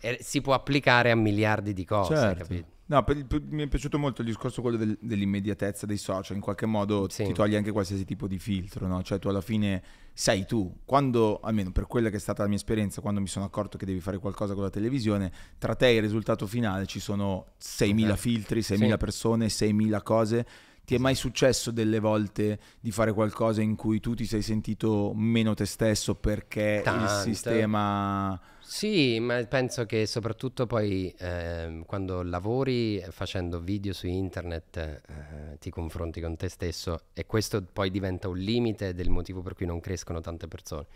[0.00, 2.42] E si può applicare a miliardi di cose, Certo.
[2.42, 2.66] capito?
[2.86, 6.42] No, per- per- mi è piaciuto molto il discorso quello del- dell'immediatezza dei social, in
[6.42, 7.24] qualche modo Sì.
[7.24, 9.00] ti toglie anche qualsiasi tipo di filtro, no?
[9.02, 9.80] Cioè tu alla fine
[10.12, 13.44] sei tu, quando, almeno per quella che è stata la mia esperienza, quando mi sono
[13.44, 16.98] accorto che devi fare qualcosa con la televisione, tra te e il risultato finale ci
[16.98, 18.20] sono 6.000 Esatto.
[18.28, 18.98] filtri, 6.000 Sì.
[18.98, 20.46] persone, 6.000 cose,
[20.90, 25.12] Ti è mai successo delle volte di fare qualcosa in cui tu ti sei sentito
[25.14, 27.30] meno te stesso perché il Tante.
[27.30, 28.40] sistema...
[28.58, 35.70] Sì, ma penso che soprattutto poi ehm, quando lavori facendo video su internet eh, ti
[35.70, 39.78] confronti con te stesso e questo poi diventa un limite del motivo per cui non
[39.78, 40.86] crescono tante persone.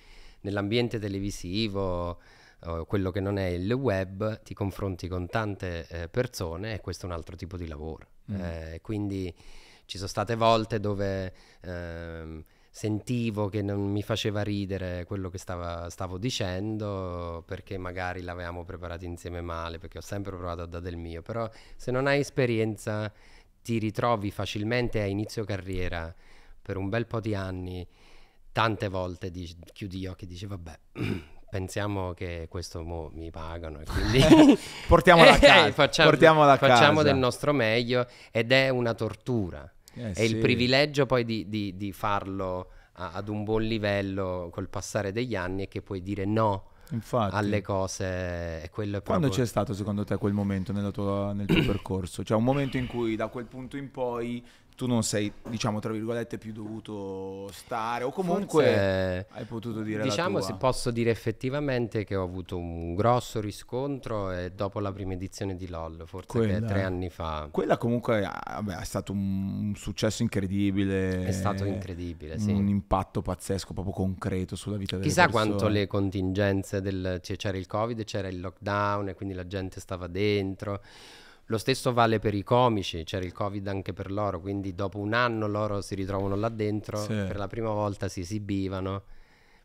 [0.41, 2.19] Nell'ambiente televisivo,
[2.65, 7.07] o quello che non è il web, ti confronti con tante eh, persone e questo
[7.07, 8.09] è un altro tipo di lavoro.
[8.33, 8.41] Mm.
[8.41, 9.33] Eh, quindi
[9.87, 11.33] ci sono state volte dove
[11.63, 18.65] ehm, sentivo che non mi faceva ridere quello che stava- stavo dicendo perché magari l'avevamo
[18.65, 22.21] preparato insieme male, perché ho sempre provato a dare del mio, però se non hai
[22.21, 23.13] esperienza
[23.63, 26.13] ti ritrovi facilmente a inizio carriera
[26.61, 27.87] per un bel po' di anni,
[28.53, 30.79] tante volte dici- chiudi gli occhi e dici vabbè,
[31.49, 34.59] pensiamo che questo mo mi pagano e quindi
[34.89, 35.73] Portiamola a Eh, casa.
[35.73, 37.03] facciamo, portiamola a facciamo casa.
[37.03, 39.71] del nostro meglio ed è una tortura.
[39.95, 40.37] Eh, È il sì.
[40.37, 45.63] privilegio poi di, di- di farlo a- ad un buon livello col passare degli anni
[45.63, 47.35] e che puoi dire no Infatti.
[47.35, 48.63] alle cose.
[48.63, 49.45] E quello è Quando proprio...
[49.45, 52.23] c'è stato secondo te quel momento tua- nel tuo percorso?
[52.25, 54.45] Cioè un momento in cui da quel punto in poi
[54.75, 60.03] tu non sei, diciamo, tra virgolette, più dovuto stare o comunque Forse- hai potuto dire
[60.03, 65.13] Diciamo, se posso dire effettivamente che ho avuto un grosso riscontro e dopo la prima
[65.13, 69.73] edizione di LOL, forse Quella- tre anni fa, Quella comunque ah, vabbè, è stato un,
[69.77, 71.25] successo incredibile.
[71.25, 72.39] è stato incredibile.
[72.39, 72.51] Sì.
[72.51, 75.47] Un impatto pazzesco, proprio concreto sulla vita delle Chissà persone.
[75.47, 77.21] quanto le contingenze del...
[77.23, 80.81] c'era il covid, c'era il lockdown e quindi la gente stava dentro.
[81.49, 85.13] Lo stesso vale per i comici, c'era il covid anche per loro, quindi dopo un
[85.13, 87.09] anno loro si ritrovano là dentro, Sì.
[87.09, 89.03] per la prima volta si esibivano.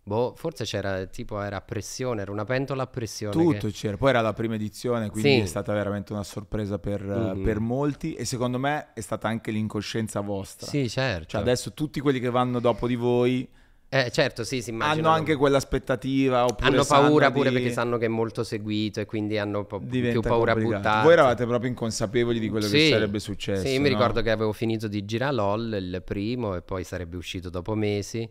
[0.03, 3.31] Boh, forse c'era tipo era a pressione, era una pentola a pressione.
[3.31, 5.39] Tutto che- c'era, poi era la prima edizione, quindi Sì.
[5.41, 7.43] è stata veramente una sorpresa per, Mhm.
[7.43, 10.65] per molti e secondo me è stata anche l'incoscienza vostra.
[10.67, 11.27] Sì, certo.
[11.27, 13.47] Cioè adesso tutti quelli che vanno dopo di voi
[13.91, 15.07] Eh, certo, sì, si immaginano.
[15.07, 19.39] hanno anche quell'aspettativa Hanno paura di- pure perché sanno che è molto seguito e quindi
[19.39, 21.03] hanno po- più paura a buttarsi.
[21.05, 23.65] Voi eravate proprio inconsapevoli di quello che Sì, sarebbe successo.
[23.65, 23.95] Sì, mi no?
[23.97, 28.29] ricordo che avevo finito di girare LOL il primo e poi sarebbe uscito dopo mesi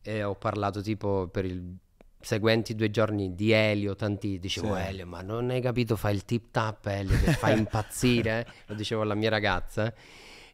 [0.00, 1.76] e ho parlato tipo per i
[2.18, 4.80] seguenti due giorni di Elio, tanti dicevo Sì.
[4.80, 9.02] Elio ma non hai capito fai il tip tap Elio che fa impazzire lo dicevo
[9.02, 9.92] alla mia ragazza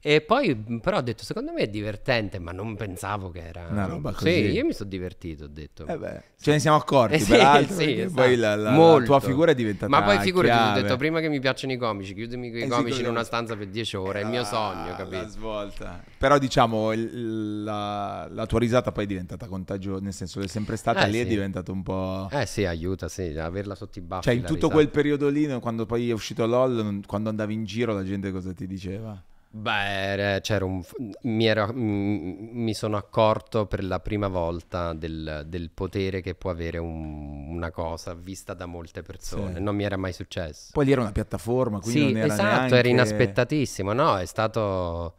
[0.05, 3.86] e poi però ho detto secondo me è divertente ma non pensavo che era Una
[3.86, 4.30] roba sì così.
[4.50, 7.76] io mi sono divertito ho detto Eh beh, ce ne siamo accorti, Eh sì, peraltro,
[7.76, 8.14] sì, esatto.
[8.14, 10.82] poi la, la- la tua figura è diventata Ma poi figurati, ti ho chiave.
[10.82, 13.22] detto prima che mi piacciono i comici, chiudimi i Eh sì, comici in quello- una
[13.22, 15.28] stanza per 10 ore, è il mio Ah, sogno, La capito?
[15.28, 16.03] svolta.
[16.18, 20.48] Però diciamo, il- la, la tua risata poi è diventata contagiosa, nel senso che è
[20.48, 21.28] sempre stata Eh, lì, è sì.
[21.28, 22.28] diventato un po'...
[22.32, 24.24] Eh sì, aiuta, sì, averla sotto i baffi.
[24.24, 24.74] Cioè in la tutto risata.
[24.74, 28.53] quel periodo lì, quando poi è uscito LOL, quando andavi in giro la gente cosa
[28.53, 29.22] ti diceva?
[29.55, 30.82] Beh, era- c'era un...
[31.22, 36.50] Mi, ero- mm, mi sono accorto per la prima volta del, del potere che può
[36.50, 39.57] avere un- una cosa vista da molte persone.
[39.57, 39.62] Sì.
[39.62, 40.70] Non mi era mai successo.
[40.72, 42.74] Poi lì era una piattaforma, quindi Sì, non era esatto, neanche...
[42.76, 44.16] era inaspettatissimo, no?
[44.18, 45.16] È stato...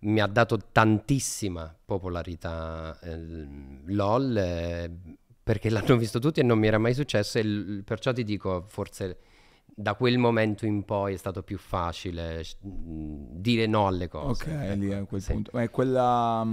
[0.00, 3.18] Mi ha dato tantissima popolarità eh,
[3.86, 4.90] LOL eh,
[5.42, 8.64] perché l'hanno visto tutti e non mi era mai successo e l- perciò ti dico,
[8.68, 9.18] forse
[9.80, 14.50] da quel momento in poi è stato più facile dire no alle cose.
[14.50, 15.32] Ok, ecco, lì a quel sì.
[15.32, 15.50] punto.
[15.54, 16.44] Ma è quella...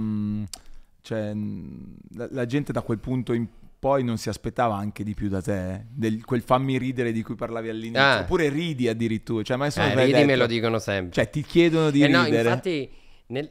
[1.00, 3.48] cioè, la, la gente da quel punto in
[3.80, 5.74] poi non si aspettava anche di più da te?
[5.74, 5.86] eh?
[5.90, 8.00] Del, quel fammi ridere di cui parlavi all'inizio?
[8.00, 8.20] Ah.
[8.20, 9.42] Oppure ridi addirittura?
[9.42, 11.12] Cioè, mai Eh, ridi me lo dicono sempre.
[11.12, 12.48] Cioè, ti chiedono di Eh no, ridere?
[12.48, 12.90] infatti,
[13.26, 13.50] nel-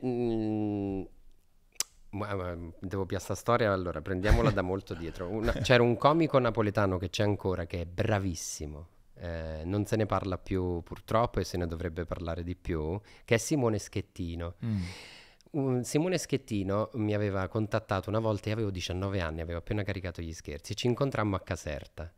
[2.11, 5.28] ma- ma- devo piazzare storia, allora prendiamola da molto dietro.
[5.28, 8.88] Una- c'era un comico napoletano che c'è ancora, che è bravissimo,
[9.18, 13.36] eh, non se ne parla più purtroppo e se ne dovrebbe parlare di più, che
[13.36, 14.55] è Simone Schettino.
[14.66, 14.82] Mm.
[15.51, 20.22] Un- Simone Schettino mi aveva contattato una volta, io avevo 19 anni, avevo appena caricato
[20.22, 22.11] gli scherzi, ci incontrammo a Caserta.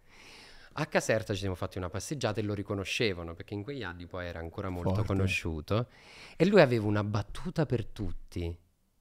[0.80, 4.28] A Caserta ci siamo fatti una passeggiata e lo riconoscevano perché in quegli anni poi
[4.28, 5.08] era ancora molto Forte.
[5.08, 5.88] conosciuto
[6.36, 8.56] e lui aveva una battuta per tutti.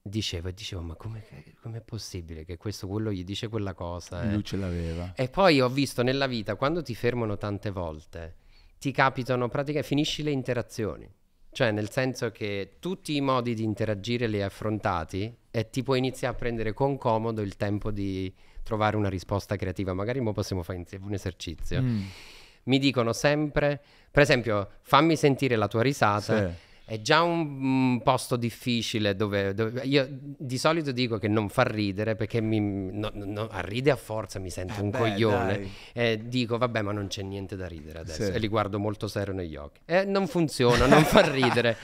[0.07, 4.23] Diceva e dicevo, ma come è possibile che questo quello gli dice quella cosa?
[4.23, 5.13] eh?" Lui ce l'aveva.
[5.15, 8.35] E poi ho visto nella vita, quando ti fermano tante volte,
[8.79, 11.09] ti capitano praticamente, finisci le interazioni.
[11.49, 15.97] Cioè, nel senso che tutti i modi di interagire li hai affrontati e ti puoi
[15.97, 18.31] iniziare a prendere con comodo il tempo di
[18.61, 19.93] trovare una risposta creativa.
[19.93, 21.81] Magari mo possiamo fare insieme un esercizio.
[21.81, 22.03] Mm.
[22.65, 23.81] Mi dicono sempre,
[24.11, 26.49] per esempio, fammi sentire la tua risata.
[26.49, 26.55] Sì.
[26.89, 31.63] È già un mm, posto difficile dove, dove- io di solito dico che non fa
[31.63, 35.69] ridere perché mi, no, no, a ride a forza mi sento Eh un beh, coglione
[35.91, 38.23] e dico vabbè ma non c'è niente da ridere adesso.
[38.23, 38.31] Sì.
[38.31, 39.81] e li guardo molto serio negli occhi.
[39.83, 41.75] E non funziona, non fa ridere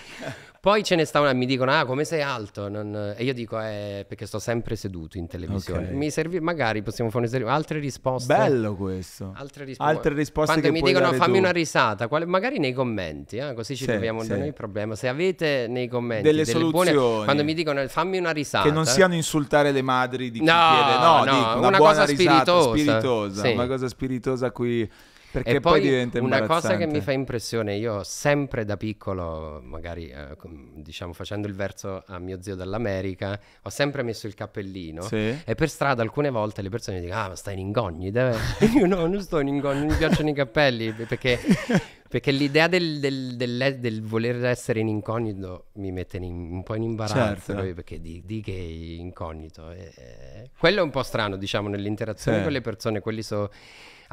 [0.63, 2.69] Poi ce ne sta una, mi dicono, ah, come sei alto?
[2.69, 5.87] Non- E io dico, eh, perché sto sempre seduto in televisione.
[5.87, 5.91] Ok.
[5.91, 8.33] Mi servi, magari possiamo fornire altre risposte.
[8.33, 9.33] Bello questo.
[9.35, 11.39] Altre, rispo- Altre risposte Quando che mi dicono fammi tu.
[11.39, 14.29] una risata, quale- magari nei commenti, eh, così ci Sì, troviamo sì.
[14.29, 14.95] noi il problema.
[14.95, 17.23] Se avete nei commenti Delle buone- soluzioni.
[17.25, 20.53] quando mi dicono fammi una risata, Che non siano insultare le madri di chi No,
[20.53, 22.69] chiede, no, no, dico, una, una cosa risata spiritosa.
[22.69, 23.51] spiritosa, Sì.
[23.51, 24.89] una cosa spiritosa a cui
[25.33, 29.59] perché E poi, poi diventa una cosa che mi fa impressione, io sempre da piccolo,
[29.63, 30.37] magari eh,
[30.75, 35.35] diciamo facendo il verso a mio zio dall'America, ho sempre messo il cappellino Sì.
[35.43, 38.19] e per strada alcune volte le persone dicono ah ma stai in incognito?
[38.19, 38.35] eh?"
[38.77, 41.39] io no, non sto in incognito, mi piacciono i cappelli perché,
[42.07, 46.75] perché l'idea del, del- del- del voler essere in incognito mi mette in- un po'
[46.75, 47.73] in imbarazzo Certo.
[47.73, 49.71] perché di, di che incognito.
[49.71, 52.43] eh, quello è un po' strano diciamo nell'interazione Sì.
[52.43, 53.49] con le persone, quelli so...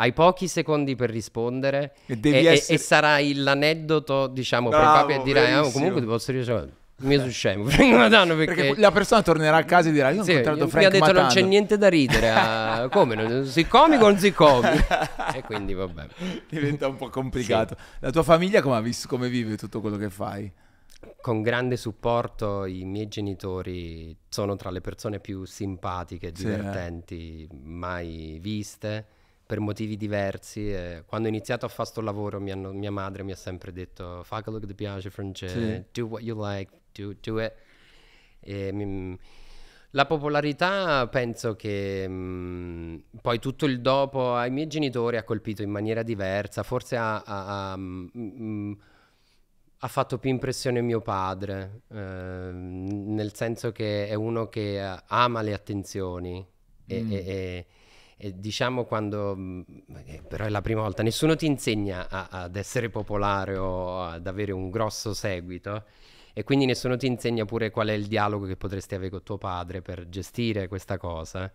[0.00, 5.22] Hai pochi secondi per rispondere E e, essere- e sarai l'aneddoto, diciamo, Bravo, probabile e
[5.24, 6.66] dirai, ah, comunque ti posso dire, cioè,
[7.02, 8.44] mi sono scemo, perché...
[8.46, 10.88] Perché la persona tornerà a casa e dirà io ho Sì, incontrato mi Frank ha
[10.90, 11.20] detto Matano.
[11.20, 13.14] non c'è niente da ridere, ah, come?
[13.14, 14.84] non- Si comico o non si comico?
[15.34, 16.06] e quindi vabbè.
[16.48, 17.76] Diventa un po' complicato.
[18.00, 20.50] La tua famiglia come, ha visto, come vive tutto quello che fai?
[21.20, 26.44] Con grande supporto i miei genitori sono tra le persone più simpatiche e Sì, eh.
[26.56, 29.06] divertenti mai viste
[29.50, 30.70] per motivi diversi.
[30.72, 33.72] e quando ho iniziato a fare sto lavoro mi hanno- mia madre mi ha sempre
[33.72, 35.84] detto fa quello che ti piace Francesco, Sì.
[35.92, 37.52] do what you like, do, do it.
[38.38, 39.18] E mi-
[39.90, 45.70] la popolarità penso che mm, poi tutto il dopo ai miei genitori ha colpito in
[45.70, 48.72] maniera diversa, forse ha, ha- ha, mm, mm,
[49.82, 55.42] ha fatto più impressione mio padre, ehm, nel senso che è uno che eh, ama
[55.42, 56.84] le attenzioni Mm.
[56.86, 57.66] e- e- e
[58.34, 59.60] diciamo quando, mm,
[60.06, 64.26] eh, però è la prima volta, nessuno ti insegna a- ad essere popolare o ad
[64.26, 65.84] avere un grosso seguito
[66.32, 69.38] e quindi nessuno ti insegna pure qual è il dialogo che potresti avere con tuo
[69.38, 71.50] padre per gestire questa cosa.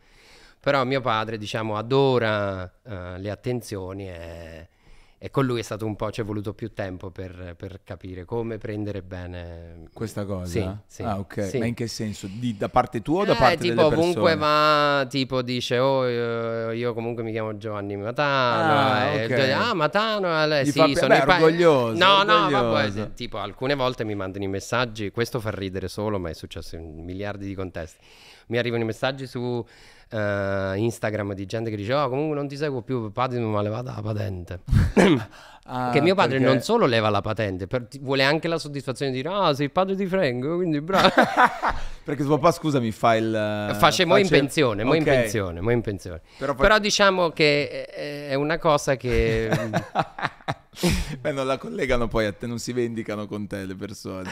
[0.59, 4.69] Però mio padre, diciamo, adora eh, le attenzioni e,
[5.17, 8.25] e con lui è stato un po', ci è voluto più tempo per, per capire
[8.25, 10.45] come prendere bene Questa cosa?
[10.85, 11.43] Sì, sì, ah, ok.
[11.49, 11.57] sì.
[11.57, 12.27] Ma in che senso?
[12.27, 14.03] Di- da parte tua o da Eh, parte tipo delle persone?
[14.03, 18.73] ovunque va, tipo dice, oh, io, io comunque mi chiamo Giovanni Matano.
[18.73, 19.27] Ah, e ok.
[19.29, 22.99] dice, ah, Matano, eh, sì, fa sono beh, i pa- orgoglioso, No, no, orgoglioso.
[22.99, 26.75] vabbè, tipo alcune volte mi mandano i messaggi, questo fa ridere solo, ma è successo
[26.75, 28.03] in miliardi di contesti.
[28.47, 29.65] Mi arrivano i messaggi su
[30.09, 33.61] eh, Instagram di gente che dice, oh, comunque non ti seguo più, padre mi ha
[33.61, 34.59] levato la patente.
[35.67, 39.09] Ah, che mio padre perché- non solo leva la patente, per- vuole anche la soddisfazione
[39.11, 41.09] di dire, ah, sei il padre di Frank, quindi bravo.
[42.05, 43.75] Perché tuo papà, scusami, fa il...
[43.79, 45.07] Face mo in pensione, mo in Ok.
[45.09, 46.21] pensione, mo in pensione.
[46.37, 49.49] Però Però, fa- diciamo che è- è una cosa che...
[51.19, 54.29] Beh, non la collegano poi a te, non si vendicano con te le persone.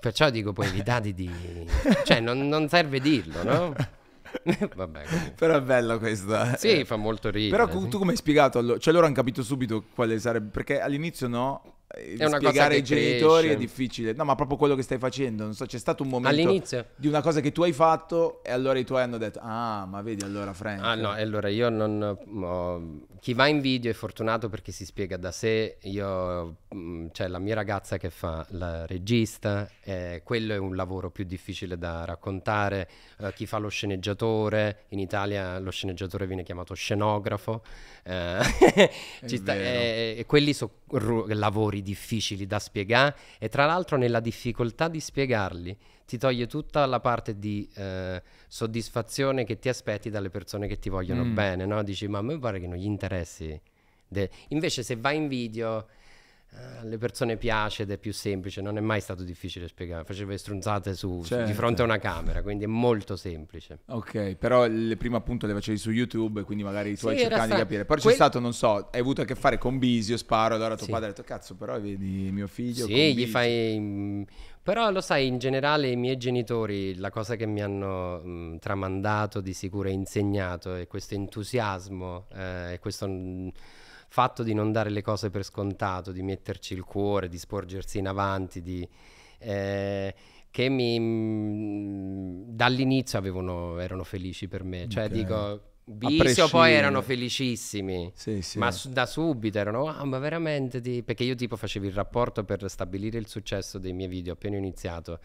[0.00, 1.30] Perciò dico poi evitati di...
[2.04, 3.74] Cioè non, non serve dirlo, no?
[4.74, 5.02] Vabbè.
[5.36, 6.56] Però è bella questa.
[6.56, 7.64] Sì, fa molto ridere.
[7.64, 8.78] Però tu, tu come hai spiegato?
[8.78, 10.50] Cioè loro hanno capito subito quale sarebbe...
[10.50, 13.54] Perché all'inizio no, eh, È una spiegare ai genitori cresce.
[13.54, 14.12] è difficile.
[14.12, 15.44] No, ma proprio quello che stai facendo.
[15.44, 16.86] Non so, c'è stato un momento All'inizio?
[16.96, 20.02] di una cosa che tu hai fatto e allora i tuoi hanno detto, ah, ma
[20.02, 20.82] vedi allora Frank.
[20.82, 22.18] Ah no, allora io non...
[22.42, 25.78] ho- chi va in video è fortunato perché si spiega da sé.
[25.84, 31.10] Io, mm, cioè la mia ragazza che fa la regista, eh, quello è un lavoro
[31.10, 32.86] più difficile da raccontare.
[33.20, 37.62] Eh, chi fa lo sceneggiatore, in Italia lo sceneggiatore viene chiamato scenografo.
[38.04, 38.38] Eh,
[39.24, 40.72] sta- eh, e quelli sono
[41.28, 45.76] lavori difficili da spiegare e tra l'altro nella difficoltà di spiegarli
[46.06, 50.88] ti toglie tutta la parte di eh, soddisfazione che ti aspetti dalle persone che ti
[50.90, 51.34] vogliono Mm.
[51.34, 51.82] bene, no?
[51.82, 53.58] Dici, ma a me pare che non gli interessi.
[54.06, 54.30] de-".
[54.48, 55.92] Invece se vai in video eh,
[56.80, 60.38] alle persone piace ed è più semplice, non è mai stato difficile spiegare, facevo le
[60.38, 61.46] strunzate su, Certo.
[61.46, 63.80] di fronte a una camera, quindi è molto semplice.
[63.86, 67.48] Ok, però le prime appunto le facevi su YouTube, quindi magari tu Sì, hai cercato
[67.52, 67.84] di capire.
[67.84, 70.76] Poi c'è quel- stato, non so, hai avuto a che fare con Bisio, sparo, allora
[70.76, 70.92] tuo Sì.
[70.92, 74.26] padre ha detto, cazzo, però vedi mio figlio Sì, gli Bisio." fai...
[74.62, 79.42] Però lo sai, in generale i miei genitori, la cosa che mi hanno mm, tramandato
[79.42, 83.48] di sicuro e insegnato è questo entusiasmo, eh, questo mm,
[84.14, 88.06] fatto di non dare le cose per scontato, di metterci il cuore, di sporgersi in
[88.06, 88.88] avanti, di...
[89.38, 90.14] eh,
[90.52, 94.86] che mi mm, dall'inizio avevano, erano felici per me.
[94.86, 95.10] Cioè Ok.
[95.10, 98.10] dico, Bisio poi erano felicissimi.
[98.14, 98.58] Sì, sì.
[98.58, 100.80] Ma su- da subito erano, ah, ma veramente?
[100.80, 104.56] ti-" Perché io tipo facevo il rapporto per stabilire il successo dei miei video appena
[104.56, 105.18] iniziato.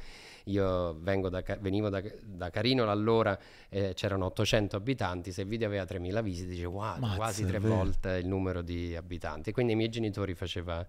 [0.45, 3.37] Io vengo da Ca- venivo da, da Carino allora
[3.69, 7.59] eh, c'erano 800 abitanti, se il video aveva 3000 visite, dicevo wow, Mazza, quasi tre
[7.59, 9.51] volte il numero di abitanti.
[9.53, 10.85] Quindi ai miei genitori faceva,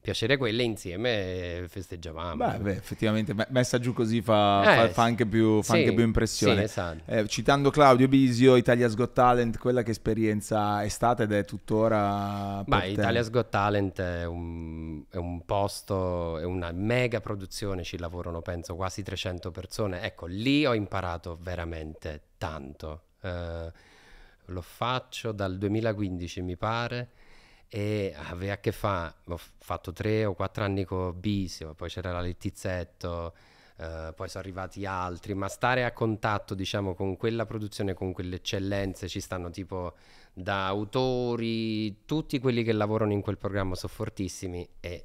[0.00, 2.36] piacere quelle insieme festeggiavamo.
[2.36, 5.80] Beh, beh, effettivamente me- messa giù così fa, Eh, fa- fa anche più, fa sì,
[5.80, 6.56] anche più impressione.
[6.56, 7.02] sì, esatto.
[7.06, 12.62] Eh, citando Claudio Bisio, Italia's Got Talent, quella che esperienza è stata ed è tuttora
[12.66, 12.88] Beh?
[12.90, 18.76] Italia's Got Talent è un, è un posto, è una mega produzione, ci lavorano penso
[18.76, 20.02] quasi 300 persone.
[20.02, 23.02] Ecco, lì ho imparato veramente tanto.
[23.20, 23.72] Eh,
[24.46, 27.10] lo faccio dal 2015 mi pare
[27.72, 32.10] e aveva a che fare, ho fatto tre o quattro anni con Bisio, poi c'era
[32.10, 33.32] la Lettizzetto,
[33.76, 38.36] eh, poi sono arrivati altri, ma stare a contatto diciamo con quella produzione, con quelle
[38.36, 39.94] eccellenze, ci stanno tipo
[40.32, 45.04] da autori, tutti quelli che lavorano in quel programma sono fortissimi e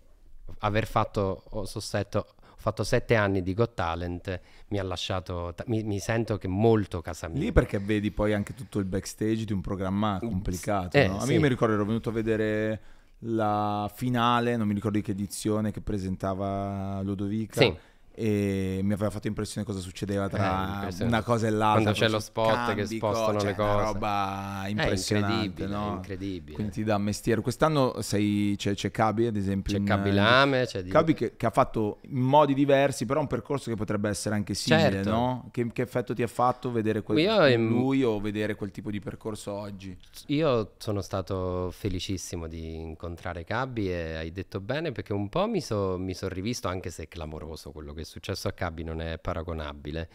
[0.60, 2.34] aver fatto, ho sossetto,
[2.66, 7.00] fatto sette anni di Got Talent, mi ha lasciato, ta- mi, mi sento che molto
[7.00, 7.44] casa mia.
[7.44, 10.98] Lì perché vedi poi anche tutto il backstage di un programma complicato.
[10.98, 11.18] Eh, no?
[11.18, 11.38] A me sì.
[11.38, 12.82] mi ricordo, ero venuto a vedere
[13.20, 17.62] la finale, non mi ricordo di che edizione, che presentava Ludovica.
[17.62, 17.78] Sì.
[18.18, 21.04] E mi aveva fatto impressione cosa succedeva Eh, tra impressionante.
[21.04, 21.82] una cosa e l'altra.
[21.82, 23.84] Quando c'è lo spot che cambi, spostano cioè, le Una cose.
[23.84, 25.92] roba È impressionante, incredibile, no?
[25.92, 26.54] è incredibile.
[26.56, 27.42] Quindi ti dà mestiere.
[27.42, 29.74] Quest'anno sei, c'è, c'è Cabi, ad esempio.
[29.74, 33.28] C'è in- Cabi Lame, c'è Cabi che, che ha fatto in modi diversi, però un
[33.28, 35.10] percorso che potrebbe essere anche simile, Certo.
[35.10, 35.50] no?
[35.52, 39.02] Che, che effetto ti ha fatto vedere quel, ehm, lui o vedere quel tipo di
[39.02, 39.94] percorso oggi?
[40.28, 45.60] Io sono stato felicissimo di incontrare Cabbi e hai detto bene perché un po' mi
[45.60, 45.98] sono
[46.30, 50.10] rivisto, anche se è clamoroso quello che è successo a Cabbi, non è paragonabile.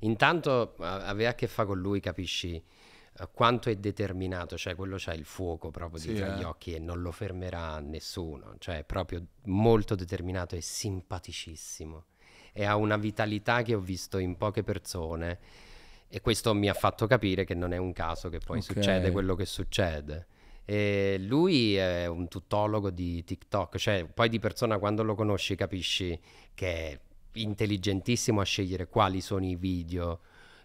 [0.00, 5.12] Intanto aveva a che fare con lui, capisci eh, quanto è determinato, cioè quello c'ha
[5.14, 6.44] il fuoco proprio Sì, agli eh.
[6.44, 12.04] occhi e non lo fermerà nessuno, cioè è proprio molto determinato e simpaticissimo
[12.52, 15.38] e ha una vitalità che ho visto in poche persone
[16.08, 18.64] e questo mi ha fatto capire che non è un caso che poi Ok.
[18.64, 20.26] succede quello che succede.
[20.64, 26.18] E lui è un tuttologo di TikTok, cioè poi di persona quando lo conosci capisci
[26.54, 27.00] che
[27.32, 30.20] intelligentissimo a scegliere quali sono i video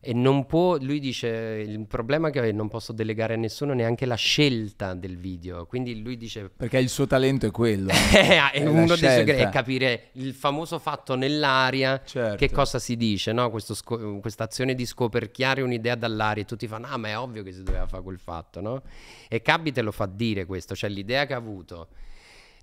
[0.07, 1.28] e non può, lui dice,
[1.68, 5.99] il problema è che non posso delegare a nessuno neanche la scelta del video, quindi
[5.99, 7.89] lui dice Perché il suo talento è quello.
[8.13, 12.36] è la uno dei suoi è capire il famoso fatto nell'aria Certo.
[12.36, 13.51] che cosa si dice, no?
[13.57, 17.51] Sco- questa azione di scoperchiare un'idea dall'aria e tutti fanno, ah ma è ovvio che
[17.51, 18.84] si doveva fare quel fatto, no?
[19.28, 21.88] E Cabbi te lo fa dire questo, cioè l'idea che ha avuto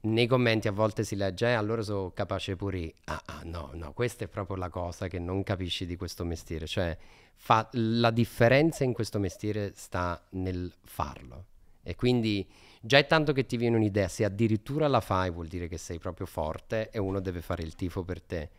[0.03, 2.94] nei commenti a volte si legge, eh, allora sono capace pure.
[3.05, 6.66] Ah, ah, no, no, questa è proprio la cosa che non capisci di questo mestiere,
[6.66, 6.96] cioè
[7.36, 11.46] fa- la differenza in questo mestiere sta nel farlo.
[11.84, 12.46] E quindi
[12.80, 15.98] già è tanto che ti viene un'idea, se addirittura la fai vuol dire che sei
[15.98, 18.50] proprio forte e uno deve fare il tifo per te.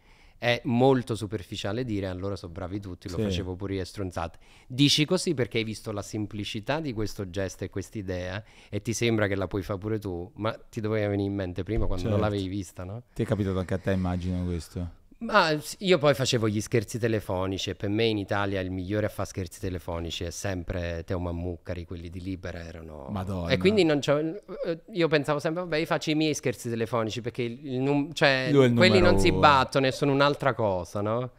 [0.43, 3.23] È molto superficiale dire allora sono bravi tutti, lo Sì.
[3.23, 4.39] facevo pure io e stronzate.
[4.67, 9.27] Dici così perché hai visto la semplicità di questo gesto e quest'idea e ti sembra
[9.27, 12.19] che la puoi fare pure tu, ma ti doveva venire in mente prima quando non
[12.19, 12.35] Certo.
[12.35, 13.03] l'avevi vista, no?
[13.13, 15.01] Ti è capitato anche a te, immagino questo.
[15.23, 19.09] Ma io poi facevo gli scherzi telefonici e per me in Italia il migliore a
[19.09, 23.07] fare scherzi telefonici è sempre Teo Mammucari, quelli di Libera erano...
[23.09, 23.49] Madonna.
[23.49, 27.21] E quindi non c'ho- eh, io pensavo sempre, vabbè, io faccio i miei scherzi telefonici
[27.21, 29.39] perché il- cioè, il quelli numero non si uno.
[29.39, 31.31] battono e sono un'altra cosa, no?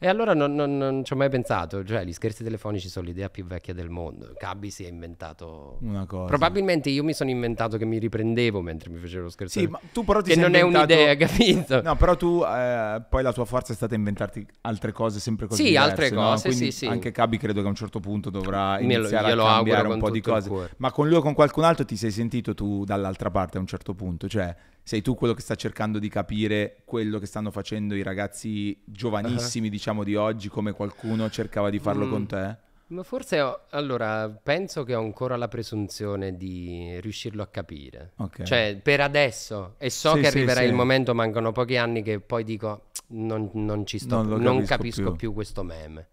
[0.00, 3.28] E allora non, non- non ci ho mai pensato, cioè gli scherzi telefonici sono l'idea
[3.30, 4.32] più vecchia del mondo.
[4.36, 5.78] Cabbi si è inventato...
[5.80, 6.26] Una cosa.
[6.26, 9.80] Probabilmente io mi sono inventato che mi riprendevo mentre mi facevo lo scherzo Sì, ma
[9.92, 11.82] tu però ti Che sei non è inventato- un'idea, capito?
[11.82, 15.62] No, però tu eh, poi la tua forza è stata inventarti altre cose sempre così
[15.64, 16.22] Sì, diverse, altre no?
[16.22, 16.86] cose, Quindi sì, sì.
[16.86, 19.98] anche Cabi credo che a un certo punto dovrà lo- iniziare glielo a cambiare un
[19.98, 20.70] po' di cose.
[20.76, 23.66] Ma con lui o con qualcun altro ti sei sentito tu dall'altra parte a un
[23.66, 24.28] certo punto?
[24.28, 24.54] Cioè,
[24.88, 29.68] sei tu quello che sta cercando di capire quello che stanno facendo i ragazzi giovanissimi,
[29.68, 32.10] diciamo, di oggi, come qualcuno cercava di farlo Mm.
[32.10, 32.56] con te?
[32.86, 38.12] Ma forse ho- allora penso che ho ancora la presunzione di riuscirlo a capire.
[38.16, 38.44] Ok.
[38.44, 40.66] Cioè, per adesso, e so Sì, che sì, arriverà sì.
[40.68, 44.74] il momento, mancano pochi anni che poi dico non, non ci sto, Non non capisco
[44.76, 45.16] capisco più.
[45.16, 45.32] più.
[45.34, 46.08] questo meme.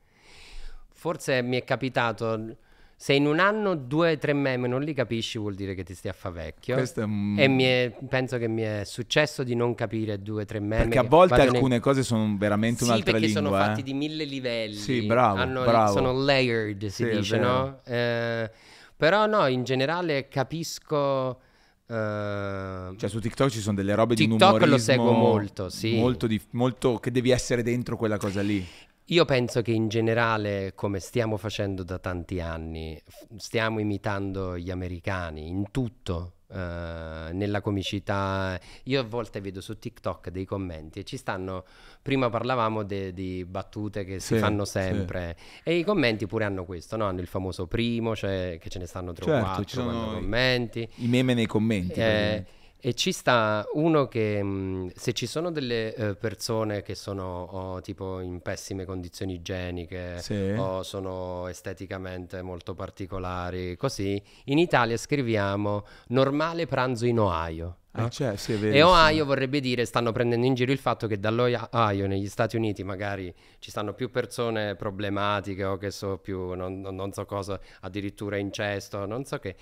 [0.91, 2.57] Forse mi è capitato,
[2.97, 5.93] se in un anno due o tre meme non li capisci vuol dire che ti
[5.93, 6.77] stia a fa vecchio.
[6.95, 10.59] Un- E mi è- penso che mi è successo di non capire due o tre
[10.59, 10.83] meme.
[10.83, 13.43] Perché a volte alcune cose sono veramente sì, un'altra perché lingua.
[13.49, 13.65] sono eh.
[13.65, 14.75] fatti di mille livelli.
[14.75, 15.91] Sì, bravo, Hanno- bravo.
[15.91, 17.81] Sono layered, si Sì, dice, no?
[17.83, 18.49] Eh,
[18.95, 21.39] però no, in generale capisco...
[21.87, 25.95] eh, Cioè su TikTok ci sono delle robe di un TikTok lo seguo molto, sì.
[25.95, 28.65] Molto, di- molto che devi essere dentro quella cosa lì.
[29.09, 32.99] Io penso che in generale, come stiamo facendo da tanti anni,
[33.37, 38.59] stiamo imitando gli americani in tutto, eh, nella comicità.
[38.85, 41.65] Io a volte vedo su TikTok dei commenti e ci stanno,
[42.01, 44.71] prima parlavamo di battute che Sì, si fanno sì.
[44.79, 47.05] sempre e i commenti pure hanno questo, no?
[47.05, 50.11] Hanno il famoso primo, cioè che ce ne stanno tre o Certo, quattro ci quando
[50.11, 50.89] i- commenti.
[50.95, 51.99] I meme nei commenti.
[51.99, 52.43] Eh,
[52.85, 57.81] E ci sta uno che mh, se ci sono delle eh, persone che sono o,
[57.81, 60.53] tipo in pessime condizioni igieniche Sì.
[60.55, 67.77] o sono esteticamente molto particolari, così, in Italia scriviamo normale pranzo in Ohio.
[67.93, 68.05] no?
[68.05, 68.83] Eh, cioè, sì, E.
[68.83, 73.33] Ohio vorrebbe dire, stanno prendendo in giro il fatto che dall'Ohio negli Stati Uniti magari
[73.57, 78.37] ci stanno più persone problematiche o che so più, non, non- non so cosa, addirittura
[78.37, 79.55] incesto, non so che.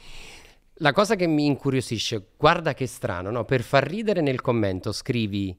[0.83, 3.45] La cosa che mi incuriosisce, guarda che strano, no?
[3.45, 5.57] Per far ridere nel commento scrivi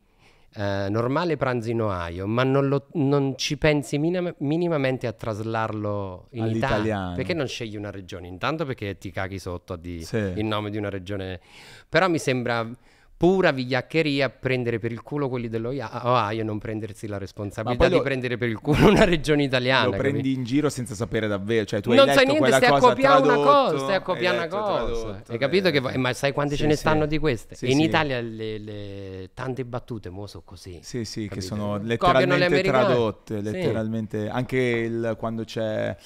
[0.57, 6.27] eh, normale pranzo in Ohio, ma non, lo- non ci pensi minima- minimamente a traslarlo
[6.33, 6.45] in.
[6.45, 7.13] Italia.
[7.17, 8.29] Perché non scegli una regione?
[8.29, 10.17] Intanto perché ti caghi sotto di, Sì.
[10.19, 11.41] il nome di una regione.
[11.89, 12.69] Però mi sembra
[13.17, 15.89] pura vigliaccheria prendere per il culo quelli dell'Ohio
[16.31, 19.85] e non prendersi la responsabilità poi di lo- prendere per il culo una regione italiana.
[19.85, 20.03] Lo capi?
[20.03, 22.79] prendi in giro senza sapere davvero, cioè tu hai non letto sai niente, stai a
[22.79, 24.75] copiare una cosa, stai a copiare hai una cosa.
[24.85, 26.79] tradotto, Hai capito che eh, vo- ma sai quante sì, ce ne sì.
[26.81, 27.55] stanno di queste?
[27.55, 27.81] Sì, in.
[27.81, 30.81] Italia le, le- tante battute mo sono così.
[30.83, 31.47] Sì, sì, che Capito?
[31.47, 35.97] sono Copiano le letteralmente tradotte, letteralmente anche il, quando c'è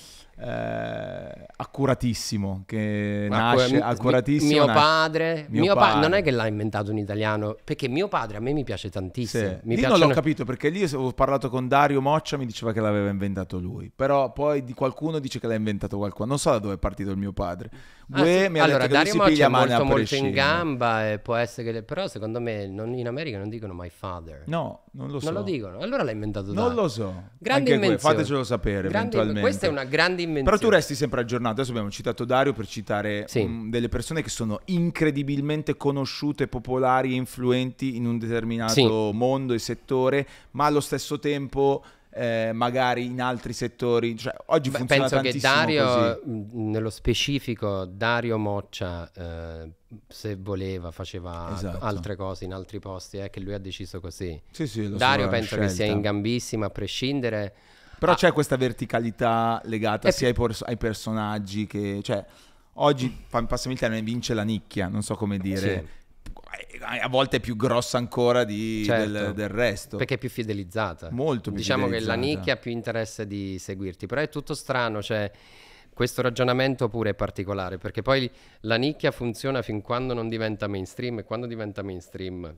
[0.40, 6.00] eh, accuratissimo che Ma nasce mi- accuratissimo Mio nasce- padre, Mio mio pa- padre.
[6.00, 8.92] non è che l'ha inventato un italiano, perché mio padre a me mi piace Sì.
[8.92, 9.58] tantissimo.
[9.64, 12.80] Mi Lì non l'ho capito perché lì ho parlato con Dario Moccia, mi diceva che
[12.80, 16.28] l'aveva inventato lui, però poi di qualcuno dice che l'ha inventato qualcuno.
[16.28, 17.70] Non so da dove è partito il mio padre.
[18.10, 18.58] Ah, Gue sì.
[18.58, 21.82] allora, Dario Moccia è molto, molto in gamba, e può essere che...
[21.82, 24.44] però secondo me non- in America non dicono my father.
[24.46, 25.26] No, non lo so.
[25.30, 25.78] Non lo dicono.
[25.80, 26.80] Allora l'ha inventato Non Dario.
[26.80, 27.04] lo so.
[27.38, 28.14] Grande Anche invenzione.
[28.14, 29.40] fatecelo sapere Grande- eventualmente.
[29.42, 30.56] Questa è una grande invenzione.
[30.56, 31.52] Però tu resti sempre aggiornato.
[31.56, 33.42] Adesso abbiamo citato Dario per citare Sì.
[33.44, 38.86] mh, delle persone che sono incredibilmente conosciute, popolari e influenti in un determinato Sì.
[39.12, 41.84] mondo e settore, ma allo stesso tempo
[42.18, 44.16] eh, magari in altri settori.
[44.16, 49.70] Cioè, oggi Beh, funziona penso che Dario, mh, nello specifico, Dario Moccia, eh,
[50.08, 51.84] se voleva, faceva Esatto.
[51.84, 54.40] altre cose in altri posti, è che lui ha deciso così.
[54.50, 57.54] Sì, sì, so, Dario una penso che sia in gambissima a prescindere.
[57.98, 62.00] Però Ah, c'è questa verticalità legata È sia ai, pers- ai personaggi che...
[62.02, 62.24] Cioè,
[62.74, 65.86] oggi, passami il termine, vince la nicchia, non so come dire.
[66.80, 69.10] A volte è più grossa ancora di- Certo.
[69.10, 69.96] del, del resto.
[69.96, 71.10] Perché è più fidelizzata.
[71.10, 72.20] Molto più Diciamo che la fidelizzata.
[72.38, 75.30] nicchia ha più interesse di seguirti, però è tutto strano, cioè
[75.92, 78.30] questo ragionamento pure è particolare, perché poi
[78.60, 82.56] la nicchia funziona fin quando non diventa mainstream e quando diventa mainstream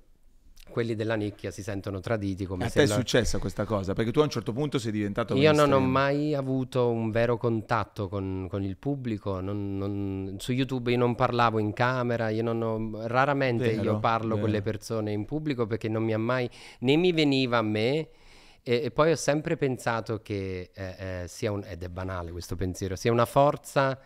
[0.71, 3.93] quelli della nicchia si sentono traditi come a se te è la- successa questa cosa?
[3.93, 7.37] Perché tu a un certo punto sei diventato Io non ho mai avuto un vero
[7.37, 12.43] contatto con, con il pubblico, non- non- su YouTube io non parlavo in camera, io
[12.43, 14.53] non ho- raramente Vero, io parlo con vero.
[14.53, 16.49] le persone in pubblico perché non mi ha mai,
[16.81, 18.09] né mi veniva a me
[18.63, 22.57] e, e poi ho sempre pensato che eh, eh, sia un, ed è banale questo
[22.57, 23.99] pensiero, sia una forza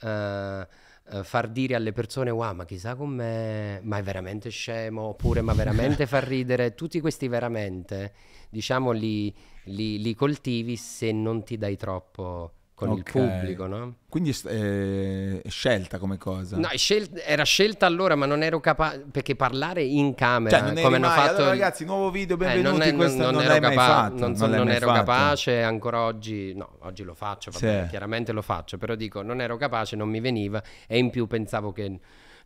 [0.00, 0.66] eh,
[1.10, 5.52] eh, far dire alle persone wow ma chissà com'è, ma è veramente scemo oppure ma
[5.52, 8.12] veramente fa ridere, tutti questi veramente
[8.48, 9.34] diciamo li,
[9.64, 13.10] li- li coltivi se non ti dai troppo con il Ok.
[13.10, 13.94] pubblico, no?
[14.06, 16.58] Quindi eh, è scelta come cosa.
[16.58, 20.74] No, è scel- era scelta allora, ma non ero capace perché parlare in camera Cioè,
[20.82, 23.32] come hanno mai, fatto allora il- ragazzi, nuovo video, Eh, benvenuti, non, è- non- non
[23.32, 24.14] non, ero capa- fatto.
[24.18, 27.86] non, so- ero capace, ancora oggi, no, oggi lo faccio, Sì.
[27.88, 31.72] chiaramente lo faccio, però dico, non ero capace, non mi veniva e in più pensavo
[31.72, 31.98] che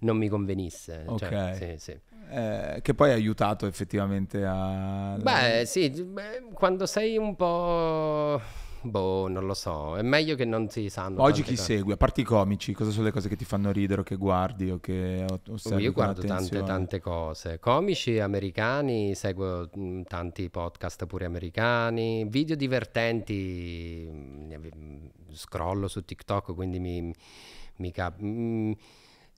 [0.02, 1.04] non mi convenisse.
[1.18, 1.56] cioè, Ok.
[1.56, 1.98] sì, sì.
[2.32, 5.16] Eh, che poi ha aiutato effettivamente a...
[5.20, 8.40] Beh, sì, beh, quando sei un po'...
[8.82, 11.20] Boh, non lo so, è meglio che non si sanno.
[11.22, 11.62] Oggi chi cose.
[11.76, 11.92] segue?
[11.92, 14.70] A parte i comici, cosa sono le cose che ti fanno ridere o che guardi
[14.70, 17.58] o che Oh, osservi io guardo tante, tante cose.
[17.58, 26.02] Comici americani, seguo mh, tanti podcast pure americani, video divertenti, mh, ave- mh, scrollo su
[26.02, 27.12] TikTok, quindi mi,
[27.76, 28.72] mi cap- mh,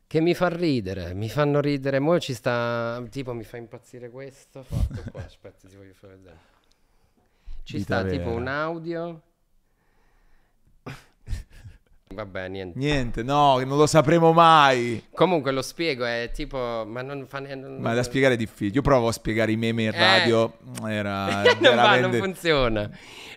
[0.07, 1.99] che mi fa ridere, mi fanno ridere.
[1.99, 6.39] Mo ci sta, tipo mi fa impazzire questo, fatto qua, aspetta ti voglio fare vedere.
[7.65, 8.35] Ci Vita sta tipo vera.
[8.41, 9.23] un audio.
[12.15, 12.79] Vabbè, niente.
[12.79, 15.05] Niente, no, non lo sapremo mai.
[15.15, 17.67] Comunque lo spiego, è tipo, ma non fa niente.
[17.69, 18.75] Ma da spiegare è difficile.
[18.77, 19.99] Io provo a spiegare i meme in Eh.
[19.99, 20.53] radio.
[20.87, 22.19] Era non va, non veramente...
[22.19, 22.91] funziona.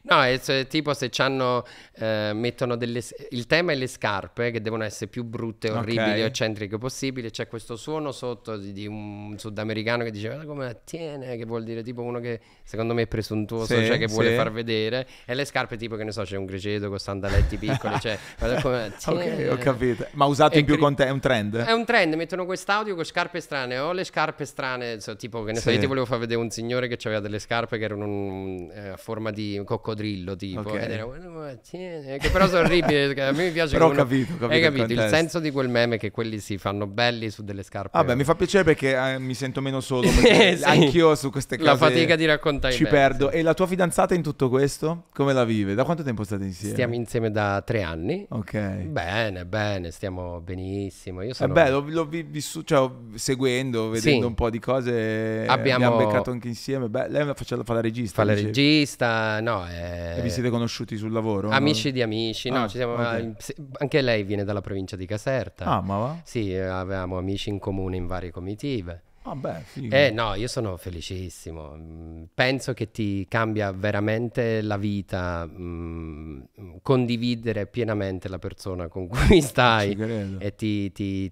[0.08, 1.66] No, è cioè, tipo se c'hanno,
[1.96, 3.02] eh, mettono delle...
[3.32, 6.28] Il tema è le scarpe che devono essere più brutte, orribili, Ok.
[6.28, 7.32] eccentriche possibili.
[7.32, 11.46] C'è questo suono sotto di, di un sudamericano che dice guarda come la tiene, che
[11.46, 14.36] vuol dire tipo uno che secondo me è presuntuoso, Sì, cioè che vuole sì.
[14.36, 15.08] far vedere.
[15.26, 18.16] E le scarpe tipo che ne so, c'è un criceto con sandaletti piccoli, cioè
[18.70, 20.06] come- ok, ho capito.
[20.12, 21.56] Ma usato in più con te, è un trend?
[21.58, 23.78] È un trend, mettono quest'audio con scarpe strane.
[23.78, 25.76] Ho le scarpe strane, so, tipo che ne so, Sì.
[25.76, 28.98] io ti volevo far vedere un signore che aveva delle scarpe che erano eh, a
[28.98, 30.62] forma di coccodrillo, tipo.
[30.62, 30.74] Ok.
[30.76, 31.04] Ed era,
[31.50, 33.20] "Eh, tieni", che però sono orribili.
[33.22, 34.82] a me mi piace Però ho come- capito, ho capito Hai il capito?
[34.84, 35.16] Il, contesto.
[35.16, 37.90] senso di quel meme che quelli si fanno belli su delle scarpe.
[37.98, 40.10] Vabbè, mi fa piacere perché eh, mi sento meno solo.
[40.22, 40.64] perché Sì.
[40.64, 43.30] Anch'io su queste cose La fatica di raccontare ci perdo.
[43.30, 43.38] sì.
[43.38, 45.06] E la tua fidanzata in tutto questo?
[45.14, 45.74] Come la vive?
[45.76, 46.74] Da quanto tempo state insieme?
[46.74, 48.26] Stiamo insieme da tre anni.
[48.30, 48.55] Ok.
[48.60, 51.22] Bene, bene, stiamo benissimo.
[51.22, 51.54] Io Eh sono...
[51.54, 54.26] beh, l'ho, l'ho vi- vissu- cioè, seguendo, vedendo Sì.
[54.26, 56.90] un po' di cose, Abbiamo- abbiamo beccato anche insieme.
[56.90, 57.34] Beh, lei fa,
[57.64, 58.16] fa la regista.
[58.22, 58.48] Fa la dicevi.
[58.54, 60.16] regista, no, è...
[60.18, 61.50] E vi siete conosciuti sul lavoro?
[61.50, 63.34] Amici di amici, no, Ah, ci siamo- ok.
[63.38, 65.66] se- anche lei viene dalla provincia di Caserta.
[65.66, 66.18] Ah, ma va?
[66.24, 69.02] Sì, eh, avevamo amici in comune in varie comitive.
[69.28, 69.96] Ah, beh, figo.
[69.96, 71.76] Eh no, io sono felicissimo.
[71.76, 76.42] Mm, Penso che ti cambia veramente la vita mm,
[76.84, 80.38] condividere pienamente la persona con cui stai credo.
[80.40, 81.32] e ti, ti-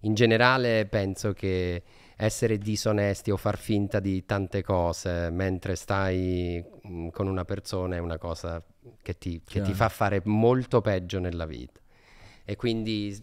[0.00, 1.82] in generale penso che
[2.16, 7.98] essere disonesti o far finta di tante cose mentre stai mm, con una persona è
[7.98, 8.62] una cosa
[9.02, 11.78] che ti, che ti fa fare molto peggio nella vita.
[12.44, 13.16] E quindi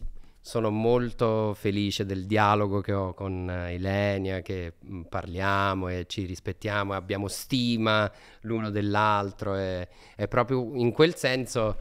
[0.48, 6.24] sono molto felice del dialogo che ho con eh, Ilenia, che mm, parliamo e ci
[6.24, 8.10] rispettiamo, abbiamo stima
[8.42, 11.78] l'uno dell'altro e, e proprio in quel senso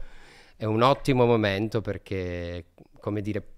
[0.57, 2.65] è un ottimo momento perché,
[3.07, 3.53] come dire,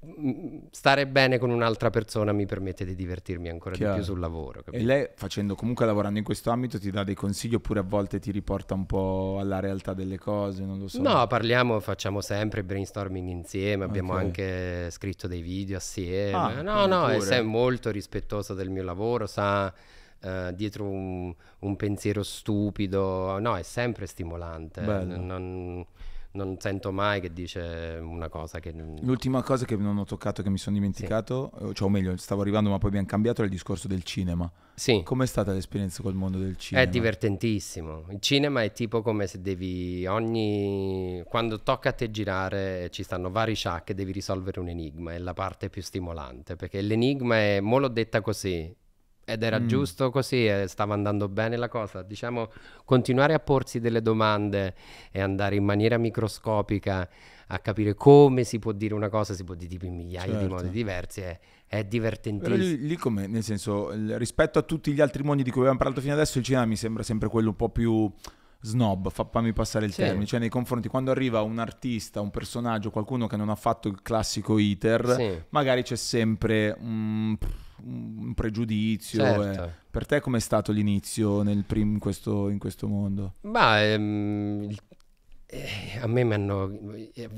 [0.70, 3.94] stare bene con un'altra persona mi permette di divertirmi ancora Chiaro.
[3.94, 4.60] di più sul lavoro.
[4.60, 4.86] E capito?
[4.86, 8.30] lei, facendo comunque lavorando in questo ambito, ti dà dei consigli oppure a volte ti
[8.30, 10.64] riporta un po' alla realtà delle cose?
[10.64, 11.02] Non lo so.
[11.02, 14.20] No, parliamo, facciamo sempre brainstorming insieme, abbiamo Ok.
[14.20, 16.34] anche scritto dei video assieme.
[16.38, 17.26] Ah, no, no, è pure.
[17.26, 19.74] sem- molto rispettoso del mio lavoro, sa
[20.22, 24.82] eh, dietro un, un pensiero stupido, no, è sempre stimolante.
[24.82, 25.84] Non,
[26.32, 28.72] non sento mai che dice una cosa che...
[29.02, 32.42] L'ultima cosa che non ho toccato, che mi sono dimenticato, eh, cioè o meglio, stavo
[32.42, 34.52] arrivando ma poi abbiamo cambiato, era il discorso del cinema.
[34.76, 35.02] Sì.
[35.04, 36.86] Com'è stata l'esperienza col mondo del cinema?
[36.86, 38.06] È divertentissimo.
[38.12, 41.24] Il cinema è tipo come se devi ogni...
[41.26, 45.18] Quando tocca a te girare ci stanno vari shack e devi risolvere un enigma, è
[45.18, 48.74] la parte più stimolante, perché l'enigma è, mo l'ho detta così,
[49.32, 49.68] ed era Mm.
[49.68, 52.02] giusto così, e stava andando bene la cosa.
[52.02, 52.50] Diciamo,
[52.86, 54.74] continuare a porsi delle domande
[55.12, 57.08] e andare in maniera microscopica
[57.52, 60.54] a capire come si può dire una cosa, si può dire in migliaia di Certo.
[60.54, 62.56] modi diversi, è, è divertentissimo.
[62.58, 66.00] lì, lì come, nel senso, rispetto a tutti gli altri mondi di cui abbiamo parlato
[66.02, 68.12] fino adesso, il cinema mi sembra sempre quello un po' più
[68.62, 70.02] snob, fa- fammi passare il Sì.
[70.02, 73.88] termine, cioè nei confronti, quando arriva un artista, un personaggio, qualcuno che non ha fatto
[73.88, 75.42] il classico iter, Sì.
[75.50, 77.36] magari c'è sempre un,
[77.84, 79.24] un pregiudizio.
[79.24, 79.64] Certo.
[79.64, 79.72] eh.
[79.90, 83.34] Per te com'è stato l'inizio nel prim- in, questo, in questo mondo?
[83.42, 84.70] Ma ehm,
[85.48, 86.72] eh, a me mi hanno...
[87.14, 87.30] eh,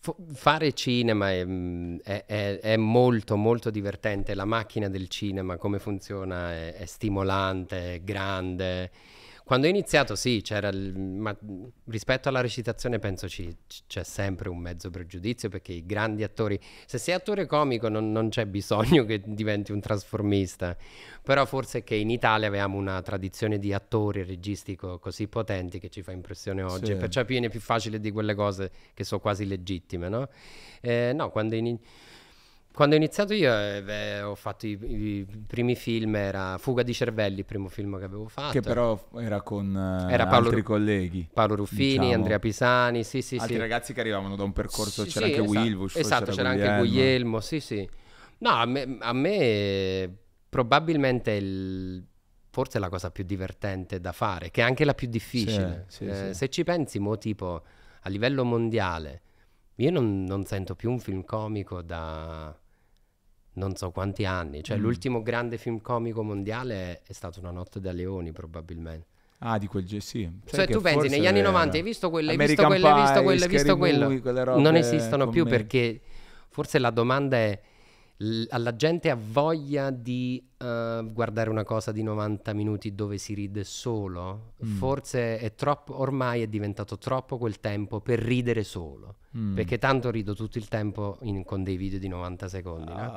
[0.00, 5.56] f- fare cinema è, mm, è- è- è molto molto divertente, la macchina del cinema,
[5.56, 8.90] come funziona, è, è stimolante, è grande.
[9.46, 11.32] Quando ho iniziato sì, c'era il- ma
[11.84, 13.56] rispetto alla recitazione penso ci-
[13.86, 18.28] c'è sempre un mezzo pregiudizio perché i grandi attori, se sei attore comico non, non
[18.28, 20.76] c'è bisogno che diventi un trasformista,
[21.22, 25.28] però forse è che in Italia avevamo una tradizione di attori e registi co- così
[25.28, 26.96] potenti che ci fa impressione oggi, Sì.
[26.96, 30.28] perciò viene più facile di quelle cose che sono quasi legittime, no?
[30.80, 31.78] Eh, no, quando, ini-
[32.76, 36.92] quando ho iniziato io eh, beh, ho fatto i, i primi film, era Fuga di
[36.92, 38.52] cervelli, il primo film che avevo fatto.
[38.52, 41.26] Che però era con eh, Era Paolo altri colleghi.
[41.32, 42.12] Paolo Ruffini, diciamo.
[42.12, 43.60] Andrea Pisani, sì sì altri sì.
[43.60, 45.58] ragazzi che arrivavano da un percorso, Sì, c'era sì, anche esatto.
[45.58, 46.80] Wilbush, Esatto, c'era anche Guglielmo.
[46.82, 47.88] Guglielmo, sì, sì.
[48.40, 50.14] No, a me, a me
[50.50, 52.06] probabilmente il-
[52.50, 55.86] forse la cosa più divertente da fare, che è anche la più difficile.
[55.88, 56.34] Sì, Eh.
[56.34, 57.62] Se ci pensi, mo, tipo,
[58.02, 59.22] a livello mondiale,
[59.76, 62.54] io non, non sento più un film comico da
[63.56, 64.62] non so quanti anni.
[64.62, 64.80] Cioè, Mm.
[64.80, 69.06] l'ultimo grande film comico mondiale è stato Una notte da leoni, probabilmente.
[69.40, 70.30] Ah, di quel G, sì.
[70.46, 73.12] Cioè, tu pensi, negli anni era- 90 hai visto quello, hai visto quello, hai visto
[73.14, 74.04] Pie, quello, hai visto quello.
[74.04, 75.66] Movie, quelle non esistono più commedie.
[75.66, 76.00] perché
[76.48, 77.60] forse la domanda è
[78.18, 83.34] l- alla gente ha voglia di eh, guardare una cosa di 90 minuti dove si
[83.34, 84.52] ride solo?
[84.64, 84.76] Mm.
[84.76, 89.16] Forse è troppo, ormai è diventato troppo quel tempo per ridere solo.
[89.36, 89.54] Mm.
[89.54, 93.12] Perché tanto rido tutto il tempo in- con dei video di 90 secondi, no?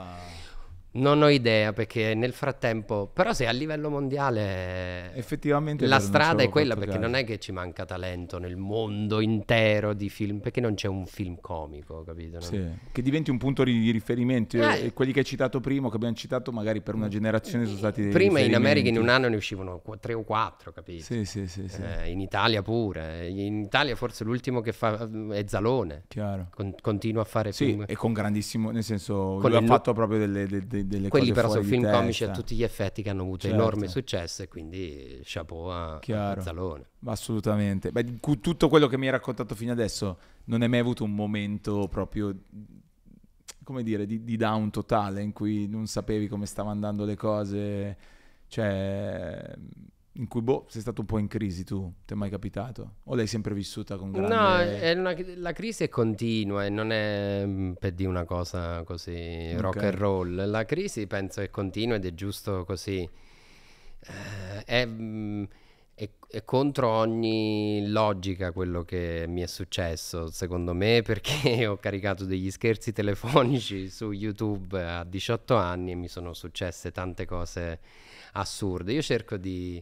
[0.91, 6.49] Non ho idea perché nel frattempo, però se a livello mondiale Effettivamente la strada è
[6.49, 10.74] quella perché non è che ci manca talento nel mondo intero di film, perché non
[10.74, 12.40] c'è un film comico, capito?
[12.40, 14.57] Non- Sì, che diventi un punto di riferimento.
[14.57, 14.86] Eh.
[14.86, 18.02] E quelli che hai citato prima, che abbiamo citato, magari per una generazione sono stati
[18.02, 21.03] dei Prima in America in un anno ne uscivano tre o quattro, capito?
[21.03, 21.82] Sì, sì, sì, sì.
[21.82, 23.28] Eh, in Italia pure.
[23.28, 26.06] In Italia forse l'ultimo che fa mm, è Zalone.
[26.07, 26.48] Chiaro.
[26.53, 27.86] Con- continua a fare Sì, film.
[27.88, 31.30] e con grandissimo, nel senso, Con lui ha fatto proprio delle, de- de- delle Quelli
[31.30, 32.42] cose però sono film comici a testa.
[32.42, 33.56] tutti gli effetti che hanno avuto Certo.
[33.56, 36.42] enorme successo e quindi chapeau a, a Chiaro.
[36.42, 36.86] Zalone.
[37.06, 37.92] Assolutamente.
[37.92, 41.88] Beh, tutto quello che mi hai raccontato fino adesso non hai mai avuto un momento
[41.90, 42.36] proprio,
[43.64, 47.98] come dire, di, di down totale in cui non sapevi come stavano andando le cose,
[48.48, 49.56] cioè
[50.20, 52.96] in cui boh, sei stato un po' in crisi tu, ti è mai capitato?
[53.06, 54.94] O l'hai sempre vissuta con grande...
[54.94, 59.54] No, una- la crisi è continua e non è mm, per dire una cosa così
[59.56, 59.84] rock Ok.
[59.84, 60.50] and roll.
[60.50, 63.08] La crisi penso è continua ed è giusto così.
[64.02, 65.44] Eh, è, mm,
[65.94, 72.26] è- è contro ogni logica quello che mi è successo, secondo me, perché ho caricato
[72.26, 77.80] degli scherzi telefonici su YouTube a 18 anni e mi sono successe tante cose
[78.34, 78.91] assurde.
[78.94, 79.82] Io cerco di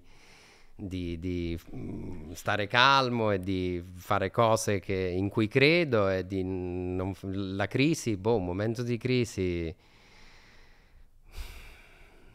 [0.80, 6.44] di, di, mm, stare calmo e di fare cose che- in cui credo e di
[6.44, 9.74] non, la crisi, boh, un momento di crisi,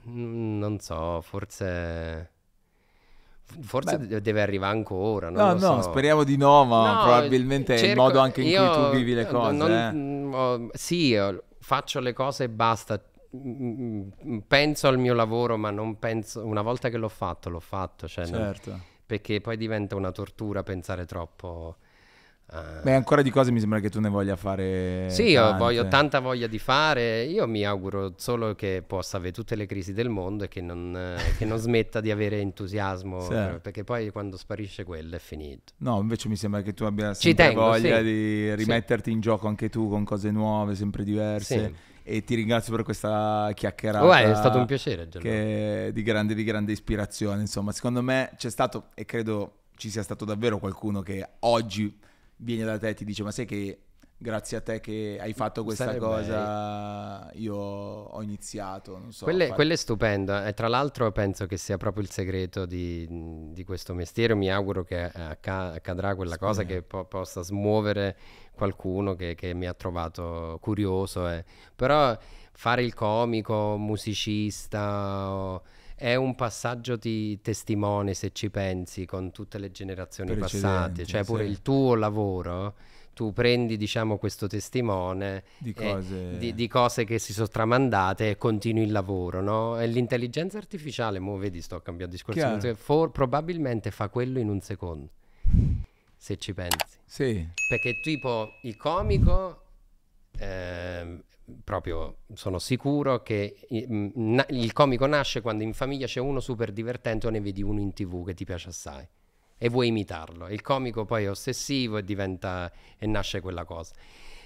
[0.09, 2.31] mm, non so, forse,
[3.61, 4.07] forse Beh.
[4.07, 5.83] de- deve arrivare ancora, No, no, so.
[5.83, 9.15] speriamo di no, ma No, probabilmente è il cerco- modo anche in cui tu vivi
[9.15, 9.57] le cose.
[9.57, 10.37] non- eh.
[10.37, 13.01] ho- sì, io faccio le cose e basta.
[13.35, 16.45] Mm, mm, Penso al mio lavoro, ma non penso.
[16.45, 18.07] Una volta che l'ho fatto, l'ho fatto.
[18.07, 18.79] Cioè non- Certo.
[19.07, 21.77] perché poi diventa una tortura pensare troppo.
[22.53, 26.21] eh, Beh, ancora di cose mi sembra che tu ne voglia fare sì, voglio tanta
[26.21, 27.23] voglia di fare.
[27.25, 30.95] Io mi auguro solo che possa avere tutte le crisi del mondo e che non,
[30.95, 33.21] eh, che non smetta di avere entusiasmo.
[33.21, 33.33] Sì.
[33.33, 35.73] eh, Perché poi quando sparisce quello è finito.
[35.79, 38.03] No, invece mi sembra che tu abbia sempre tengo, voglia sì.
[38.05, 41.67] di rimetterti in gioco anche tu con cose nuove, sempre diverse.
[41.67, 41.91] Sì.
[42.05, 44.05] E ti ringrazio per questa chiacchierata.
[44.05, 47.41] Oh, è stato un piacere, che di grande, di grande ispirazione.
[47.41, 51.99] Insomma, secondo me c'è stato, e credo ci sia stato davvero qualcuno che oggi
[52.37, 53.79] viene da te e ti dice: Ma sai che
[54.23, 58.97] grazie a te che hai fatto questa Sarebbe- cosa, io ho iniziato.
[58.99, 62.03] Non so, Quello, a fare- quello è stupendo e tra l'altro penso che sia proprio
[62.05, 63.07] il segreto di,
[63.53, 64.35] di questo mestiere.
[64.35, 68.17] Mi auguro che acca- accadrà quella cosa che po- possa smuovere
[68.63, 71.29] qualcuno che, che mi ha trovato curioso.
[71.29, 71.45] eh.
[71.75, 72.17] Però
[72.53, 75.61] fare il comico, musicista,
[75.97, 81.05] è un passaggio di testimone se ci pensi con tutte le generazioni passate.
[81.05, 81.51] Cioè pure sì.
[81.51, 82.75] il tuo lavoro.
[83.15, 88.37] Tu prendi, diciamo, questo testimone Di cose- di, di cose che si sono tramandate e
[88.39, 89.79] continui il lavoro, no?
[89.79, 95.11] E l'intelligenza artificiale, mo vedi, sto cambiando discorso, for- probabilmente fa quello in un secondo,
[96.23, 96.99] se ci pensi.
[97.05, 99.63] Sì, Perché tipo il comico,
[100.39, 101.21] ehm,
[101.65, 107.31] proprio sono sicuro che il comico nasce quando in famiglia c'è uno super divertente o
[107.31, 109.05] ne vedi uno in tv che ti piace assai
[109.59, 110.47] e vuoi imitarlo.
[110.47, 113.93] Il comico poi è ossessivo e diventa e nasce quella cosa.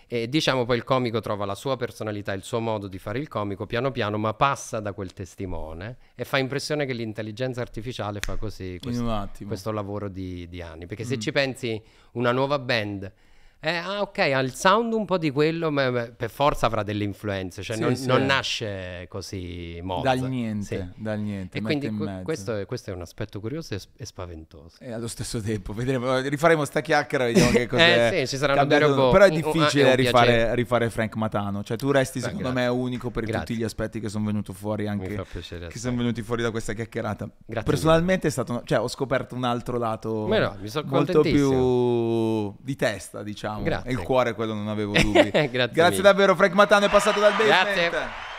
[0.08, 3.26] E diciamo poi il comico trova la sua personalità, il suo modo di fare il
[3.26, 8.36] comico piano piano, ma passa da quel testimone e fa impressione che l'intelligenza artificiale fa
[8.36, 9.02] così questo,
[9.46, 10.86] questo lavoro di, di anni.
[10.86, 11.08] Perché Mm.
[11.08, 13.12] se ci pensi, una nuova band,
[13.60, 16.82] eh, ah, ok, ha il sound un po' di quello, ma ma per forza avrà
[16.82, 18.06] delle influenze, cioè Sì, non, sì.
[18.06, 20.04] non nasce così morto.
[20.04, 21.58] Dal niente, dal niente.
[21.58, 22.22] E quindi mezzo.
[22.22, 24.76] questo, è, questo è un aspetto curioso e, e spaventoso.
[24.80, 28.10] E allo stesso tempo, vedremo, rifaremo sta chiacchiera, vediamo che cos'è.
[28.12, 28.94] Eh, sì, ci saranno cambiato.
[28.94, 29.10] due.
[29.10, 30.54] Però è Un- un- difficile è un rifare, piacere.
[30.54, 31.62] rifare Frank Matano.
[31.64, 32.70] Cioè, tu resti, Beh, secondo grazie.
[32.70, 33.46] me, unico per Grazie.
[33.46, 35.24] tutti gli aspetti che sono venuti fuori anche.
[35.68, 37.28] Che sono venuti fuori da questa chiacchierata.
[37.46, 38.52] Grazie Personalmente è stato.
[38.52, 43.45] un- Cioè, ho scoperto un altro lato no, molto più di testa, diciamo.
[43.62, 43.90] Grazie.
[43.90, 45.30] E il cuore, quello non avevo dubbi.
[45.30, 47.74] Grazie Grazie davvero, Frank Matano è passato dal basement.
[47.74, 48.35] Grazie.